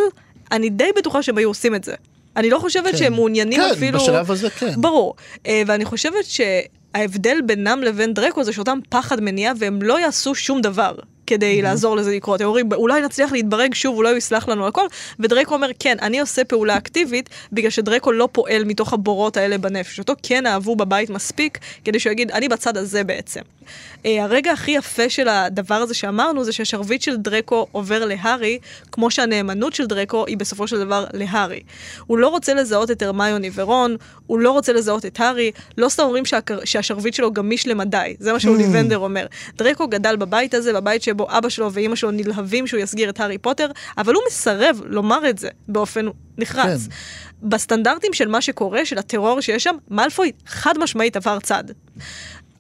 אני 0.52 0.70
די 0.70 0.90
בטוחה 0.98 1.24
שהם 1.24 1.38
היו 1.38 1.50
עושים 1.50 1.76
את 1.76 1.84
זה. 1.84 1.94
אני 2.38 2.50
לא 2.50 2.60
חושבת 2.60 2.92
כן. 2.92 2.98
שהם 2.98 3.14
מעוניינים 3.14 3.60
כן, 3.62 3.72
אפילו... 3.72 4.00
כן, 4.00 4.06
בשלב 4.06 4.32
הזה 4.32 4.50
כן. 4.50 4.82
ברור. 4.82 5.16
Uh, 5.34 5.48
ואני 5.68 5.86
חושבת 5.86 6.26
שההבדל 6.26 7.42
בינם 7.46 7.84
לבין 7.84 8.14
דרקו 8.14 8.44
זה 8.44 8.54
שאותם 8.54 8.80
פחד 8.90 9.22
מניע 9.22 9.54
והם 9.58 9.82
לא 9.82 10.00
יעשו 10.00 10.36
שום 10.36 10.62
דבר. 10.62 10.96
כדי 11.28 11.60
mm-hmm. 11.60 11.64
לעזור 11.64 11.96
לזה 11.96 12.12
לקרות. 12.12 12.42
הם 12.42 12.48
אומרים, 12.48 12.70
אולי 12.74 13.02
נצליח 13.02 13.32
להתברג 13.32 13.74
שוב, 13.74 13.96
אולי 13.98 14.10
הוא 14.10 14.18
יסלח 14.18 14.48
לנו 14.48 14.68
הכל, 14.68 14.86
ודרקו 15.20 15.54
אומר, 15.54 15.70
כן, 15.80 15.98
אני 16.02 16.20
עושה 16.20 16.44
פעולה 16.44 16.78
אקטיבית, 16.78 17.30
בגלל 17.52 17.70
שדרקו 17.70 18.12
לא 18.12 18.30
פועל 18.32 18.64
מתוך 18.64 18.94
הבורות 18.94 19.38
האלה 19.38 19.58
בנפש. 19.58 20.00
אותו 20.00 20.14
כן 20.24 20.46
אהבו 20.46 20.76
בבית 20.76 21.10
מספיק, 21.10 21.60
כדי 21.86 22.00
שהוא 22.00 22.12
יגיד, 22.12 22.32
אני 22.32 22.50
בצד 22.50 22.78
הזה 22.78 23.04
בעצם. 23.04 23.42
Uh, 24.04 24.08
הרגע 24.20 24.52
הכי 24.52 24.72
יפה 24.72 25.10
של 25.10 25.28
הדבר 25.28 25.76
הזה 25.76 25.94
שאמרנו, 25.94 26.44
זה 26.44 26.52
שהשרביט 26.52 27.02
של 27.02 27.18
דרקו 27.18 27.68
עובר 27.72 28.06
להארי, 28.06 28.60
כמו 28.92 29.12
שהנאמנות 29.12 29.74
של 29.74 29.86
דרקו 29.86 30.26
היא 30.28 30.38
בסופו 30.38 30.68
של 30.68 30.80
דבר 30.80 31.06
להארי. 31.14 31.60
הוא 32.08 32.18
לא 32.18 32.28
רוצה 32.28 32.54
לזהות 32.54 32.92
את 32.92 33.02
הרמיוני 33.02 33.50
ורון, 33.54 33.96
הוא 34.28 34.40
לא 34.40 34.52
רוצה 34.52 34.74
לזהות 34.74 35.06
את 35.06 35.20
הארי, 35.20 35.52
לא 35.78 35.90
סתם 35.90 36.04
אומרים 36.04 36.24
שהשרביט 36.66 37.14
שלו 37.14 37.34
גמיש 37.34 37.68
למדי, 37.68 38.16
זה 38.20 38.34
מה 38.34 38.40
שאוליבנדר 38.40 38.98
אומר. 38.98 39.26
דרקו 39.56 39.88
גדל 39.88 40.16
בבית 40.16 40.54
הזה, 40.54 40.74
בבית 40.74 41.04
ש... 41.04 41.10
שבו 41.14 41.28
אבא 41.30 41.50
שלו 41.50 41.74
ואימא 41.74 41.96
שלו 41.96 42.12
נלהבים 42.12 42.68
שהוא 42.68 42.80
יסגיר 42.80 43.10
את 43.10 43.20
הארי 43.20 43.38
פוטר, 43.38 43.68
אבל 43.98 44.14
הוא 44.14 44.24
מסרב 44.28 44.82
לומר 44.86 45.30
את 45.30 45.38
זה 45.38 45.50
באופן 45.68 46.06
נחרץ. 46.38 46.88
כן. 46.88 47.50
בסטנדרטים 47.50 48.14
של 48.14 48.28
מה 48.28 48.42
שקורה, 48.42 48.86
של 48.86 48.98
הטרור 48.98 49.42
שיש 49.42 49.64
שם, 49.64 49.76
מאלפוי 49.90 50.32
חד 50.46 50.74
משמעית 50.78 51.16
עבר 51.16 51.40
צד. 51.40 51.64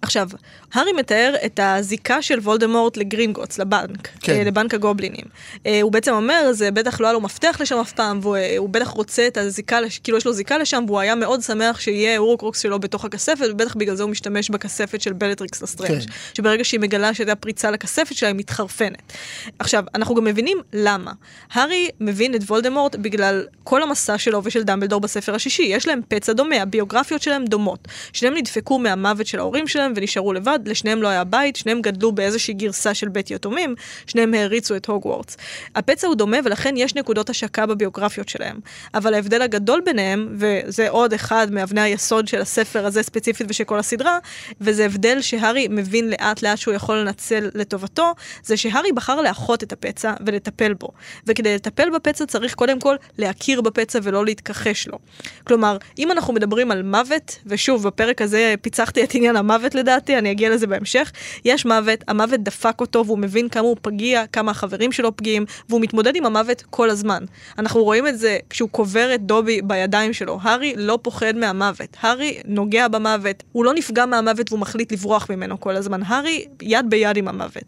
עכשיו, 0.03 0.27
הארי 0.73 0.91
מתאר 0.93 1.35
את 1.45 1.59
הזיקה 1.63 2.21
של 2.21 2.39
וולדמורט 2.39 2.97
לגרינגוטס, 2.97 3.59
לבנק, 3.59 4.07
כן. 4.21 4.33
אה, 4.33 4.43
לבנק 4.43 4.73
הגובלינים. 4.73 5.25
אה, 5.65 5.81
הוא 5.81 5.91
בעצם 5.91 6.13
אומר, 6.13 6.49
זה 6.51 6.71
בטח 6.71 7.01
לא 7.01 7.07
היה 7.07 7.13
לו 7.13 7.21
מפתח 7.21 7.57
לשם 7.59 7.77
אף 7.77 7.91
פעם, 7.91 8.19
והוא 8.21 8.37
אה, 8.37 8.57
בטח 8.71 8.87
רוצה 8.87 9.27
את 9.27 9.37
הזיקה, 9.37 9.79
כאילו 10.03 10.17
יש 10.17 10.25
לו 10.25 10.33
זיקה 10.33 10.57
לשם, 10.57 10.83
והוא 10.87 10.99
היה 10.99 11.15
מאוד 11.15 11.41
שמח 11.41 11.79
שיהיה 11.79 12.17
הורקרוקס 12.17 12.59
שלו 12.59 12.79
בתוך 12.79 13.05
הכספת, 13.05 13.47
ובטח 13.51 13.75
בגלל 13.75 13.95
זה 13.95 14.03
הוא 14.03 14.11
משתמש 14.11 14.49
בכספת 14.49 15.01
של 15.01 15.13
בלטריקס 15.13 15.61
לסטרנג', 15.61 16.01
כן. 16.01 16.11
שברגע 16.33 16.63
שהיא 16.63 16.79
מגלה 16.79 17.13
שהייתה 17.13 17.35
פריצה 17.35 17.71
לכספת 17.71 18.15
שלה, 18.15 18.29
היא 18.29 18.35
מתחרפנת. 18.35 19.13
עכשיו, 19.59 19.83
אנחנו 19.95 20.15
גם 20.15 20.23
מבינים 20.23 20.57
למה. 20.73 21.11
הארי 21.51 21.89
מבין 21.99 22.35
את 22.35 22.41
וולדמורט 22.41 22.95
בגלל 22.95 23.45
כל 23.63 23.83
המסע 23.83 24.17
שלו 24.17 24.41
ושל 24.43 24.63
דמבלדור 24.63 25.01
בספר 25.01 25.35
השישי. 25.35 25.63
יש 25.63 25.87
להם 25.87 25.99
פצע 26.07 26.33
דומה, 26.33 26.61
הביוגרפיות 26.61 27.21
שלהם 27.21 27.45
דומות. 27.45 27.87
שניהם 28.13 28.37
נדפקו 28.37 28.79
מהמוות 28.79 29.27
של 29.27 29.39
ההורים 29.39 29.67
שלהם 29.67 29.92
ונשארו 29.95 30.33
לבד, 30.33 30.59
לשניהם 30.65 31.01
לא 31.01 31.07
היה 31.07 31.23
בית, 31.23 31.55
שניהם 31.55 31.81
גדלו 31.81 32.11
באיזושהי 32.11 32.53
גרסה 32.53 32.93
של 32.93 33.09
בית 33.09 33.31
יתומים, 33.31 33.75
שניהם 34.07 34.33
העריצו 34.33 34.75
את 34.75 34.85
הוגוורטס. 34.85 35.37
הפצע 35.75 36.07
הוא 36.07 36.15
דומה 36.15 36.37
ולכן 36.45 36.73
יש 36.77 36.95
נקודות 36.95 37.29
השקה 37.29 37.65
בביוגרפיות 37.65 38.29
שלהם. 38.29 38.59
אבל 38.93 39.13
ההבדל 39.13 39.41
הגדול 39.41 39.81
ביניהם, 39.85 40.35
וזה 40.37 40.89
עוד 40.89 41.13
אחד 41.13 41.47
מאבני 41.51 41.81
היסוד 41.81 42.27
של 42.27 42.41
הספר 42.41 42.85
הזה 42.85 43.03
ספציפית 43.03 43.47
ושל 43.49 43.63
כל 43.63 43.79
הסדרה, 43.79 44.19
וזה 44.61 44.85
הבדל 44.85 45.21
שהארי 45.21 45.67
מבין 45.69 46.09
לאט 46.09 46.41
לאט 46.41 46.57
שהוא 46.57 46.73
יכול 46.73 46.97
לנצל 46.97 47.49
לטובתו, 47.55 48.13
זה 48.43 48.57
שהארי 48.57 48.91
בחר 48.91 49.21
לאחות 49.21 49.63
את 49.63 49.73
הפצע 49.73 50.13
ולטפל 50.25 50.73
בו. 50.73 50.87
וכדי 51.27 51.55
לטפל 51.55 51.89
בפצע 51.89 52.25
צריך 52.25 52.53
קודם 52.53 52.79
כל 52.79 52.95
להכיר 53.17 53.61
בפצע 53.61 53.99
ולא 54.03 54.25
להתכחש 54.25 54.87
לו. 54.87 54.99
כלומר, 55.43 55.77
אם 55.97 56.11
אנחנו 56.11 56.33
מדברים 56.33 56.71
על 56.71 56.83
מוות, 56.83 57.39
ושוב, 57.45 57.87
בפרק 57.87 58.21
הזה 58.21 58.55
פיצחתי 58.61 59.03
את 59.03 59.15
עניין 59.15 59.35
המוות 59.35 59.75
לדעתי, 59.83 60.17
אני 60.17 60.31
אגיע 60.31 60.49
לזה 60.49 60.67
בהמשך, 60.67 61.11
יש 61.45 61.65
מוות, 61.65 61.99
המוות 62.07 62.39
דפק 62.39 62.81
אותו 62.81 63.05
והוא 63.05 63.17
מבין 63.17 63.49
כמה 63.49 63.67
הוא 63.67 63.77
פגיע, 63.81 64.27
כמה 64.27 64.51
החברים 64.51 64.91
שלו 64.91 65.17
פגיעים, 65.17 65.45
והוא 65.69 65.81
מתמודד 65.81 66.15
עם 66.15 66.25
המוות 66.25 66.63
כל 66.69 66.89
הזמן. 66.89 67.23
אנחנו 67.57 67.83
רואים 67.83 68.07
את 68.07 68.19
זה 68.19 68.37
כשהוא 68.49 68.69
קובר 68.69 69.15
את 69.15 69.21
דובי 69.21 69.61
בידיים 69.61 70.13
שלו. 70.13 70.39
הארי 70.41 70.73
לא 70.77 70.99
פוחד 71.01 71.35
מהמוות. 71.35 71.97
הארי 72.01 72.37
נוגע 72.45 72.87
במוות, 72.87 73.43
הוא 73.51 73.65
לא 73.65 73.73
נפגע 73.73 74.05
מהמוות 74.05 74.51
והוא 74.51 74.59
מחליט 74.59 74.91
לברוח 74.91 75.27
ממנו 75.29 75.59
כל 75.59 75.75
הזמן. 75.75 76.01
הארי 76.05 76.45
יד 76.61 76.85
ביד 76.89 77.17
עם 77.17 77.27
המוות. 77.27 77.63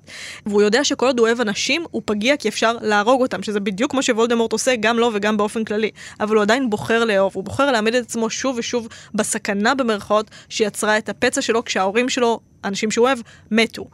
והוא 0.46 0.62
יודע 0.62 0.84
שכל 0.84 1.06
עוד 1.06 1.20
הוא 1.20 1.28
אוהב 1.28 1.42
אנשים, 1.42 1.86
הוא 1.92 2.02
פגיע 2.06 2.38
כי 2.38 2.50
אפשר 2.50 2.78
להרוג 2.82 3.22
אותם, 3.22 3.44
שזה 3.44 3.60
בדיוק 3.60 3.92
כמו 3.92 4.04
שוולדמורט 4.04 4.52
עושה, 4.52 4.76
גם 4.76 4.98
לו 5.00 5.12
וגם 5.14 5.38
באופן 5.38 5.64
כללי. 5.64 5.92
אבל 6.20 6.36
הוא 6.36 6.42
עדיין 6.42 6.70
בוחר 6.70 7.06
לאהוב, 7.06 7.32
הוא 7.36 7.44
בוחר 7.44 7.72
להעמיד 7.72 7.96
את 7.96 8.04
עצמו 8.04 8.30
שוב 8.30 8.58
ושוב 8.58 8.88
בסכנה 9.14 9.76
במרכאות 9.76 10.32
שיצרה 10.50 10.98
את 10.98 11.10
הפצע 11.10 11.42
שלו 11.42 11.66
כשההורים 11.66 12.05
שלו 12.10 12.40
אנשים 12.66 12.92
שהוא 12.92 13.08
אוהב, 13.08 13.20
מתו. 13.52 13.86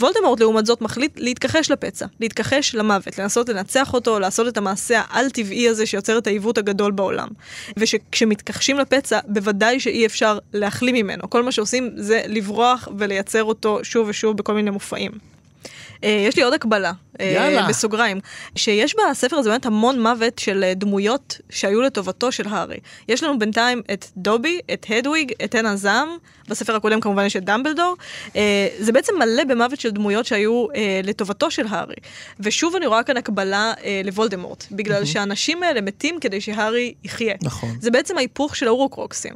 וולדמורט 0.00 0.40
לעומת 0.40 0.66
זאת 0.66 0.82
מחליט 0.82 1.12
להתכחש 1.16 1.70
לפצע, 1.70 2.06
להתכחש 2.20 2.74
למוות, 2.74 3.18
לנסות 3.18 3.48
לנצח 3.48 3.94
אותו, 3.94 4.18
לעשות 4.18 4.48
את 4.48 4.56
המעשה 4.56 5.02
העל-טבעי 5.08 5.68
הזה 5.68 5.86
שיוצר 5.86 6.18
את 6.18 6.26
העיוות 6.26 6.58
הגדול 6.58 6.92
בעולם. 6.92 7.28
ושכשמתכחשים 7.76 8.78
לפצע, 8.78 9.18
בוודאי 9.26 9.80
שאי 9.80 10.06
אפשר 10.06 10.38
להחלים 10.52 10.94
ממנו. 10.94 11.30
כל 11.30 11.42
מה 11.42 11.52
שעושים 11.52 11.90
זה 11.96 12.22
לברוח 12.26 12.88
ולייצר 12.98 13.44
אותו 13.44 13.78
שוב 13.82 14.08
ושוב 14.08 14.36
בכל 14.36 14.54
מיני 14.54 14.70
מופעים. 14.70 15.29
אה, 16.04 16.24
יש 16.28 16.36
לי 16.36 16.42
עוד 16.42 16.52
הקבלה, 16.52 16.92
אה, 17.20 17.26
יאללה. 17.26 17.68
בסוגריים, 17.68 18.20
שיש 18.56 18.94
בספר 18.94 19.36
הזה 19.36 19.50
באמת 19.50 19.66
המון 19.66 20.02
מוות 20.02 20.38
של 20.38 20.64
אה, 20.64 20.74
דמויות 20.74 21.38
שהיו 21.50 21.82
לטובתו 21.82 22.32
של 22.32 22.48
הארי. 22.48 22.78
יש 23.08 23.22
לנו 23.22 23.38
בינתיים 23.38 23.82
את 23.92 24.06
דובי, 24.16 24.58
את 24.72 24.86
הדוויג, 24.88 25.32
את 25.44 25.54
עין 25.54 25.66
הזעם, 25.66 26.08
בספר 26.48 26.76
הקודם 26.76 27.00
כמובן 27.00 27.24
יש 27.24 27.36
את 27.36 27.44
דמבלדור. 27.44 27.96
זה 28.78 28.92
בעצם 28.92 29.12
מלא 29.18 29.44
במוות 29.44 29.80
של 29.80 29.90
דמויות 29.90 30.26
שהיו 30.26 30.66
לטובתו 31.04 31.50
של 31.50 31.66
הארי. 31.68 31.94
ושוב 32.40 32.76
אני 32.76 32.86
רואה 32.86 33.02
כאן 33.02 33.16
הקבלה 33.16 33.72
לוולדמורט, 34.04 34.64
בגלל 34.72 35.04
שהאנשים 35.04 35.62
האלה 35.62 35.80
מתים 35.80 36.20
כדי 36.20 36.40
שהארי 36.40 36.94
יחיה. 37.04 37.34
נכון. 37.42 37.76
זה 37.80 37.90
בעצם 37.90 38.16
ההיפוך 38.16 38.56
של 38.56 38.66
האורוקרוקסים. 38.66 39.34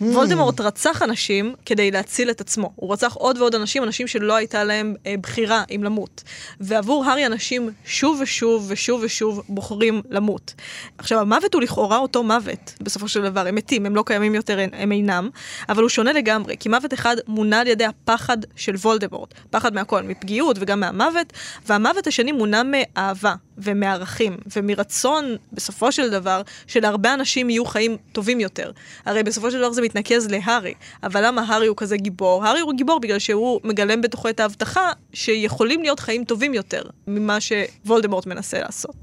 Hmm. 0.00 0.04
וולדמורט 0.04 0.60
רצח 0.60 1.02
אנשים 1.02 1.54
כדי 1.66 1.90
להציל 1.90 2.30
את 2.30 2.40
עצמו. 2.40 2.72
הוא 2.76 2.92
רצח 2.92 3.14
עוד 3.14 3.38
ועוד 3.38 3.54
אנשים, 3.54 3.82
אנשים 3.82 4.06
שלא 4.06 4.36
הייתה 4.36 4.64
להם 4.64 4.94
אה, 5.06 5.14
בחירה 5.20 5.64
אם 5.70 5.84
למות. 5.84 6.22
ועבור 6.60 7.04
הארי 7.04 7.26
אנשים 7.26 7.70
שוב 7.84 8.20
ושוב 8.20 8.66
ושוב 8.68 9.00
ושוב 9.04 9.42
בוחרים 9.48 10.02
למות. 10.10 10.54
עכשיו, 10.98 11.20
המוות 11.20 11.54
הוא 11.54 11.62
לכאורה 11.62 11.98
אותו 11.98 12.22
מוות, 12.22 12.74
בסופו 12.82 13.08
של 13.08 13.22
דבר. 13.22 13.46
הם 13.46 13.54
מתים, 13.54 13.86
הם 13.86 13.96
לא 13.96 14.02
קיימים 14.06 14.34
יותר, 14.34 14.58
הם 14.72 14.92
אינם, 14.92 15.30
אבל 15.68 15.82
הוא 15.82 15.88
שונה 15.88 16.12
לגמרי, 16.12 16.56
כי 16.60 16.68
מוות 16.68 16.94
אחד 16.94 17.16
מונע 17.26 17.60
על 17.60 17.66
ידי 17.66 17.84
הפחד 17.84 18.38
של 18.56 18.74
וולדמורט. 18.74 19.34
פחד 19.50 19.74
מהכל, 19.74 20.02
מפגיעות 20.02 20.56
וגם 20.60 20.80
מהמוות, 20.80 21.32
והמוות 21.66 22.06
השני 22.06 22.32
מונע 22.32 22.62
מאהבה. 22.64 23.34
ומערכים 23.58 24.36
ומרצון, 24.56 25.36
בסופו 25.52 25.92
של 25.92 26.10
דבר, 26.10 26.42
שלהרבה 26.66 27.14
אנשים 27.14 27.50
יהיו 27.50 27.64
חיים 27.64 27.96
טובים 28.12 28.40
יותר. 28.40 28.70
הרי 29.06 29.22
בסופו 29.22 29.50
של 29.50 29.58
דבר 29.58 29.72
זה 29.72 29.82
מתנקז 29.82 30.28
להארי. 30.30 30.74
אבל 31.02 31.26
למה 31.26 31.44
הארי 31.48 31.66
הוא 31.66 31.76
כזה 31.76 31.96
גיבור? 31.96 32.44
הארי 32.44 32.60
הוא 32.60 32.72
גיבור 32.72 33.00
בגלל 33.00 33.18
שהוא 33.18 33.60
מגלם 33.64 34.00
בתוכו 34.00 34.28
את 34.28 34.40
ההבטחה 34.40 34.92
שיכולים 35.12 35.82
להיות 35.82 36.00
חיים 36.00 36.24
טובים 36.24 36.54
יותר 36.54 36.82
ממה 37.06 37.38
שוולדמורט 37.40 38.26
מנסה 38.26 38.58
לעשות. 38.58 38.94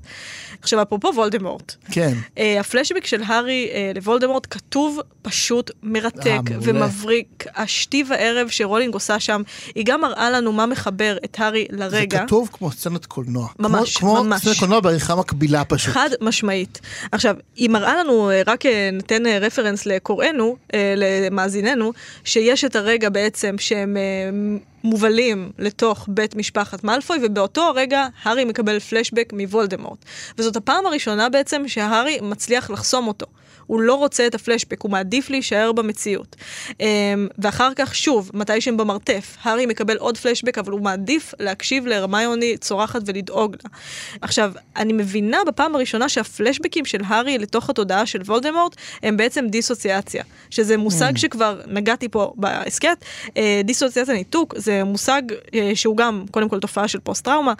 עכשיו, 0.62 0.82
אפרופו 0.82 1.08
וולדמורט. 1.15 1.76
כן. 1.91 2.13
Uh, 2.36 2.39
הפלשבק 2.60 3.06
של 3.06 3.22
הארי 3.26 3.70
uh, 3.72 3.96
לוולדמורט 3.96 4.48
כתוב 4.50 5.00
פשוט 5.22 5.72
מרתק 5.84 6.28
אה, 6.28 6.58
ומבריק. 6.62 7.46
השתי 7.56 8.04
וערב 8.08 8.48
שרולינג 8.50 8.94
עושה 8.94 9.20
שם, 9.20 9.41
היא 9.76 9.84
גם 9.88 10.02
מראה 10.02 10.30
לנו 10.30 10.52
מה 10.52 10.65
מחבר 10.65 11.18
את 11.26 11.39
הארי 11.39 11.65
לרגע. 11.70 12.18
זה 12.20 12.26
כתוב 12.26 12.50
כמו 12.54 12.72
סצנת 12.72 13.06
קולנוע. 13.06 13.48
ממש, 13.60 13.98
כמו, 13.98 14.24
ממש. 14.24 14.41
כמו 14.41 14.44
סצנת 14.45 14.60
קולנוע 14.60 14.79
בעריכה 14.79 15.15
מקבילה 15.15 15.65
פשוט. 15.65 15.93
חד 15.93 16.10
משמעית. 16.21 16.81
עכשיו, 17.12 17.36
היא 17.55 17.69
מראה 17.69 17.95
לנו, 17.95 18.31
רק 18.47 18.63
ניתן 18.93 19.23
רפרנס 19.27 19.86
לקוראינו, 19.86 20.55
למאזיננו, 20.97 21.91
שיש 22.23 22.65
את 22.65 22.75
הרגע 22.75 23.10
בעצם 23.10 23.55
שהם... 23.58 23.97
מובלים 24.86 25.51
לתוך 25.60 26.05
בית 26.08 26.36
משפחת 26.36 26.84
מאלפוי, 26.84 27.17
ובאותו 27.23 27.62
הרגע 27.62 28.08
הארי 28.23 28.45
מקבל 28.45 28.79
פלשבק 28.79 29.34
מוולדמורט. 29.34 30.05
וזאת 30.38 30.55
הפעם 30.55 30.86
הראשונה 30.86 31.29
בעצם 31.29 31.67
שהארי 31.67 32.19
מצליח 32.21 32.69
לחסום 32.69 33.08
אותו. 33.08 33.25
הוא 33.67 33.82
לא 33.82 33.93
רוצה 33.93 34.28
את 34.28 34.36
הפלשבק, 34.36 34.82
הוא 34.82 34.91
מעדיף 34.91 35.30
להישאר 35.30 35.71
במציאות. 35.71 36.36
אמ, 36.80 37.28
ואחר 37.38 37.71
כך, 37.75 37.95
שוב, 37.95 38.32
מתי 38.34 38.62
שהם 38.62 38.78
במרתף, 38.78 39.38
הארי 39.41 39.65
מקבל 39.65 39.97
עוד 39.97 40.17
פלשבק, 40.17 40.58
אבל 40.58 40.71
הוא 40.71 40.82
מעדיף 40.82 41.34
להקשיב 41.39 41.86
לרמיוני 41.88 42.58
צורחת 42.58 43.01
ולדאוג 43.06 43.56
לה. 43.63 43.69
עכשיו, 44.21 44.51
אני 44.75 44.93
מבינה 44.93 45.38
בפעם 45.47 45.75
הראשונה 45.75 46.10
שהפלשבקים 46.10 46.86
של 46.86 47.01
הארי 47.08 47.38
לתוך 47.38 47.69
התודעה 47.69 48.06
של 48.06 48.21
וולדמורט 48.21 48.75
הם 49.04 49.17
בעצם 49.17 49.47
דיסוציאציה, 49.47 50.23
שזה 50.49 50.78
מושג 50.78 51.13
mm. 51.15 51.19
שכבר 51.19 51.62
נגעתי 51.67 52.10
פה 52.10 52.34
בהסכת. 52.36 53.06
אה, 53.38 53.62
דיסוציאציה 53.63 54.13
ניתוק 54.13 54.54
זה 54.58 54.84
מושג 54.84 55.21
אה, 55.54 55.71
שהוא 55.75 55.97
גם, 55.97 56.25
קודם 56.32 56.49
כל, 56.49 56.60
תופעה 56.60 56.88
של 56.88 56.99
פוסט-טראומה. 56.99 57.54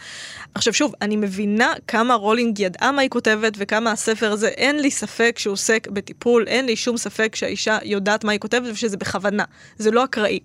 עכשיו 0.56 0.74
שוב, 0.74 0.94
אני 1.02 1.16
מבינה 1.16 1.74
כמה 1.88 2.14
רולינג 2.14 2.60
ידעה 2.60 2.92
מה 2.92 3.02
היא 3.02 3.10
כותבת 3.10 3.54
וכמה 3.58 3.92
הספר 3.92 4.32
הזה, 4.32 4.48
אין 4.48 4.80
לי 4.80 4.92
ספק 4.92 5.36
שהוא 5.40 5.54
עוסק 5.54 5.88
בטיפול, 5.96 6.48
אין 6.48 6.66
לי 6.66 6.76
שום 6.76 6.98
ספק 6.98 7.36
שהאישה 7.36 7.78
יודעת 7.84 8.24
מה 8.24 8.32
היא 8.32 8.40
כותבת 8.40 8.72
ושזה 8.74 8.98
בכוונה, 8.98 9.44
זה 9.78 9.92
לא 9.92 10.04
אקראי. 10.04 10.40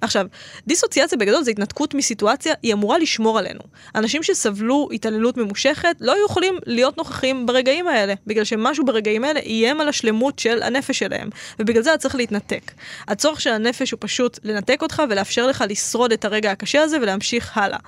עכשיו, 0.00 0.26
דיסוציאציה 0.66 1.18
בגדול 1.18 1.44
זה 1.44 1.50
התנתקות 1.50 1.94
מסיטואציה, 1.94 2.54
היא 2.62 2.72
אמורה 2.72 2.98
לשמור 2.98 3.38
עלינו. 3.38 3.60
אנשים 3.94 4.22
שסבלו 4.22 4.88
התעללות 4.92 5.36
ממושכת 5.36 5.96
לא 6.00 6.12
היו 6.12 6.24
יכולים 6.26 6.58
להיות 6.66 6.98
נוכחים 6.98 7.46
ברגעים 7.46 7.88
האלה, 7.88 8.14
בגלל 8.26 8.44
שמשהו 8.44 8.84
ברגעים 8.84 9.24
האלה 9.24 9.40
איים 9.40 9.80
על 9.80 9.88
השלמות 9.88 10.38
של 10.38 10.62
הנפש 10.62 10.98
שלהם, 10.98 11.28
ובגלל 11.58 11.82
זה 11.82 11.94
אתה 11.94 12.02
צריך 12.02 12.14
להתנתק. 12.14 12.72
הצורך 13.08 13.40
של 13.40 13.50
הנפש 13.50 13.90
הוא 13.90 13.98
פשוט 14.00 14.38
לנתק 14.44 14.82
אותך 14.82 15.02
ולאפשר 15.10 15.46
לך 15.46 15.64
לשרוד 15.68 16.12
את 16.12 16.24
הרגע 16.24 16.50
הקשה 16.50 16.82
הזה 16.82 16.96
ולהמשיך 17.02 17.58
הלאה. 17.58 17.78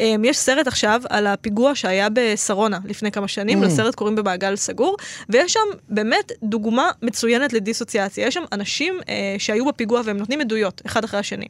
אמ, 0.00 0.24
יש 0.24 0.38
סרט 0.38 0.66
עכשיו 0.66 1.02
על 1.08 1.26
הפיגוע 1.26 1.74
שהיה 1.74 2.08
בשרונה 2.12 2.78
לפני 2.84 3.12
כמה 3.12 3.28
שנים, 3.28 3.62
mm. 3.62 3.66
לסרט 3.66 3.94
קוראים 3.94 4.16
במעגל 4.16 4.56
סגור, 4.56 4.96
ויש 5.28 5.52
שם 5.52 5.60
באמת 5.88 6.32
דוגמה 6.62 6.90
מצוינת 7.02 7.52
לדיסוציאציה. 7.52 8.26
יש 8.26 8.34
שם 8.34 8.42
אנשים 8.52 8.98
אה, 9.08 9.34
שהיו 9.38 9.66
בפיגוע 9.66 10.00
והם 10.04 10.16
נותנים 10.16 10.40
עדויות, 10.40 10.82
אחד 10.86 11.04
אחרי 11.04 11.20
השני. 11.20 11.46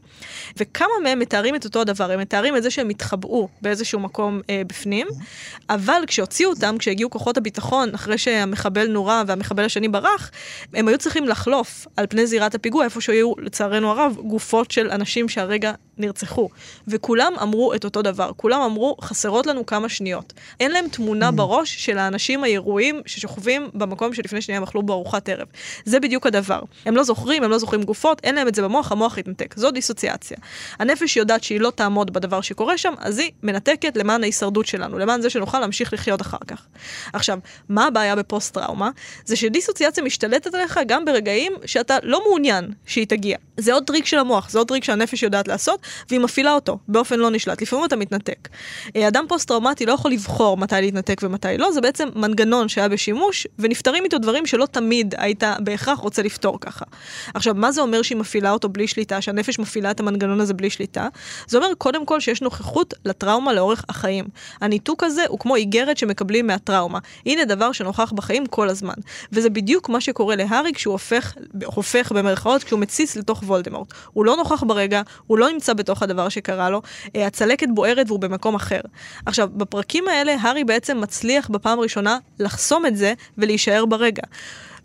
וכמה 0.56 0.92
מהם 1.02 1.18
מתארים 1.18 1.54
את 1.54 1.64
אותו 1.64 1.80
הדבר, 1.80 2.10
הם 2.10 2.20
מתארים 2.20 2.56
את 2.56 2.62
זה 2.62 2.70
שהם 2.70 2.88
התחבאו 2.88 3.48
באיזשהו 3.62 4.00
מקום 4.00 4.40
אה, 4.50 4.62
בפנים, 4.66 5.06
אבל 5.70 6.02
כשהוציאו 6.06 6.50
אותם, 6.50 6.78
כשהגיעו 6.78 7.10
כוחות 7.10 7.36
הביטחון, 7.36 7.94
אחרי 7.94 8.18
שהמחבל 8.18 8.88
נורה 8.88 9.22
והמחבל 9.26 9.64
השני 9.64 9.88
ברח, 9.88 10.30
הם 10.74 10.88
היו 10.88 10.98
צריכים 10.98 11.28
לחלוף 11.28 11.86
על 11.96 12.06
פני 12.06 12.26
זירת 12.26 12.54
הפיגוע, 12.54 12.84
איפה 12.84 13.00
שהיו, 13.00 13.32
לצערנו 13.38 13.90
הרב, 13.90 14.16
גופות 14.24 14.70
של 14.70 14.90
אנשים 14.90 15.28
שהרגע 15.28 15.72
נרצחו. 15.98 16.48
וכולם 16.88 17.32
אמרו 17.42 17.74
את 17.74 17.84
אותו 17.84 18.02
דבר, 18.02 18.30
כולם 18.36 18.60
אמרו, 18.60 18.96
חסרות 19.00 19.46
לנו 19.46 19.66
כמה 19.66 19.88
שניות. 19.88 20.32
אין 20.60 20.70
להם 20.70 20.88
תמונה 20.88 21.28
mm. 21.28 21.32
בראש 21.32 21.84
של 21.84 21.98
האנשים 21.98 22.44
הירועים 22.44 23.00
ששוכבים 23.06 23.70
במקום 23.74 24.14
שלפני 24.14 24.42
שנייה 24.42 24.56
הם 24.56 24.62
אכלו 24.62 24.82
בו 24.82 24.92
ארוחת 24.92 25.28
ערב. 25.28 25.46
זה 25.84 26.00
בדיוק 26.00 26.26
הדבר. 26.26 26.60
הם 26.86 26.96
לא 26.96 27.02
זוכרים, 27.02 27.42
הם 27.42 27.50
לא 27.50 27.58
זוכרים 27.58 27.82
גופות, 27.82 28.20
אין 28.24 28.34
להם 28.34 28.48
את 28.48 28.54
זה 28.54 28.62
במוח, 28.62 28.92
המוח 28.92 29.18
התנתק. 29.18 29.54
זו 29.56 29.70
דיסוציאציה. 29.70 30.36
הנפש 30.78 31.16
יודעת 31.16 31.44
שהיא 31.44 31.60
לא 31.60 31.70
תעמוד 31.70 32.12
בדבר 32.12 32.40
שקורה 32.40 32.78
שם, 32.78 32.94
אז 32.98 33.18
היא 33.18 33.30
מנתקת 33.42 33.96
למען 33.96 34.22
ההישרדות 34.22 34.66
שלנו, 34.66 34.98
למען 34.98 35.22
זה 35.22 35.30
שנוכל 35.30 35.60
להמשיך 35.60 35.92
לחיות 35.92 36.20
אחר 36.20 36.38
כך. 36.46 36.66
עכשיו, 37.12 37.38
מה 37.68 37.86
הבעיה 37.86 38.16
בפוסט-טראומה? 38.16 38.90
זה 39.24 39.36
שדיסוציאציה 39.36 40.04
משתלטת 40.04 40.54
עליך 40.54 40.80
גם 40.86 41.04
ברגעים 41.04 41.52
שאתה 41.66 41.98
לא 42.02 42.22
מעוניין 42.24 42.72
שהיא 42.86 43.06
תגיע. 43.06 43.36
זה 43.56 43.72
עוד 43.72 43.84
טריק 43.84 44.06
של 44.06 44.18
המוח, 44.18 44.50
זה 44.50 44.58
עוד 44.58 44.68
טריק 44.68 44.84
שהנפש 44.84 45.22
יודעת 45.22 45.48
לעשות, 45.48 45.80
והיא 46.08 46.20
מפעילה 46.20 46.52
אותו 46.52 46.78
באופן 46.88 47.18
לא 47.18 47.30
נשלט. 47.30 47.62
לפעמים 47.62 47.84
אתה 47.84 47.96
מתנתק. 47.96 48.48
אה, 48.96 49.08
אדם 49.08 49.24
פוסט-טראומטי 49.28 49.86
לא 49.86 49.92
יכול 49.92 50.10
לבחור 50.10 50.56
מתי 50.56 50.74
להתנתק 50.80 51.20
ומתי 51.22 51.58
לא, 51.58 51.72
זה 51.72 51.80
בעצם 51.80 52.08
מנגנון 52.14 52.68
שהיה 52.68 52.88
בשימוש, 52.88 53.46
ונפתרים 53.58 54.04
איתו 54.04 54.18
דברים 54.18 54.46
שלא 54.46 54.66
תמיד 54.66 55.14
היית 55.18 55.42
בהכרח 55.60 55.98
רוצה 55.98 56.22
לפתור 56.22 56.60
ככה. 56.60 56.84
עכשיו, 57.34 57.54
מה 57.54 57.72
זה 57.72 57.80
אומר 57.80 58.02
שהיא 58.02 58.18
מפעילה 58.18 58.52
אותו 58.52 58.68
בלי 58.68 58.88
שליטה, 58.88 59.20
שהנפש 59.20 59.58
מפעילה 59.58 59.90
את 59.90 60.00
המנגנון 60.00 60.40
הזה 60.40 60.54
בלי 60.54 60.70
שליטה? 60.70 61.08
זה 61.46 61.58
אומר 61.58 61.74
קודם 61.78 62.06
כל 62.06 62.20
שיש 62.20 62.42
נוכחות 62.42 62.94
לטראומה 63.04 63.52
לאורך 63.52 63.84
החיים. 63.88 64.24
הניתוק 64.60 65.04
הזה 65.04 65.24
הוא 65.28 65.38
כמו 65.38 65.56
איגרת 65.56 65.98
שמקבלים 65.98 66.46
מהטראומה. 66.46 66.98
הנה 67.26 67.44
דבר 67.44 67.72
שנוכח 67.72 68.12
בחיים 68.12 68.46
כל 68.46 68.68
הזמן. 68.68 68.94
וזה 69.32 69.50
בדיוק 69.50 69.88
מה 69.88 70.00
שקורה 70.00 70.36
להארי 70.36 70.72
כשהוא 70.72 70.92
הופך, 70.92 71.34
הופך 71.64 72.12
במרכאות, 72.12 72.64
כשהוא 72.64 72.80
מציץ 72.80 73.16
לתוך 73.16 73.42
וולדמורט. 73.42 73.92
הוא 74.12 74.24
לא 74.24 74.36
נוכח 74.36 74.62
ברגע, 74.62 75.02
הוא 75.26 75.38
לא 75.38 75.50
נמצא 75.50 75.71
בתוך 75.74 76.02
הדבר 76.02 76.28
שקרה 76.28 76.70
לו, 76.70 76.82
אה, 77.16 77.26
הצלקת 77.26 77.68
בוערת 77.74 78.06
והוא 78.08 78.20
במקום 78.20 78.54
אחר. 78.54 78.80
עכשיו, 79.26 79.48
בפרקים 79.56 80.08
האלה, 80.08 80.36
הארי 80.40 80.64
בעצם 80.64 81.00
מצליח 81.00 81.48
בפעם 81.48 81.78
הראשונה 81.78 82.18
לחסום 82.38 82.86
את 82.86 82.96
זה 82.96 83.14
ולהישאר 83.38 83.86
ברגע. 83.86 84.22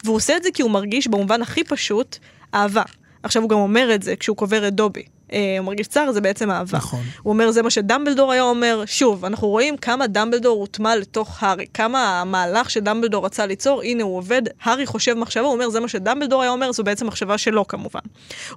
והוא 0.04 0.16
עושה 0.16 0.38
את 0.38 0.44
זה 0.44 0.50
כי 0.54 0.62
הוא 0.62 0.72
מרגיש 0.72 1.08
במובן 1.08 1.42
הכי 1.42 1.64
פשוט 1.64 2.18
אהבה. 2.54 2.84
עכשיו 3.24 3.42
הוא 3.42 3.50
גם 3.50 3.58
אומר 3.58 3.96
את 3.96 4.04
זה 4.04 4.16
כשהוא 4.16 4.38
קובר 4.38 4.68
את 4.68 4.74
דובי. 4.74 5.17
אה, 5.34 5.56
הוא 5.60 5.66
מרגיש 5.66 5.88
צער, 5.88 6.12
זה 6.12 6.22
בעצם 6.22 6.52
אהבה. 6.52 6.78
נכון. 6.78 7.02
הוא 7.24 7.34
אומר, 7.34 7.52
זה 7.52 7.62
מה 7.62 7.70
שדמבלדור 7.70 8.32
היה 8.32 8.44
אומר. 8.44 8.84
שוב, 8.86 9.26
אנחנו 9.26 9.48
רואים 9.48 9.78
כמה 9.78 10.08
דמבלדור 10.08 10.60
הוטמע 10.60 10.96
לתוך 10.96 11.44
הארי, 11.44 11.66
כמה 11.74 12.22
המהלך 12.22 12.70
שדמבלדור 12.70 13.26
רצה 13.26 13.46
ליצור, 13.46 13.82
הנה 13.82 14.04
הוא 14.04 14.18
עובד, 14.18 14.42
הארי 14.64 14.86
חושב 14.86 15.14
מחשבה, 15.14 15.44
הוא 15.44 15.54
אומר, 15.54 15.70
זה 15.70 15.80
מה 15.80 15.88
שדמבלדור 15.88 16.42
היה 16.42 16.52
אומר, 16.52 16.72
זו 16.72 16.84
בעצם 16.84 17.08
מחשבה 17.08 17.38
שלו 17.38 17.68
כמובן. 17.68 18.00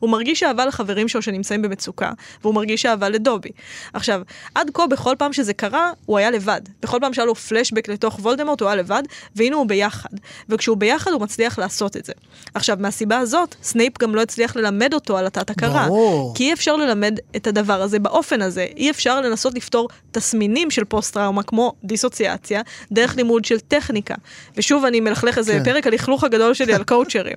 הוא 0.00 0.10
מרגיש 0.10 0.42
אהבה 0.42 0.66
לחברים 0.66 1.08
שלו 1.08 1.22
שנמצאים 1.22 1.62
במצוקה, 1.62 2.10
והוא 2.42 2.54
מרגיש 2.54 2.86
אהבה 2.86 3.08
לדובי. 3.08 3.50
עכשיו, 3.92 4.22
עד 4.54 4.70
כה, 4.74 4.86
בכל 4.86 5.14
פעם 5.18 5.32
שזה 5.32 5.52
קרה, 5.52 5.90
הוא 6.06 6.18
היה 6.18 6.30
לבד. 6.30 6.60
בכל 6.82 6.98
פעם 7.00 7.14
שהיה 7.14 7.26
לו 7.26 7.34
פלשבק 7.34 7.88
לתוך 7.88 8.18
וולדמורט, 8.18 8.60
הוא 8.60 8.68
היה 8.68 8.76
לבד, 8.76 9.02
והנה 9.36 9.56
הוא 9.56 9.66
ביחד. 9.66 10.10
וכשהוא 10.48 10.76
ביחד, 10.76 11.10
הוא 11.10 11.20
מצליח 11.20 11.58
לעשות 11.58 11.96
את 11.96 12.04
זה. 12.04 12.12
עכשיו, 12.54 12.76
מהסיבה 12.80 13.18
הזאת, 13.18 13.54
סנייפ 13.62 13.98
גם 13.98 14.14
לא 14.14 14.22
הצליח 14.22 14.56
ללמד 14.56 14.94
אותו 14.94 15.18
על 15.18 15.26
התת-הכרה. 15.26 15.88
כי 16.34 16.52
אפשר 16.60 16.76
ללמד 16.76 17.18
את 17.36 17.46
הדבר 17.46 17.82
הזה 17.82 17.98
באופן 17.98 18.42
הזה. 18.42 18.66
אי 18.76 18.90
אפשר 18.90 19.20
לנסות 19.20 19.54
לפתור 19.54 19.88
תסמינים 20.10 20.70
של 20.70 20.84
פוסט-טראומה 20.84 21.42
כמו 21.42 21.72
דיסוציאציה, 21.84 22.62
דרך 22.92 23.16
לימוד 23.16 23.44
של 23.44 23.60
טכניקה. 23.60 24.14
ושוב, 24.56 24.84
אני 24.84 25.00
מלכלך 25.00 25.38
איזה 25.38 25.52
כן. 25.52 25.64
פרק 25.64 25.86
הלכלוך 25.86 26.24
הגדול 26.24 26.54
שלי 26.54 26.74
על 26.74 26.84
קואוצ'רים. 26.90 27.36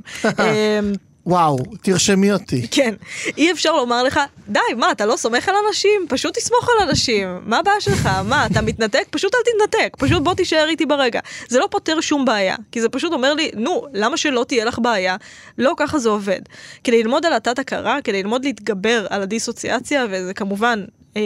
וואו, 1.25 1.57
תרשמי 1.81 2.31
אותי. 2.31 2.67
כן, 2.71 2.93
אי 3.37 3.51
אפשר 3.51 3.71
לומר 3.75 4.03
לך, 4.03 4.19
די, 4.47 4.59
מה, 4.77 4.91
אתה 4.91 5.05
לא 5.05 5.15
סומך 5.15 5.49
על 5.49 5.55
אנשים? 5.67 6.05
פשוט 6.09 6.37
תסמוך 6.37 6.69
על 6.69 6.87
אנשים. 6.89 7.39
מה 7.45 7.59
הבעיה 7.59 7.81
שלך? 7.81 8.09
מה, 8.25 8.45
אתה 8.45 8.61
מתנתק? 8.61 9.07
פשוט 9.09 9.35
אל 9.35 9.39
תתנתק, 9.39 9.95
פשוט 9.97 10.23
בוא 10.23 10.33
תישאר 10.33 10.67
איתי 10.69 10.85
ברגע. 10.85 11.19
זה 11.47 11.59
לא 11.59 11.67
פותר 11.71 12.01
שום 12.01 12.25
בעיה, 12.25 12.55
כי 12.71 12.81
זה 12.81 12.89
פשוט 12.89 13.13
אומר 13.13 13.33
לי, 13.33 13.51
נו, 13.55 13.85
למה 13.93 14.17
שלא 14.17 14.45
תהיה 14.47 14.65
לך 14.65 14.79
בעיה? 14.79 15.15
לא 15.57 15.73
ככה 15.77 15.99
זה 15.99 16.09
עובד. 16.09 16.41
כדי 16.83 17.03
ללמוד 17.03 17.25
על 17.25 17.33
התת-הכרה, 17.33 17.97
כדי 18.03 18.23
ללמוד 18.23 18.45
להתגבר 18.45 19.05
על 19.09 19.21
הדיסוציאציה, 19.21 20.05
וזה 20.09 20.33
כמובן 20.33 20.83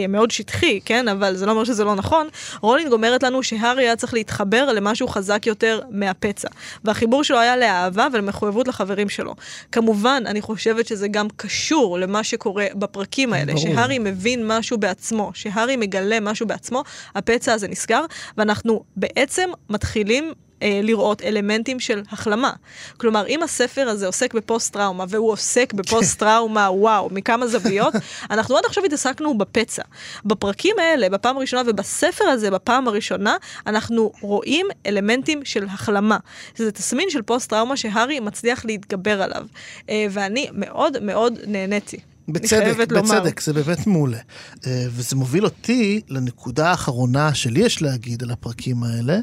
מאוד 0.08 0.30
שטחי, 0.30 0.80
כן? 0.84 1.08
אבל 1.08 1.36
זה 1.36 1.46
לא 1.46 1.50
אומר 1.50 1.64
שזה 1.64 1.84
לא 1.84 1.94
נכון. 1.94 2.28
רולינג 2.60 2.92
אומרת 2.92 3.22
לנו 3.22 3.42
שהארי 3.42 3.82
היה 3.82 3.96
צריך 3.96 4.14
להתחבר 4.14 4.72
למשהו 4.72 5.08
חזק 5.08 5.46
יותר 5.46 5.80
מהפצע. 5.90 6.48
והחיבור 6.84 7.24
שלו 7.24 7.38
היה 7.38 7.56
לאהבה 7.56 8.06
ולמחויבות 8.12 8.68
לחברים 8.68 9.08
שלו. 9.08 9.34
כמובן, 9.72 10.22
אני 10.26 10.40
חושבת 10.40 10.86
שזה 10.86 11.08
גם 11.08 11.26
קשור 11.36 11.98
למה 11.98 12.24
שקורה 12.24 12.66
בפרקים 12.74 13.32
האלה. 13.32 13.52
ברור. 13.52 13.64
שהארי 13.66 13.98
מבין 13.98 14.46
משהו 14.46 14.78
בעצמו, 14.78 15.30
שהארי 15.34 15.76
מגלה 15.76 16.20
משהו 16.20 16.46
בעצמו, 16.46 16.84
הפצע 17.14 17.52
הזה 17.52 17.68
נסגר, 17.68 18.04
ואנחנו 18.36 18.84
בעצם 18.96 19.50
מתחילים 19.70 20.32
אה, 20.62 20.80
לראות 20.82 21.22
אלמנטים 21.22 21.80
של 21.80 22.02
החלמה. 22.10 22.52
כלומר, 22.96 23.26
אם 23.26 23.42
הספר 23.42 23.88
הזה 23.88 24.06
עוסק 24.06 24.34
בפוסט-טראומה, 24.34 25.04
והוא 25.08 25.32
עוסק 25.32 25.72
בפוסט-טראומה, 25.72 26.70
וואו, 26.70 27.08
מכמה 27.12 27.46
זוויות, 27.46 27.94
אנחנו 28.30 28.56
עד 28.56 28.64
עכשיו 28.66 28.84
התעסקנו 28.84 29.38
בפצע. 29.38 29.82
בפרקים 30.24 30.76
האלה, 30.78 31.08
בפעם 31.08 31.36
הראשונה, 31.36 31.62
ובספר 31.66 32.24
הזה, 32.24 32.50
בפעם 32.50 32.88
הראשונה, 32.88 33.36
אנחנו 33.66 34.12
רואים 34.20 34.66
אלמנטים 34.86 35.44
של 35.44 35.64
החלמה. 35.64 36.16
זה 36.56 36.72
תסמין 36.72 37.10
של 37.10 37.22
פוסט-טראומה 37.22 37.76
שהארי 37.76 38.20
מצליח 38.20 38.64
להתגבר 38.64 39.22
עליו. 39.22 39.46
אה, 39.90 40.06
ואני 40.10 40.46
מאוד 40.52 41.02
מאוד 41.02 41.38
נהניתי. 41.46 41.98
בצדק, 42.28 42.88
בצדק, 42.88 43.40
זה 43.40 43.52
באמת 43.52 43.86
מעולה. 43.86 44.18
אה, 44.66 44.86
וזה 44.90 45.16
מוביל 45.16 45.44
אותי 45.44 46.00
לנקודה 46.08 46.70
האחרונה 46.70 47.34
שלי 47.34 47.60
יש 47.60 47.82
להגיד 47.82 48.22
על 48.22 48.30
הפרקים 48.30 48.82
האלה. 48.82 49.18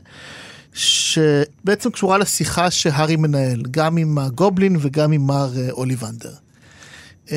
שבעצם 0.76 1.89
קשורה 1.91 2.17
לשיחה 2.17 2.71
שהארי 2.71 3.15
מנהל, 3.15 3.63
גם 3.71 3.97
עם 3.97 4.17
הגובלין 4.17 4.78
וגם 4.80 5.11
עם 5.11 5.28
מר 5.28 5.49
אה, 5.57 5.71
אוליבנדר. 5.71 6.34
אמ, 7.32 7.36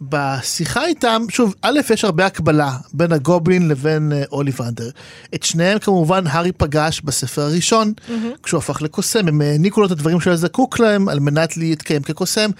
בשיחה 0.00 0.86
איתם, 0.86 1.22
שוב, 1.28 1.54
א', 1.62 1.80
יש 1.90 2.04
הרבה 2.04 2.26
הקבלה 2.26 2.76
בין 2.92 3.12
הגובלין 3.12 3.68
לבין 3.68 4.12
uh, 4.12 4.28
אוליבנדר. 4.32 4.90
את 5.34 5.42
שניהם 5.42 5.78
כמובן 5.78 6.26
הארי 6.26 6.52
פגש 6.52 7.00
בספר 7.00 7.42
הראשון, 7.42 7.92
mm-hmm. 7.96 8.12
כשהוא 8.42 8.58
הפך 8.58 8.82
לקוסם, 8.82 9.28
הם 9.28 9.40
העניקו 9.40 9.80
לו 9.80 9.86
את 9.86 9.90
הדברים 9.90 10.20
שהוא 10.20 10.36
זקוק 10.36 10.78
להם 10.78 11.08
על 11.08 11.20
מנת 11.20 11.56
להתקיים 11.56 12.02
כקוסם, 12.02 12.50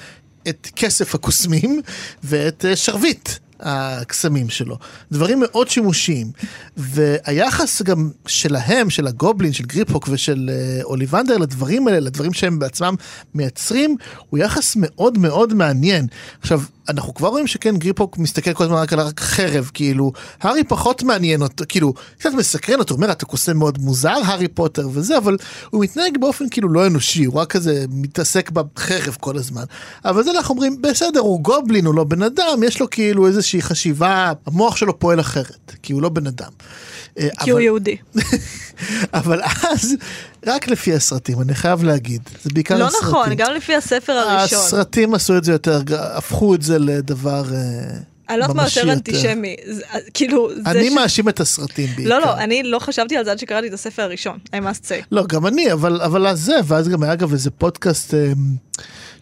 את 0.48 0.68
כסף 0.76 1.14
הקוסמים 1.14 1.80
ואת 2.24 2.64
שרביט. 2.74 3.28
הקסמים 3.62 4.48
שלו. 4.48 4.78
דברים 5.12 5.40
מאוד 5.40 5.68
שימושיים. 5.68 6.30
והיחס 6.76 7.82
גם 7.82 8.10
שלהם, 8.26 8.90
של 8.90 9.06
הגובלין, 9.06 9.52
של 9.52 9.64
גריפוק 9.64 10.08
ושל 10.10 10.50
uh, 10.50 10.84
אוליבנדר 10.84 11.38
לדברים 11.38 11.88
האלה, 11.88 12.00
לדברים 12.00 12.32
שהם 12.32 12.58
בעצמם 12.58 12.94
מייצרים, 13.34 13.96
הוא 14.30 14.38
יחס 14.38 14.76
מאוד 14.76 15.18
מאוד 15.18 15.54
מעניין. 15.54 16.06
עכשיו, 16.40 16.62
אנחנו 16.88 17.14
כבר 17.14 17.28
רואים 17.28 17.46
שכן 17.46 17.76
גריפוק 17.76 18.18
מסתכל 18.18 18.52
כל 18.52 18.64
הזמן 18.64 18.76
רק 18.76 18.92
על 18.92 19.00
החרב 19.00 19.70
כאילו 19.74 20.12
הארי 20.40 20.64
פחות 20.64 21.02
מעניין 21.02 21.42
אותו 21.42 21.64
כאילו 21.68 21.94
קצת 22.18 22.30
מסקרן 22.32 22.78
אותו 22.78 22.94
אומר 22.94 23.12
אתה 23.12 23.26
קוסם 23.26 23.56
מאוד 23.56 23.78
מוזר 23.78 24.14
הארי 24.24 24.48
פוטר 24.48 24.88
וזה 24.92 25.18
אבל 25.18 25.36
הוא 25.70 25.84
מתנהג 25.84 26.18
באופן 26.20 26.48
כאילו 26.48 26.68
לא 26.68 26.86
אנושי 26.86 27.24
הוא 27.24 27.34
רק 27.34 27.52
כזה 27.52 27.84
מתעסק 27.90 28.50
בחרב 28.50 29.16
כל 29.20 29.36
הזמן 29.36 29.64
אבל 30.04 30.22
זה 30.22 30.30
אנחנו 30.30 30.54
אומרים 30.54 30.82
בסדר 30.82 31.20
הוא 31.20 31.40
גובלין 31.40 31.86
הוא 31.86 31.94
לא 31.94 32.04
בן 32.04 32.22
אדם 32.22 32.62
יש 32.66 32.80
לו 32.80 32.90
כאילו 32.90 33.26
איזה 33.26 33.42
איזושהי 33.54 33.68
חשיבה, 33.68 34.32
המוח 34.46 34.76
שלו 34.76 34.98
פועל 34.98 35.20
אחרת, 35.20 35.72
כי 35.82 35.92
הוא 35.92 36.02
לא 36.02 36.08
בן 36.08 36.26
אדם. 36.26 36.50
אה, 37.18 37.28
כי 37.40 37.50
הוא 37.50 37.58
אבל- 37.58 37.64
יהודי. 37.64 37.96
אבל 39.14 39.40
אז, 39.70 39.94
רק 40.46 40.68
לפי 40.68 40.94
הסרטים, 40.94 41.40
אני 41.40 41.54
חייב 41.54 41.84
להגיד, 41.84 42.22
זה 42.44 42.50
בעיקר 42.54 42.78
לא 42.78 42.86
הסרטים. 42.86 43.08
נכון, 43.08 43.34
גם 43.36 43.54
לפי 43.54 43.74
הספר 43.74 44.12
הראשון. 44.12 44.58
הסרטים 44.58 45.14
עשו 45.14 45.36
את 45.38 45.44
זה 45.44 45.52
יותר, 45.52 45.80
הפכו 45.90 46.54
את 46.54 46.62
זה 46.62 46.78
לדבר 46.78 47.44
אה, 47.54 47.58
אני 48.28 48.38
לא 48.38 48.44
יודעת 48.44 48.56
מה 48.56 48.64
יותר 48.64 48.92
אנטישמי. 48.92 49.56
זה- 49.70 49.82
כאילו, 50.14 50.50
אני 50.66 50.90
ש- 50.90 50.92
מאשים 50.94 51.28
את 51.28 51.40
הסרטים 51.40 51.88
בעיקר. 51.96 52.10
לא, 52.10 52.20
לא, 52.20 52.36
אני 52.38 52.62
לא 52.62 52.78
חשבתי 52.78 53.16
על 53.16 53.24
זה 53.24 53.30
עד 53.32 53.38
שקראתי 53.38 53.68
את 53.68 53.72
הספר 53.72 54.02
הראשון, 54.02 54.38
I 54.46 54.58
must 54.58 54.84
say. 54.84 55.04
לא, 55.12 55.26
גם 55.26 55.46
אני, 55.46 55.72
אבל, 55.72 56.00
אבל 56.02 56.26
אז 56.26 56.40
זה, 56.40 56.56
ואז 56.64 56.88
גם 56.88 57.02
היה 57.02 57.12
אגב 57.12 57.32
איזה 57.32 57.50
פודקאסט 57.50 58.14
אה, 58.14 58.32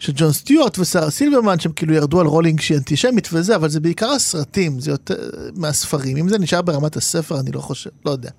של 0.01 0.11
ג'ון 0.15 0.33
סטיוארט 0.33 0.79
ושרה 0.79 1.09
סילברמן, 1.09 1.59
שהם 1.59 1.71
כאילו 1.71 1.93
ירדו 1.93 2.19
על 2.19 2.27
רולינג 2.27 2.61
שהיא 2.61 2.77
אנטישמית 2.77 3.27
וזה, 3.33 3.55
אבל 3.55 3.69
זה 3.69 3.79
בעיקר 3.79 4.09
הסרטים, 4.09 4.79
זה 4.79 4.91
יותר 4.91 5.29
מהספרים. 5.55 6.17
אם 6.17 6.29
זה 6.29 6.39
נשאר 6.39 6.61
ברמת 6.61 6.97
הספר, 6.97 7.39
אני 7.39 7.51
לא 7.51 7.59
חושב, 7.59 7.89
לא 8.05 8.11
יודע. 8.11 8.29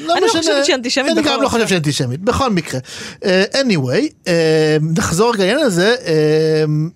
לא 0.00 0.12
אני 0.12 0.20
לא 0.20 0.26
משנה. 0.26 0.40
חושבת 0.40 0.64
שהיא 0.64 0.76
אנטישמית 0.76 1.10
אני 1.12 1.22
גם 1.22 1.40
לא 1.40 1.44
אופן. 1.44 1.56
חושב 1.56 1.68
שהיא 1.68 1.78
אנטישמית, 1.78 2.20
בכל 2.20 2.50
מקרה. 2.50 2.80
Uh, 3.14 3.24
anyway, 3.54 4.24
uh, 4.24 4.28
נחזור 4.80 5.34
רגע 5.34 5.44
לעניין 5.44 5.66
הזה, 5.66 5.94
uh, 5.98 6.08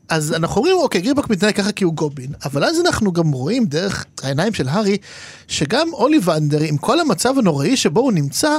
אז 0.09 0.33
אנחנו 0.33 0.57
אומרים, 0.57 0.77
אוקיי, 0.77 1.01
גריפהוק 1.01 1.31
מתנהג 1.31 1.55
ככה 1.55 1.73
כי 1.73 1.85
הוא 1.85 1.95
גובלין, 1.95 2.31
אבל 2.45 2.65
אז 2.65 2.81
אנחנו 2.81 3.13
גם 3.13 3.31
רואים 3.31 3.67
דרך 3.67 4.05
העיניים 4.23 4.55
של 4.55 4.69
הארי, 4.69 4.97
שגם 5.49 5.89
אוליבנדר, 5.93 6.61
עם 6.63 6.77
כל 6.77 7.01
המצב 7.01 7.39
הנוראי 7.39 7.77
שבו 7.77 8.01
הוא 8.01 8.13
נמצא, 8.13 8.59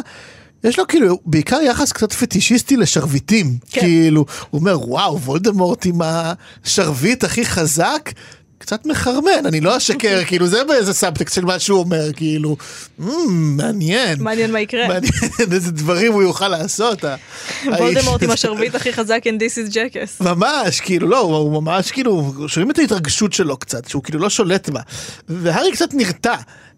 יש 0.64 0.80
לו 0.80 0.88
כאילו 0.88 1.20
בעיקר 1.26 1.60
יחס 1.62 1.92
קצת 1.92 2.14
פטישיסטי 2.14 2.78
לשרביטים. 2.78 3.58
כן. 3.70 3.82
כאילו, 3.82 4.26
הוא 4.50 4.60
אומר, 4.60 4.90
וואו, 4.90 5.22
וולדמורט 5.22 5.86
עם 5.86 6.02
השרביט 6.02 7.24
הכי 7.24 7.46
חזק. 7.46 8.12
קצת 8.60 8.86
מחרמן, 8.86 9.46
אני 9.46 9.62
לא 9.62 9.78
אשקר, 9.78 10.22
כאילו 10.28 10.48
זה 10.48 10.64
באיזה 10.64 10.94
סאבטקסט 10.94 11.36
של 11.36 11.46
מה 11.46 11.60
שהוא 11.60 11.80
אומר, 11.80 12.14
כאילו, 12.14 12.58
"מ, 13.00 13.58
מעניין. 13.58 14.24
מעניין 14.24 14.52
מה 14.52 14.60
יקרה. 14.60 14.88
מעניין 14.88 15.14
איזה 15.52 15.72
דברים 15.72 16.14
הוא 16.14 16.24
יוכל 16.24 16.48
לעשות. 16.48 17.04
וולדמורט 17.66 18.24
עם. 18.24 18.32
השרביט 18.32 18.76
הכי 18.76 18.94
חזק 18.94 19.22
in 19.26 19.42
this 19.42 19.70
is 19.70 19.74
jackass. 19.74 20.24
ממש, 20.24 20.80
כאילו, 20.80 21.08
לא, 21.08 21.20
הוא 21.20 21.62
ממש 21.62 21.92
כאילו, 21.92 22.34
שומעים 22.48 22.72
את 22.72 22.80
ההתרגשות 22.80 23.34
שלו 23.34 23.58
קצת, 23.58 23.88
שהוא 23.88 24.04
כאילו 24.04 24.20
לא 24.20 24.30
שולט 24.30 24.70
בה. 24.70 24.82
והארי 25.30 25.72
קצת 25.72 25.94
נרתע. 25.94 26.36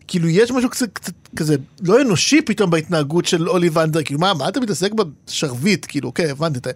כאילו 0.10 0.30
יש 0.30 0.52
משהו 0.52 0.70
קצת, 0.70 0.94
קצת 0.94 1.14
כזה 1.36 1.56
לא 1.82 2.02
אנושי 2.02 2.42
פתאום 2.42 2.70
בהתנהגות 2.70 3.26
של 3.26 3.50
אוליבנדר, 3.50 4.04
כאילו 4.04 4.20
מה, 4.20 4.34
מה 4.34 4.50
אתה 4.50 4.60
מתעסק 4.60 4.92
בשרביט, 4.94 5.86
כאילו, 5.90 6.08
אוקיי, 6.08 6.30
הבנתי, 6.30 6.60
אתה, 6.60 6.70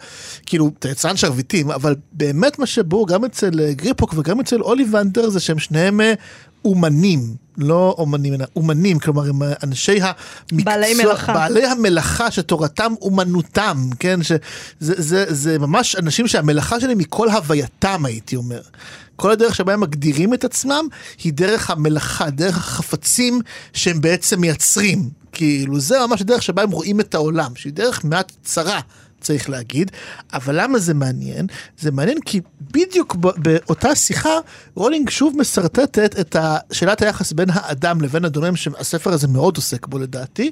כאילו, 0.45 0.71
אתה 0.79 0.89
יצרן 0.89 1.17
שרביטים, 1.17 1.71
אבל 1.71 1.95
באמת 2.11 2.59
מה 2.59 2.65
שברור 2.65 3.07
גם 3.07 3.25
אצל 3.25 3.59
אה, 3.59 3.73
גריפוק 3.73 4.13
וגם 4.17 4.39
אצל 4.39 4.61
אוליבנדר 4.61 5.29
זה 5.29 5.39
שהם 5.39 5.59
שניהם 5.59 6.01
אה, 6.01 6.13
אומנים, 6.65 7.35
לא 7.57 7.95
אומנים, 7.97 8.33
אלא 8.33 8.45
אומנים, 8.55 8.99
כלומר 8.99 9.29
הם 9.29 9.41
אנשי 9.63 9.99
המקצוע, 10.01 10.73
בעלי 10.73 10.93
מלאכה. 10.93 11.33
בעלי 11.33 11.65
המלאכה 11.65 12.31
שתורתם 12.31 12.93
אומנותם, 13.01 13.89
כן, 13.99 14.23
שזה 14.23 14.37
זה, 14.79 15.25
זה 15.29 15.59
ממש 15.59 15.95
אנשים 15.95 16.27
שהמלאכה 16.27 16.79
שלהם 16.79 16.99
היא 16.99 17.07
כל 17.09 17.29
הווייתם, 17.29 18.05
הייתי 18.05 18.35
אומר. 18.35 18.61
כל 19.15 19.31
הדרך 19.31 19.55
שבה 19.55 19.73
הם 19.73 19.79
מגדירים 19.79 20.33
את 20.33 20.43
עצמם 20.43 20.87
היא 21.23 21.33
דרך 21.33 21.69
המלאכה, 21.69 22.29
דרך 22.29 22.57
החפצים 22.57 23.41
שהם 23.73 24.01
בעצם 24.01 24.41
מייצרים. 24.41 25.09
כאילו, 25.31 25.79
זה 25.79 25.97
ממש 26.07 26.21
הדרך 26.21 26.43
שבה 26.43 26.63
הם 26.63 26.71
רואים 26.71 26.99
את 26.99 27.15
העולם, 27.15 27.55
שהיא 27.55 27.73
דרך 27.73 28.05
מעט 28.05 28.31
צרה. 28.43 28.79
צריך 29.23 29.49
להגיד, 29.49 29.91
אבל 30.33 30.61
למה 30.61 30.79
זה 30.79 30.93
מעניין? 30.93 31.47
זה 31.79 31.91
מעניין 31.91 32.17
כי 32.25 32.41
בדיוק 32.61 33.15
באותה 33.15 33.95
שיחה 33.95 34.37
רולינג 34.75 35.09
שוב 35.09 35.35
משרטטת 35.37 36.19
את 36.19 36.35
שאלת 36.71 37.01
היחס 37.01 37.31
בין 37.31 37.49
האדם 37.53 38.01
לבין 38.01 38.25
הדומם 38.25 38.55
שהספר 38.55 39.13
הזה 39.13 39.27
מאוד 39.27 39.57
עוסק 39.57 39.87
בו 39.87 39.99
לדעתי, 39.99 40.51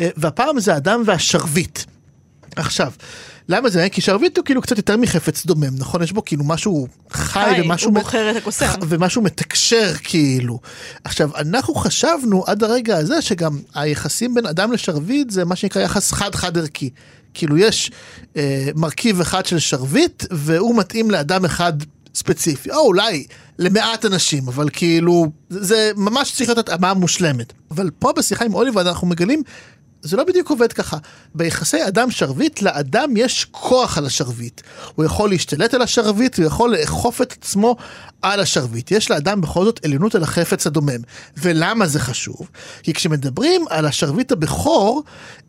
אה, 0.00 0.08
והפעם 0.16 0.60
זה 0.60 0.74
האדם 0.74 1.02
והשרביט. 1.06 1.78
עכשיו, 2.56 2.92
למה 3.48 3.70
זה? 3.70 3.88
כי 3.88 4.00
שרביט 4.00 4.36
הוא 4.36 4.44
כאילו 4.44 4.62
קצת 4.62 4.76
יותר 4.76 4.96
מחפץ 4.96 5.46
דומם, 5.46 5.78
נכון? 5.78 6.02
יש 6.02 6.12
בו 6.12 6.24
כאילו 6.24 6.44
משהו 6.44 6.88
חי 7.10 7.40
חי, 7.44 7.60
ומשהו... 7.62 7.90
הוא 7.90 7.98
בוחר 7.98 8.30
את 8.30 8.36
הקוסם. 8.36 8.66
ומשהו 8.88 9.22
מתקשר 9.22 9.92
כאילו. 10.02 10.60
עכשיו, 11.04 11.36
אנחנו 11.36 11.74
חשבנו 11.74 12.44
עד 12.46 12.64
הרגע 12.64 12.96
הזה 12.96 13.22
שגם 13.22 13.58
היחסים 13.74 14.34
בין 14.34 14.46
אדם 14.46 14.72
לשרביט 14.72 15.30
זה 15.30 15.44
מה 15.44 15.56
שנקרא 15.56 15.82
יחס 15.82 16.12
חד-חד 16.12 16.58
ערכי. 16.58 16.90
כאילו 17.38 17.58
יש 17.58 17.90
אה, 18.36 18.68
מרכיב 18.74 19.20
אחד 19.20 19.46
של 19.46 19.58
שרביט 19.58 20.24
והוא 20.30 20.76
מתאים 20.76 21.10
לאדם 21.10 21.44
אחד 21.44 21.72
ספציפי, 22.14 22.70
או 22.70 22.86
אולי 22.86 23.26
למעט 23.58 24.04
אנשים, 24.04 24.48
אבל 24.48 24.68
כאילו 24.72 25.26
זה, 25.50 25.90
ממש 25.96 26.32
צריך 26.32 26.48
להיות 26.48 26.58
התאמה 26.58 26.94
מושלמת. 26.94 27.52
אבל 27.70 27.90
פה 27.98 28.12
בשיחה 28.16 28.44
עם 28.44 28.54
אוליברד 28.54 28.86
אנחנו 28.86 29.06
מגלים 29.06 29.42
זה 30.02 30.16
לא 30.16 30.24
בדיוק 30.24 30.50
עובד 30.50 30.72
ככה. 30.72 30.96
ביחסי 31.34 31.88
אדם 31.88 32.10
שרביט, 32.10 32.62
לאדם 32.62 33.16
יש 33.16 33.46
כוח 33.50 33.98
על 33.98 34.06
השרביט. 34.06 34.60
הוא 34.94 35.04
יכול 35.04 35.30
להשתלט 35.30 35.74
על 35.74 35.82
השרביט, 35.82 36.38
הוא 36.38 36.46
יכול 36.46 36.76
לאכוף 36.76 37.22
את 37.22 37.32
עצמו 37.32 37.76
על 38.22 38.40
השרביט. 38.40 38.90
יש 38.90 39.10
לאדם 39.10 39.40
בכל 39.40 39.64
זאת 39.64 39.84
עליונות 39.84 40.14
על 40.14 40.22
החפץ 40.22 40.66
הדומם. 40.66 41.00
ולמה 41.36 41.86
זה 41.86 42.00
חשוב? 42.00 42.48
כי 42.82 42.94
כשמדברים 42.94 43.64
על 43.70 43.86
השרביט 43.86 44.32
הבכור, 44.32 45.02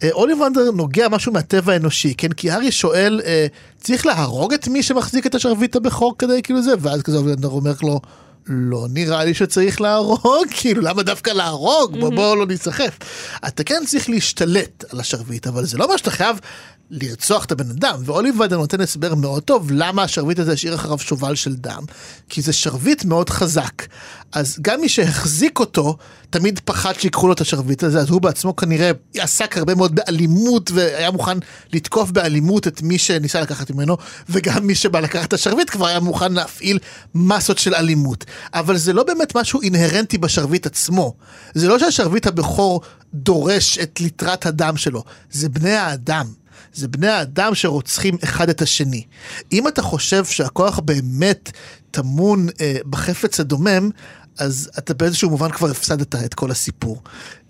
אה, 0.03 0.09
אוליבנדר 0.11 0.71
נוגע 0.71 1.09
משהו 1.09 1.33
מהטבע 1.33 1.73
האנושי, 1.73 2.13
כן? 2.17 2.31
כי 2.31 2.51
הארי 2.51 2.71
שואל, 2.71 3.21
אה, 3.25 3.47
צריך 3.81 4.05
להרוג 4.05 4.53
את 4.53 4.67
מי 4.67 4.83
שמחזיק 4.83 5.25
את 5.25 5.35
השרביט 5.35 5.75
הבכור 5.75 6.15
כדי 6.17 6.41
כאילו 6.43 6.61
זה? 6.61 6.73
ואז 6.79 7.01
כזה 7.01 7.17
אוליבנדר 7.17 7.47
אומר 7.47 7.73
לו, 7.81 8.01
לא 8.49 8.87
נראה 8.89 9.25
לי 9.25 9.33
שצריך 9.33 9.81
להרוג, 9.81 10.45
כאילו 10.59 10.81
למה 10.81 11.03
דווקא 11.03 11.29
להרוג? 11.29 11.99
בוא, 11.99 12.09
בוא 12.09 12.35
לא 12.35 12.45
ניסחף. 12.45 12.97
אתה 13.47 13.63
כן 13.63 13.81
צריך 13.85 14.09
להשתלט 14.09 14.83
על 14.89 14.99
השרביט, 14.99 15.47
אבל 15.47 15.65
זה 15.65 15.77
לא 15.77 15.83
אומר 15.83 15.97
שאתה 15.97 16.11
חייב 16.11 16.39
לרצוח 16.91 17.45
את 17.45 17.51
הבן 17.51 17.69
אדם. 17.69 17.95
ואוליבדר 18.05 18.57
נותן 18.57 18.81
הסבר 18.81 19.15
מאוד 19.15 19.43
טוב 19.43 19.71
למה 19.71 20.03
השרביט 20.03 20.39
הזה 20.39 20.51
השאיר 20.51 20.75
אחריו 20.75 20.99
שובל 20.99 21.35
של 21.35 21.55
דם, 21.55 21.83
כי 22.29 22.41
זה 22.41 22.53
שרביט 22.53 23.05
מאוד 23.05 23.29
חזק. 23.29 23.83
אז 24.31 24.57
גם 24.61 24.81
מי 24.81 24.89
שהחזיק 24.89 25.59
אותו, 25.59 25.97
תמיד 26.29 26.59
פחד 26.65 26.93
שיקחו 26.99 27.27
לו 27.27 27.33
את 27.33 27.41
השרביט 27.41 27.83
הזה, 27.83 27.99
אז 27.99 28.09
הוא 28.09 28.21
בעצמו 28.21 28.55
כנראה 28.55 28.91
עסק 29.15 29.57
הרבה 29.57 29.75
מאוד 29.75 29.95
באלימות, 29.95 30.71
והיה 30.71 31.11
מוכן 31.11 31.37
לתקוף 31.73 32.11
באלימות 32.11 32.67
את 32.67 32.81
מי 32.81 32.97
שניסה 32.97 33.41
לקחת 33.41 33.71
ממנו, 33.71 33.97
וגם 34.29 34.67
מי 34.67 34.75
שבא 34.75 34.99
לקחת 34.99 35.27
את 35.27 35.33
השרביט 35.33 35.69
כבר 35.69 35.87
היה 35.87 35.99
מוכן 35.99 36.33
להפעיל 36.33 36.79
מסות 37.15 37.57
של 37.57 37.75
אלימות. 37.75 38.25
אבל 38.53 38.77
זה 38.77 38.93
לא 38.93 39.03
באמת 39.03 39.37
משהו 39.37 39.61
אינהרנטי 39.61 40.17
בשרביט 40.17 40.65
עצמו. 40.65 41.13
זה 41.53 41.67
לא 41.67 41.79
שהשרביט 41.79 42.27
הבכור 42.27 42.81
דורש 43.13 43.77
את 43.77 43.99
ליטרת 43.99 44.45
הדם 44.45 44.77
שלו, 44.77 45.03
זה 45.31 45.49
בני 45.49 45.75
האדם. 45.75 46.25
זה 46.74 46.88
בני 46.88 47.07
האדם 47.07 47.55
שרוצחים 47.55 48.17
אחד 48.24 48.49
את 48.49 48.61
השני. 48.61 49.03
אם 49.51 49.67
אתה 49.67 49.82
חושב 49.82 50.26
שהכוח 50.26 50.80
באמת 50.80 51.51
טמון 51.91 52.47
אה, 52.61 52.78
בחפץ 52.86 53.39
הדומם, 53.39 53.89
אז 54.39 54.70
אתה 54.78 54.93
באיזשהו 54.93 55.30
מובן 55.30 55.51
כבר 55.51 55.72
הפסדת 55.72 56.15
את 56.15 56.34
כל 56.34 56.51
הסיפור. 56.51 57.01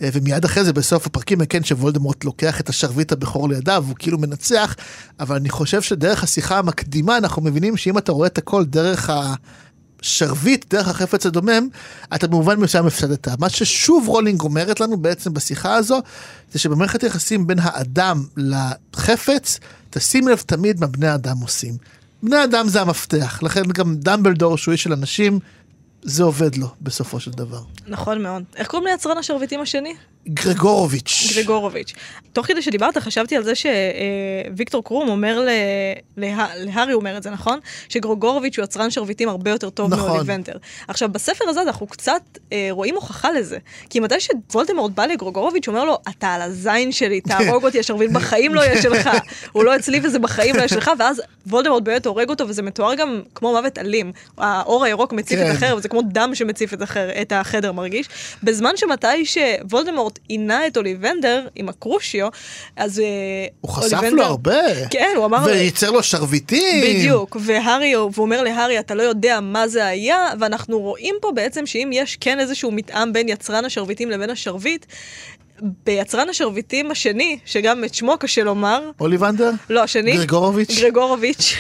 אה, 0.02 0.10
ומיד 0.14 0.46
אחרי 0.46 0.64
זה 0.64 0.74
בסוף 0.74 1.08
הפרקים, 1.08 1.46
כן, 1.46 1.64
שוולדמורט 1.64 2.24
לוקח 2.24 2.60
את 2.60 2.70
השרביט 2.70 3.12
הבכור 3.12 3.50
לידיו, 3.50 3.84
הוא 3.88 3.96
כאילו 4.00 4.18
מנצח, 4.18 4.76
אבל 5.20 5.36
אני 5.36 5.50
חושב 5.50 5.82
שדרך 5.82 6.24
השיחה 6.24 6.58
המקדימה 6.58 7.18
אנחנו 7.18 7.42
מבינים 7.42 7.78
שאם 7.78 7.98
אתה 7.98 8.12
רואה 8.12 8.28
את 8.28 8.38
הכל 8.38 8.66
דרך 8.66 9.10
ה... 9.10 9.34
שרביט 10.02 10.74
דרך 10.74 10.88
החפץ 10.88 11.26
הדומם, 11.26 11.68
אתה 12.16 12.28
במובן 12.28 12.60
מסוים 12.60 12.86
הפסדת. 12.86 13.28
מה 13.40 13.50
ששוב 13.50 14.08
רולינג 14.08 14.42
אומרת 14.42 14.80
לנו 14.80 14.98
בעצם 14.98 15.34
בשיחה 15.34 15.76
הזו, 15.76 16.02
זה 16.52 16.60
שבמערכת 16.60 17.04
יחסים 17.04 17.48
בין 17.48 17.58
האדם 17.62 18.26
לחפץ, 18.38 19.60
תשים 19.90 20.28
לב 20.28 20.44
תמיד 20.46 20.82
מה 20.82 20.88
בני 20.88 21.08
האדם 21.08 21.38
עושים. 21.42 21.74
בני 22.24 22.44
אדם 22.44 22.68
זה 22.68 22.82
המפתח, 22.82 23.40
לכן 23.44 23.64
גם 23.64 23.96
דמבלדור 23.96 24.58
שהוא 24.58 24.72
איש 24.72 24.84
של 24.84 24.94
אנשים, 24.94 25.40
זה 26.04 26.24
עובד 26.24 26.56
לו 26.56 26.68
בסופו 26.82 27.20
של 27.20 27.32
דבר. 27.32 27.62
נכון 27.88 28.24
מאוד. 28.24 28.44
איך 28.56 28.68
קוראים 28.68 28.88
ליצרן 28.88 29.18
השרביטים 29.18 29.62
השני? 29.62 29.96
גרגורוביץ'. 30.28 31.34
גרגורוביץ'. 31.36 31.94
תוך 32.34 32.46
כדי 32.46 32.62
שדיברת 32.62 32.98
חשבתי 32.98 33.36
על 33.38 33.44
זה 33.44 33.54
שוויקטור 33.56 34.84
קרום 34.84 35.10
אומר, 35.10 35.40
ל... 35.40 35.50
לה... 36.18 36.48
להארי 36.56 36.94
אומר 36.94 37.18
את 37.18 37.24
זה, 37.24 37.30
נכון? 37.30 37.60
שגרגורוביץ' 37.90 38.58
הוא 38.58 38.64
יצרן 38.64 38.92
שרביטים 38.92 39.30
הרבה 39.30 39.52
יותר 39.52 39.70
טוב 39.70 39.94
נכון. 39.94 40.10
מאוליבנטר. 40.10 40.58
עכשיו, 40.88 41.10
בספר 41.10 41.46
הזה 41.50 41.62
אנחנו 41.62 41.88
קצת 41.88 42.22
אה, 42.54 42.68
רואים 42.72 42.96
הוכחה 42.96 43.32
לזה. 43.32 43.58
כי 43.90 44.00
מתי 44.00 44.16
שוולדמורט 44.20 44.92
בא 44.92 45.06
לגרגורוביץ', 45.06 45.68
הוא 45.68 45.76
אומר 45.76 45.86
לו, 45.86 45.98
אתה 46.10 46.34
על 46.34 46.42
הזין 46.42 46.92
שלי, 46.92 47.22
תהרוג 47.22 47.64
אותי, 47.64 47.80
השרביט 47.80 48.12
בחיים 48.12 48.56
לא 48.56 48.62
יהיה 48.62 48.82
שלך. 48.82 49.10
הוא 49.52 49.64
לא 49.64 49.76
אצלי 49.76 50.00
וזה 50.04 50.20
בחיים 50.20 50.56
לא 50.56 50.60
יהיה 50.60 50.68
שלך, 50.68 50.92
ואז 51.00 51.22
וולדמורט 51.48 51.84
באמת 51.84 52.06
הורג 52.06 52.30
אותו, 52.30 52.48
וזה 52.48 52.62
מתואר 52.62 52.96
גם 52.96 53.22
כמו 53.36 53.52
מוות 53.52 53.78
אלים. 53.78 54.12
האור 54.38 54.86
הירוק 54.86 55.14
מציף 55.14 55.40
כן. 55.40 55.52
את 55.52 55.56
החדר, 55.56 55.76
וזה 55.78 55.90
כמו 55.90 56.02
דם 56.02 56.32
שמציף 56.34 56.74
את, 56.74 56.82
החדר, 56.82 57.22
את 57.22 57.32
החדר 57.32 57.72
מרגיש. 57.72 58.10
בזמן 58.44 58.72
שמתי 58.76 59.26
שוולדמורט 59.26 60.09
וולדמורט 60.10 60.20
עינה 60.28 60.68
את 60.68 60.78
אוליבנדר 60.78 61.48
עם 61.56 61.70
הקרושיו, 61.70 62.28
אז... 62.76 63.00
אה, 63.00 63.06
הוא 63.62 63.72
חשף 63.72 63.94
אוליבנדר- 63.98 64.16
לו 64.16 64.24
הרבה. 64.24 64.86
כן, 64.90 65.14
הוא 65.16 65.26
אמר... 65.26 65.44
וייצר 65.46 65.92
לו 65.92 66.04
שרביטים. 66.04 66.84
בדיוק, 66.84 67.38
והארי, 67.40 67.96
והוא 67.96 68.12
אומר 68.18 68.44
להארי, 68.44 68.80
אתה 68.80 68.96
לא 68.96 69.04
יודע 69.04 69.40
מה 69.42 69.68
זה 69.68 69.86
היה, 69.86 70.28
ואנחנו 70.40 70.80
רואים 70.80 71.16
פה 71.22 71.32
בעצם 71.36 71.66
שאם 71.66 71.90
יש 71.94 72.18
כן 72.22 72.40
איזשהו 72.40 72.72
מתאם 72.72 73.14
בין 73.14 73.30
יצרן 73.30 73.66
השרביטים 73.66 74.10
לבין 74.10 74.30
השרביט, 74.30 74.86
ביצרן 75.62 76.30
השרביטים 76.30 76.92
השני, 76.92 77.40
שגם 77.46 77.84
את 77.84 77.94
שמו 77.94 78.18
קשה 78.20 78.44
לומר, 78.44 78.92
אוליבנדר? 79.00 79.52
לא, 79.70 79.84
השני, 79.84 80.12
גרגורוביץ'? 80.12 80.80
גרגורוביץ'. 80.82 81.56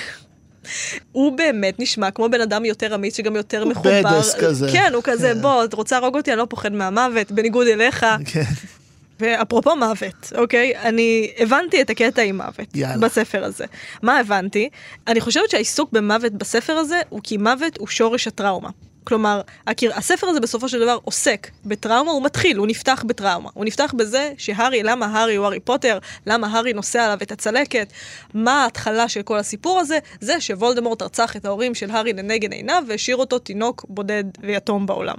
הוא 1.11 1.38
באמת 1.38 1.80
נשמע 1.80 2.11
כמו 2.11 2.30
בן 2.30 2.41
אדם 2.41 2.65
יותר 2.65 2.95
אמיץ, 2.95 3.17
שגם 3.17 3.36
יותר 3.36 3.61
הוא 3.61 3.72
מחובר. 3.72 4.01
בדס 4.03 4.36
כזה. 4.36 4.70
כן, 4.72 4.91
הוא 4.93 5.03
כזה, 5.05 5.32
כן. 5.36 5.41
בוא, 5.41 5.63
את 5.63 5.74
רוצה 5.74 5.99
להרוג 5.99 6.17
אותי? 6.17 6.32
אני 6.32 6.39
לא 6.39 6.47
פוחד 6.49 6.72
מהמוות, 6.72 7.32
בניגוד 7.32 7.67
אליך. 7.67 8.05
כן. 8.26 8.43
ואפרופו 9.20 9.76
מוות, 9.76 10.34
אוקיי? 10.36 10.78
אני 10.78 11.32
הבנתי 11.38 11.82
את 11.82 11.89
הקטע 11.89 12.22
עם 12.22 12.38
מוות 12.38 12.76
יאללה. 12.76 12.97
בספר 12.97 13.43
הזה. 13.43 13.65
מה 14.01 14.20
הבנתי? 14.20 14.70
אני 15.07 15.22
חושבת 15.22 15.49
שהעיסוק 15.49 15.91
במוות 15.91 16.34
בספר 16.34 16.74
הזה 16.74 16.99
הוא 17.09 17.20
כי 17.24 17.38
מוות 17.38 17.78
הוא 17.78 17.88
שורש 17.88 18.28
הטראומה. 18.28 18.70
כלומר, 19.10 19.41
הקיר... 19.68 19.91
הספר 19.95 20.28
הזה 20.28 20.39
בסופו 20.39 20.70
של 20.70 20.80
דבר 20.80 20.97
עוסק 21.03 21.47
בטראומה, 21.66 22.12
הוא 22.12 22.24
מתחיל, 22.24 22.57
הוא 22.57 22.68
נפתח 22.68 23.03
בטראומה. 23.07 23.49
הוא 23.53 23.66
נפתח 23.66 23.93
בזה 23.97 24.32
שהארי, 24.38 24.84
למה 24.84 25.05
הארי 25.05 25.36
הוא 25.36 25.45
הארי 25.45 25.60
פוטר, 25.60 25.99
למה 26.28 26.47
הארי 26.47 26.74
נושא 26.74 26.99
עליו 26.99 27.18
את 27.22 27.32
הצלקת, 27.32 27.93
מה 28.34 28.64
ההתחלה 28.64 29.10
של 29.10 29.22
כל 29.22 29.38
הסיפור 29.38 29.80
הזה, 29.80 29.99
זה 30.22 30.41
שוולדמורט 30.41 31.01
רצח 31.01 31.36
את 31.36 31.45
ההורים 31.45 31.76
של 31.76 31.91
הארי 31.91 32.14
לנגד 32.14 32.51
עיניו 32.51 32.84
והשאיר 32.88 33.18
אותו 33.18 33.39
תינוק 33.39 33.86
בודד 33.89 34.24
ויתום 34.41 34.86
בעולם. 34.86 35.16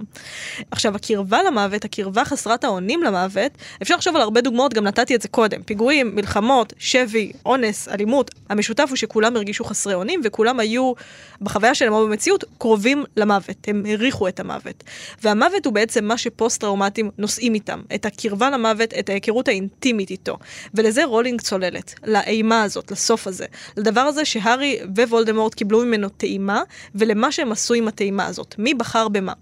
עכשיו, 0.71 0.97
הקרבה 0.97 1.43
למוות, 1.43 1.85
הקרבה 1.85 2.25
חסרת 2.25 2.65
האונים 2.65 3.03
למוות, 3.03 3.53
אפשר 3.83 3.95
לחשוב 3.95 4.17
על 4.17 4.23
הרבה 4.23 4.41
דוגמאות, 4.41 4.75
גם 4.75 4.85
נתתי 4.85 5.15
את 5.15 5.23
זה 5.23 5.29
קודם. 5.29 5.63
פיגועים, 5.63 6.15
מלחמות, 6.15 6.73
שבי, 6.79 7.33
אונס, 7.47 7.89
אלימות. 7.89 8.31
המשותף 8.49 8.87
הוא 8.89 8.97
שכולם 8.97 9.37
הרגישו 9.37 9.65
חסרי 9.65 9.95
אונים, 9.95 10.21
וכולם 10.25 10.61
היו, 10.61 10.93
בחוויה 11.41 11.75
שלהם 11.75 11.93
או 11.93 12.07
במציאות, 12.07 12.45
קרובים 12.59 13.05
למוות. 13.17 13.57
הם 13.69 13.80
הכירו 13.87 14.29
את 14.29 14.41
המוות. 14.41 14.85
והמוות 15.23 15.67
הוא 15.67 15.75
בעצם 15.75 16.05
מה 16.05 16.19
שפוסט-טראומטים 16.19 17.11
נושאים 17.19 17.55
איתם. 17.55 17.83
את 17.95 18.07
הקרבה 18.07 18.51
למוות, 18.51 18.95
את 18.99 19.09
ההיכרות 19.09 19.49
האינטימית 19.49 20.11
איתו. 20.11 20.37
ולזה 20.75 21.05
רולינג 21.05 21.41
צוללת. 21.41 21.95
לאימה 22.05 22.63
הזאת, 22.63 22.91
לסוף 22.91 23.27
הזה. 23.27 23.47
לדבר 23.77 24.01
הזה 24.01 24.25
שהארי 24.25 24.79
ווולדמורט 24.97 25.55
קיבלו 25.55 25.85
ממנו 25.85 26.09
טעימה, 26.09 26.63
ולמה 26.95 27.33
שהם 27.33 27.53
עשו 27.53 27.75
עם 27.75 27.89
הטעימה 27.89 28.27
הזאת. 28.27 28.55
מי 28.59 28.75
בחר 28.75 29.09
במה. 29.09 29.33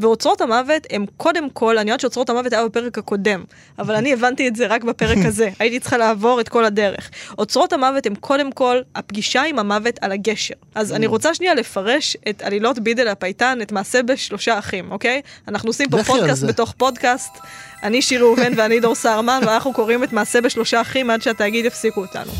ואוצרות 0.00 0.40
המוות 0.40 0.86
הם 0.90 1.04
קודם 1.16 1.50
כל, 1.50 1.78
אני 1.78 1.90
יודעת 1.90 2.00
שאוצרות 2.00 2.30
המוות 2.30 2.52
היה 2.52 2.64
בפרק 2.64 2.98
הקודם, 2.98 3.44
אבל 3.78 3.94
אני 3.94 4.12
הבנתי 4.12 4.48
את 4.48 4.56
זה 4.56 4.66
רק 4.66 4.84
בפרק 4.84 5.18
הזה, 5.28 5.50
הייתי 5.58 5.80
צריכה 5.80 5.96
לעבור 5.96 6.40
את 6.40 6.48
כל 6.48 6.64
הדרך. 6.64 7.10
אוצרות 7.38 7.72
המוות 7.72 8.06
הם 8.06 8.14
קודם 8.14 8.52
כל 8.52 8.80
הפגישה 8.94 9.42
עם 9.42 9.58
המוות 9.58 9.98
על 10.00 10.12
הגשר. 10.12 10.54
אז 10.74 10.92
אני 10.92 11.06
רוצה 11.06 11.34
שנייה 11.34 11.54
לפרש 11.54 12.16
את 12.28 12.42
עלילות 12.42 12.78
בידל 12.78 13.08
הפייטן, 13.08 13.58
את 13.62 13.72
מעשה 13.72 14.02
בשלושה 14.02 14.58
אחים, 14.58 14.92
אוקיי? 14.92 15.20
אנחנו 15.48 15.68
עושים 15.68 15.90
פה 15.90 16.02
פודקאסט. 16.04 16.44
בתוך 16.44 16.74
פודקאסט, 16.76 17.38
אני 17.82 18.02
שיר 18.02 18.20
ראובן 18.20 18.52
ואני 18.56 18.80
דור 18.80 18.94
סהרמן, 18.94 19.40
ואנחנו 19.46 19.72
קוראים 19.72 20.04
את 20.04 20.12
מעשה 20.12 20.40
בשלושה 20.40 20.80
אחים 20.80 21.10
עד 21.10 21.22
שהתאגיד 21.22 21.64
יפסיקו 21.64 22.00
אותנו. 22.00 22.32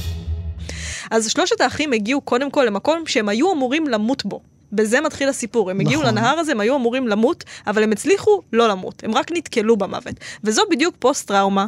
אז 1.11 1.30
שלושת 1.30 1.61
האחים 1.61 1.93
הגיעו 1.93 2.20
קודם 2.20 2.51
כל 2.51 2.64
למקום 2.64 3.07
שהם 3.07 3.28
היו 3.28 3.53
אמורים 3.53 3.89
למות 3.89 4.24
בו. 4.24 4.41
בזה 4.73 5.01
מתחיל 5.01 5.29
הסיפור. 5.29 5.70
הם 5.70 5.81
הגיעו 5.81 6.03
נכון. 6.03 6.14
לנהר 6.14 6.39
הזה, 6.39 6.53
הם 6.53 6.61
היו 6.61 6.77
אמורים 6.77 7.09
למות, 7.09 7.45
אבל 7.66 7.83
הם 7.83 7.93
הצליחו 7.93 8.43
לא 8.53 8.68
למות. 8.68 9.05
הם 9.05 9.14
רק 9.14 9.33
נתקלו 9.33 9.77
במוות. 9.77 10.14
וזו 10.45 10.62
בדיוק 10.70 10.95
פוסט-טראומה. 10.99 11.66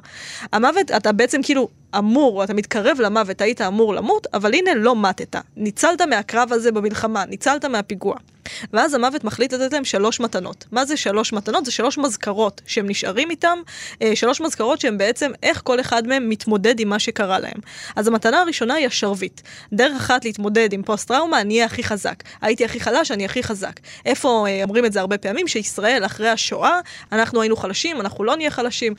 המוות, 0.53 0.91
אתה 0.91 1.13
בעצם 1.13 1.41
כאילו 1.43 1.69
אמור, 1.99 2.45
אתה 2.45 2.55
מתקרב 2.55 3.01
למוות, 3.01 3.41
היית 3.41 3.61
אמור 3.61 3.95
למות, 3.95 4.27
אבל 4.35 4.55
הנה 4.55 4.75
לא 4.75 5.03
מתת. 5.03 5.37
ניצלת 5.57 6.01
מהקרב 6.01 6.53
הזה 6.53 6.73
במלחמה, 6.73 7.25
ניצלת 7.25 7.65
מהפיגוע. 7.65 8.17
ואז 8.73 8.95
המוות 8.95 9.25
מחליט 9.25 9.53
לתת 9.53 9.73
להם 9.73 9.85
שלוש 9.85 10.21
מתנות. 10.21 10.65
מה 10.73 10.85
זה 10.85 10.97
שלוש 10.97 11.33
מתנות? 11.33 11.65
זה 11.65 11.71
שלוש 11.71 11.99
מזכרות 11.99 12.61
שהם 12.67 12.87
נשארים 12.89 13.31
איתם, 13.31 13.59
אה, 14.03 14.17
שלוש 14.17 14.41
מזכרות 14.41 14.81
שהם 14.81 14.99
בעצם 14.99 15.31
איך 15.43 15.61
כל 15.65 15.81
אחד 15.81 16.07
מהם 16.07 16.29
מתמודד 16.29 16.81
עם 16.81 16.89
מה 16.89 16.99
שקרה 16.99 17.39
להם. 17.39 17.59
אז 17.97 18.09
המתנה 18.09 18.41
הראשונה 18.41 18.75
היא 18.75 18.87
השרביט. 18.87 19.41
דרך 19.73 19.97
אחת 19.97 20.25
להתמודד 20.25 20.73
עם 20.73 20.83
פוסט-טראומה, 20.83 21.41
אני 21.41 21.55
אהיה 21.55 21.67
הכי 21.67 21.85
חזק. 21.85 22.23
הייתי 22.43 22.65
הכי 22.65 22.81
חלש, 22.81 23.11
אני 23.11 23.25
הכי 23.25 23.43
חזק. 23.43 23.81
איפה 24.07 24.47
אה, 24.49 24.63
אומרים 24.63 24.85
את 24.85 24.93
זה 24.93 25.01
הרבה 25.01 25.19
פעמים? 25.19 25.49
שישראל 25.49 26.07
אחרי 26.07 26.29
השואה, 26.29 26.81
אנחנו 27.13 27.41
היינו 27.41 27.57
חלשים, 27.57 28.01
אנחנו 28.01 28.25
לא 28.25 28.37
נהיה 28.37 28.51
חלשים. 28.51 28.95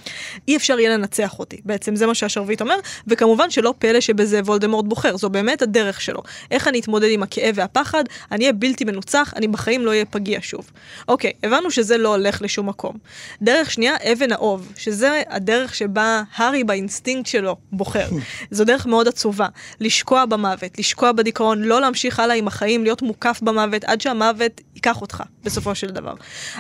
אי 0.48 0.58
אפשר 0.58 0.80
יהיה 0.80 0.98
לנצח 0.98 1.40
אותי. 1.40 1.62
בעצם 1.66 1.96
זה 1.96 2.08
מה 2.08 2.16
שהשרביט 2.16 2.62
אומר, 2.62 2.76
וכמובן 3.08 3.50
שלא 3.50 3.74
פלא 3.80 4.00
שבזה 4.00 4.40
וולדמורט 4.40 4.86
בוחר, 4.86 5.18
זו 5.18 5.30
באמת 5.30 5.62
הדרך 5.62 6.02
שלו. 6.02 6.22
איך 6.52 6.68
אני 6.68 6.80
אתמודד 6.80 7.08
עם 7.12 7.24
הכאב 7.24 7.56
והפחד, 7.56 8.04
אני 8.32 8.44
אהיה 8.44 8.54
בלתי 8.54 8.84
מנוצח, 8.86 9.34
אני 9.36 9.48
בחיים 9.48 9.86
לא 9.86 9.90
אהיה 9.90 10.06
פגיע 10.06 10.40
שוב. 10.42 10.72
אוקיי, 11.08 11.32
הבנו 11.44 11.72
שזה 11.72 11.98
לא 11.98 12.10
הולך 12.10 12.42
לשום 12.42 12.70
מקום. 12.70 12.98
דרך 13.42 13.72
שנייה, 13.72 13.96
אבן 14.12 14.32
האוב, 14.32 14.72
שזה 14.78 15.22
הדרך 15.30 15.76
שבה 15.76 16.24
הארי 16.36 16.64
באינסטינקט 16.64 17.30
שלו 17.30 17.56
בוחר. 17.72 18.08
זו 18.52 18.66
דרך 18.66 18.86
מאוד 18.86 19.08
עצובה. 19.08 19.48
לשקוע 19.80 20.26
במוות, 20.26 20.80
לשקוע 20.80 21.12
בדיכאון, 21.12 21.64
לא 21.64 21.82
להמשיך 21.82 22.20
הלאה 22.20 22.36
עם 22.36 22.48
החיים, 22.48 22.84
להיות 22.84 23.02
מוקף 23.02 23.40
במוות 23.44 23.84
עד 23.84 24.02
שהמוות 24.02 24.62
ייקח 24.76 25.02
אותך, 25.02 25.24
בסופו 25.44 25.76
של 25.76 25.88
דבר. 25.88 26.14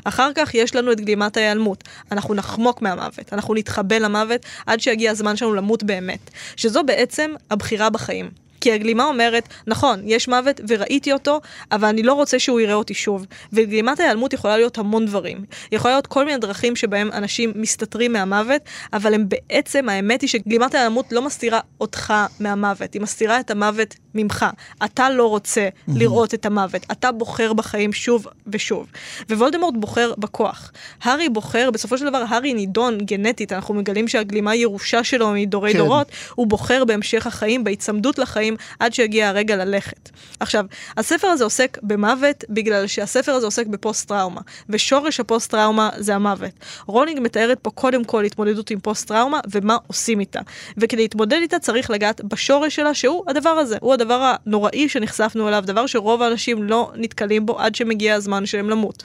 אחר 0.04 0.32
כך 0.36 0.54
יש 0.54 0.76
לנו 0.76 0.92
את 0.92 1.02
גלימת 1.02 1.38
ההיעלמות. 1.38 1.84
אנחנו 2.12 2.34
נחמוק 2.34 2.82
מהמוות, 2.82 3.34
אנחנו 3.34 3.54
נתחבא 3.54 3.98
למוות 3.98 4.46
עד 4.66 4.80
שיגיע 4.80 5.12
הזמן 5.12 5.36
שלנו 5.36 5.54
למות 5.54 5.84
באמת. 5.84 6.14
שזו 6.55 6.84
בעצם 6.84 7.32
הבחירה 7.51 7.89
בחיים. 7.89 8.45
כי 8.66 8.72
הגלימה 8.72 9.03
אומרת, 9.03 9.49
נכון, 9.68 10.01
יש 10.05 10.28
מוות 10.28 10.61
וראיתי 10.68 11.13
אותו, 11.13 11.41
אבל 11.72 11.88
אני 11.88 12.03
לא 12.03 12.13
רוצה 12.13 12.39
שהוא 12.39 12.59
יראה 12.59 12.74
אותי 12.74 12.93
שוב. 12.93 13.26
וגלימת 13.53 13.99
ההיעלמות 13.99 14.34
יכולה 14.34 14.57
להיות 14.57 14.78
המון 14.78 15.05
דברים. 15.05 15.45
יכולה 15.72 15.93
להיות 15.93 16.07
כל 16.07 16.26
מיני 16.26 16.38
דרכים 16.38 16.76
שבהם 16.76 17.11
אנשים 17.11 17.51
מסתתרים 17.55 18.13
מהמוות, 18.13 18.61
אבל 18.93 19.13
הם 19.13 19.26
בעצם, 19.30 19.89
האמת 19.89 20.22
היא 20.22 20.30
שגלימת 20.30 20.76
ההיעלמות 20.76 21.11
לא 21.11 21.22
מסתירה 21.22 21.59
אותך 21.82 22.13
מהמוות, 22.39 22.93
היא 22.93 23.01
מסתירה 23.01 23.39
את 23.39 23.51
המוות 23.51 23.95
ממך. 24.16 24.45
אתה 24.86 25.09
לא 25.09 25.30
רוצה 25.30 25.70
לראות 25.88 26.34
את 26.34 26.45
המוות, 26.45 26.82
אתה 26.91 27.11
בוחר 27.11 27.53
בחיים 27.53 27.93
שוב 27.93 28.28
ושוב. 28.47 28.88
ווולדמורט 29.30 29.74
בוחר 29.78 30.13
בכוח. 30.18 30.72
הארי 31.03 31.30
בוחר, 31.30 31.72
בסופו 31.72 31.97
של 31.97 32.09
דבר 32.09 32.24
הארי 32.30 32.53
נידון 32.53 32.97
גנטית, 32.97 33.51
אנחנו 33.51 33.74
מגלים 33.74 34.07
שהגלימה 34.07 34.55
ירושה 34.55 35.03
שלו 35.03 35.32
מדורי 35.32 35.74
כן. 35.74 35.78
דורות, 35.78 36.07
הוא 36.36 36.47
בוחר 36.47 36.86
בהמשך 36.86 37.28
החיים, 37.28 37.63
בהיצמדות 37.63 38.18
לחיים, 38.20 38.55
עד 38.80 38.93
שיגיע 38.93 39.28
הרגע 39.28 39.56
ללכת. 39.56 40.10
עכשיו, 40.39 40.66
הספר 40.97 41.28
הזה 41.28 41.43
עוסק 41.43 41.78
במוות 41.84 42.43
בגלל 42.49 42.88
שהספר 42.88 43.32
הזה 43.32 43.47
עוסק 43.47 43.68
בפוסט-טראומה, 43.68 44.41
ושורש 44.70 45.20
הפוסט-טראומה 45.20 45.89
זה 45.97 46.16
המוות. 46.16 46.51
רולינג 46.86 47.20
מתארת 47.20 47.60
פה 47.60 47.70
קודם 47.70 48.03
כל 48.03 48.24
התמודדות 48.24 48.70
עם 48.70 48.80
פוסט-טראומה 48.80 49.39
ומה 49.51 49.78
עושים 49.88 50.20
איתה. 50.20 50.39
וכדי 50.78 51.01
להתמודד 51.01 51.38
איתה 51.41 51.60
צריך 51.60 51.89
לגעת 51.89 52.22
בשורש 52.24 52.76
שלה, 52.76 52.93
שהוא 52.93 53.24
הדבר 53.28 53.49
הזה, 53.49 53.78
הוא 53.82 53.93
הדבר 53.93 54.34
הנוראי 54.45 54.89
שנחשפנו 54.89 55.47
אליו, 55.47 55.64
דבר 55.68 55.86
שרוב 55.86 56.22
האנשים 56.22 56.64
לא 56.64 56.91
נתקלים 56.95 57.45
בו 57.45 57.60
עד 57.60 57.76
שמגיע 57.76 58.16
הזמן 58.16 58.45
שלהם 58.45 58.70
למות. 58.70 59.03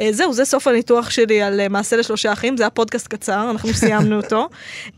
אה, 0.00 0.08
זהו, 0.12 0.32
זה 0.32 0.44
סוף 0.44 0.66
הניתוח 0.66 1.10
שלי 1.10 1.42
על 1.42 1.60
אה, 1.60 1.68
מעשה 1.68 1.96
לשלושה 1.96 2.32
אחים, 2.32 2.56
זה 2.56 2.62
היה 2.62 2.70
פודקאסט 2.70 3.08
קצר, 3.08 3.50
אנחנו 3.50 3.74
סיימנו 3.80 4.16
אותו, 4.16 4.48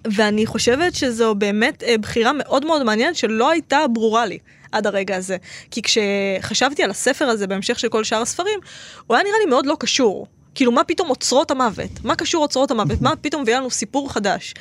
ואני 0.04 0.46
חושבת 0.46 0.94
שזו 0.94 1.34
באמת 1.34 1.82
אה, 1.82 1.98
בחירה 1.98 2.32
מאוד 2.32 2.66
מאוד 2.66 2.82
מעניינת 2.82 3.16
שלא 3.16 3.50
הייתה 3.50 3.78
ברורה 3.92 4.26
לי. 4.26 4.38
עד 4.72 4.86
הרגע 4.86 5.16
הזה. 5.16 5.36
כי 5.70 5.82
כשחשבתי 5.82 6.82
על 6.82 6.90
הספר 6.90 7.24
הזה 7.24 7.46
בהמשך 7.46 7.78
של 7.78 7.88
כל 7.88 8.04
שאר 8.04 8.22
הספרים, 8.22 8.60
הוא 9.06 9.16
היה 9.16 9.24
נראה 9.24 9.38
לי 9.38 9.50
מאוד 9.50 9.66
לא 9.66 9.76
קשור. 9.80 10.26
כאילו, 10.58 10.72
מה 10.72 10.84
פתאום 10.84 11.10
אוצרות 11.10 11.50
המוות? 11.50 11.90
מה 12.04 12.16
קשור 12.16 12.42
אוצרות 12.42 12.70
המוות? 12.70 13.00
מה 13.00 13.16
פתאום 13.20 13.42
מביא 13.42 13.56
לנו 13.56 13.70
סיפור 13.70 14.12
חדש? 14.12 14.54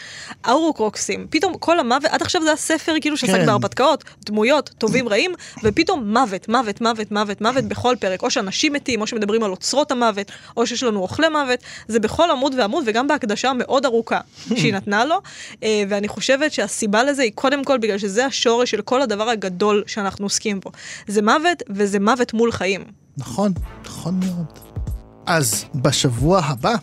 אורוקרוקסים, 0.47 1.27
פתאום 1.29 1.57
כל 1.57 1.79
המוות, 1.79 2.05
עד 2.05 2.21
עכשיו 2.21 2.41
זה 2.41 2.47
היה 2.47 2.57
ספר 2.57 2.93
כאילו 3.01 3.17
שעסק 3.17 3.33
כן. 3.33 3.45
בהרפתקאות, 3.45 4.03
דמויות, 4.25 4.69
טובים 4.77 5.09
רעים, 5.09 5.31
ופתאום 5.63 6.13
מוות, 6.13 6.49
מוות, 6.49 6.81
מוות, 6.81 7.11
מוות, 7.11 7.41
מוות 7.41 7.63
בכל 7.63 7.95
פרק. 7.99 8.23
או 8.23 8.31
שאנשים 8.31 8.73
מתים, 8.73 9.01
או 9.01 9.07
שמדברים 9.07 9.43
על 9.43 9.51
אוצרות 9.51 9.91
המוות, 9.91 10.31
או 10.57 10.67
שיש 10.67 10.83
לנו 10.83 10.99
אוכלי 10.99 11.29
מוות. 11.29 11.59
זה 11.87 11.99
בכל 11.99 12.31
עמוד 12.31 12.55
ועמוד, 12.57 12.83
וגם 12.87 13.07
בהקדשה 13.07 13.49
המאוד 13.49 13.85
ארוכה 13.85 14.19
שהיא 14.55 14.73
נתנה 14.73 15.05
לו. 15.05 15.21
אה, 15.63 15.83
ואני 15.89 16.07
חושבת 16.07 16.53
שהסיבה 16.53 17.03
לזה 17.03 17.21
היא 17.21 17.31
קודם 17.35 17.63
כל 17.63 17.77
בגלל 17.77 17.97
שזה 17.97 18.25
השורש 18.25 18.71
של 18.71 18.81
כל 18.81 19.01
הדבר 19.01 19.29
הגדול 19.29 19.83
שאנחנו 19.87 20.25
עוסקים 20.25 20.59
בו. 20.59 20.71
זה 21.07 21.21
מוות, 21.21 21.63
וזה 21.69 21.99
מוות 21.99 22.33
מול 22.33 22.51
חיים. 22.51 22.83
נכון, 23.17 23.53
נכון 23.85 24.19
מאוד. 24.19 24.66
אז 25.27 25.65
בשבוע 25.75 26.39
הבא 26.43 26.73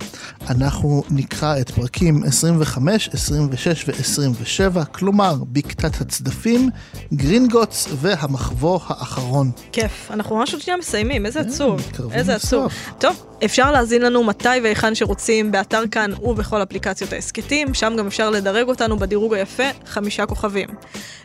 אנחנו 0.51 1.03
נקרא 1.11 1.61
את 1.61 1.71
פרקים 1.71 2.23
25, 2.25 3.09
26 3.13 3.85
ו-27, 3.89 4.85
כלומר 4.85 5.35
בקתת 5.53 6.01
הצדפים, 6.01 6.71
גרינגוטס 7.15 7.89
והמחבוא 8.01 8.81
האחרון. 8.87 9.51
כיף, 9.73 10.11
אנחנו 10.11 10.37
ממש 10.37 10.53
עוד 10.53 10.63
שנייה 10.63 10.79
מסיימים, 10.79 11.27
איזה 11.27 11.41
כן, 11.43 11.49
עצוב, 11.49 11.81
איזה 12.13 12.35
עצוב. 12.35 12.73
טוב, 12.99 13.27
אפשר 13.45 13.73
להזין 13.73 14.03
לנו 14.03 14.25
מתי 14.25 14.49
והיכן 14.63 14.95
שרוצים 14.95 15.53
באתר 15.53 15.83
כאן 15.91 16.11
ובכל 16.23 16.63
אפליקציות 16.63 17.13
ההסכתים, 17.13 17.75
שם 17.75 17.95
גם 17.99 18.07
אפשר 18.07 18.31
לדרג 18.31 18.69
אותנו 18.69 18.99
בדירוג 18.99 19.35
היפה 19.35 19.63
חמישה 19.87 20.27
כוכבים. 20.27 20.69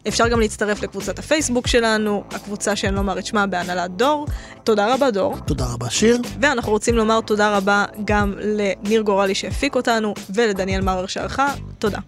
אפשר 0.08 0.28
גם 0.28 0.40
להצטרף 0.40 0.84
לקבוצת 0.84 1.20
הפייסבוק 1.20 1.68
שלנו, 1.68 2.24
הקבוצה 2.32 2.76
שאני 2.76 2.96
לא 2.96 3.00
אומר 3.00 3.20
את 3.20 3.26
שמה 3.26 3.48
בהנהלת 3.48 3.92
דור. 3.92 4.28
תודה 4.64 4.94
רבה 4.94 5.12
דור. 5.12 5.38
תודה 5.46 5.66
רבה 5.74 5.90
שיר. 5.90 6.18
ואנחנו 6.42 6.72
רוצים 6.72 6.96
לומר 6.96 7.22
תודה 7.22 7.58
רבה 7.58 7.86
גם 8.06 8.34
לניר 8.40 9.02
גורלי 9.02 9.36
שהפיק 9.36 9.76
אותנו 9.76 10.14
ולדניאל 10.30 10.82
מרר 10.82 11.06
שערכה. 11.06 11.54
תודה. 11.80 12.00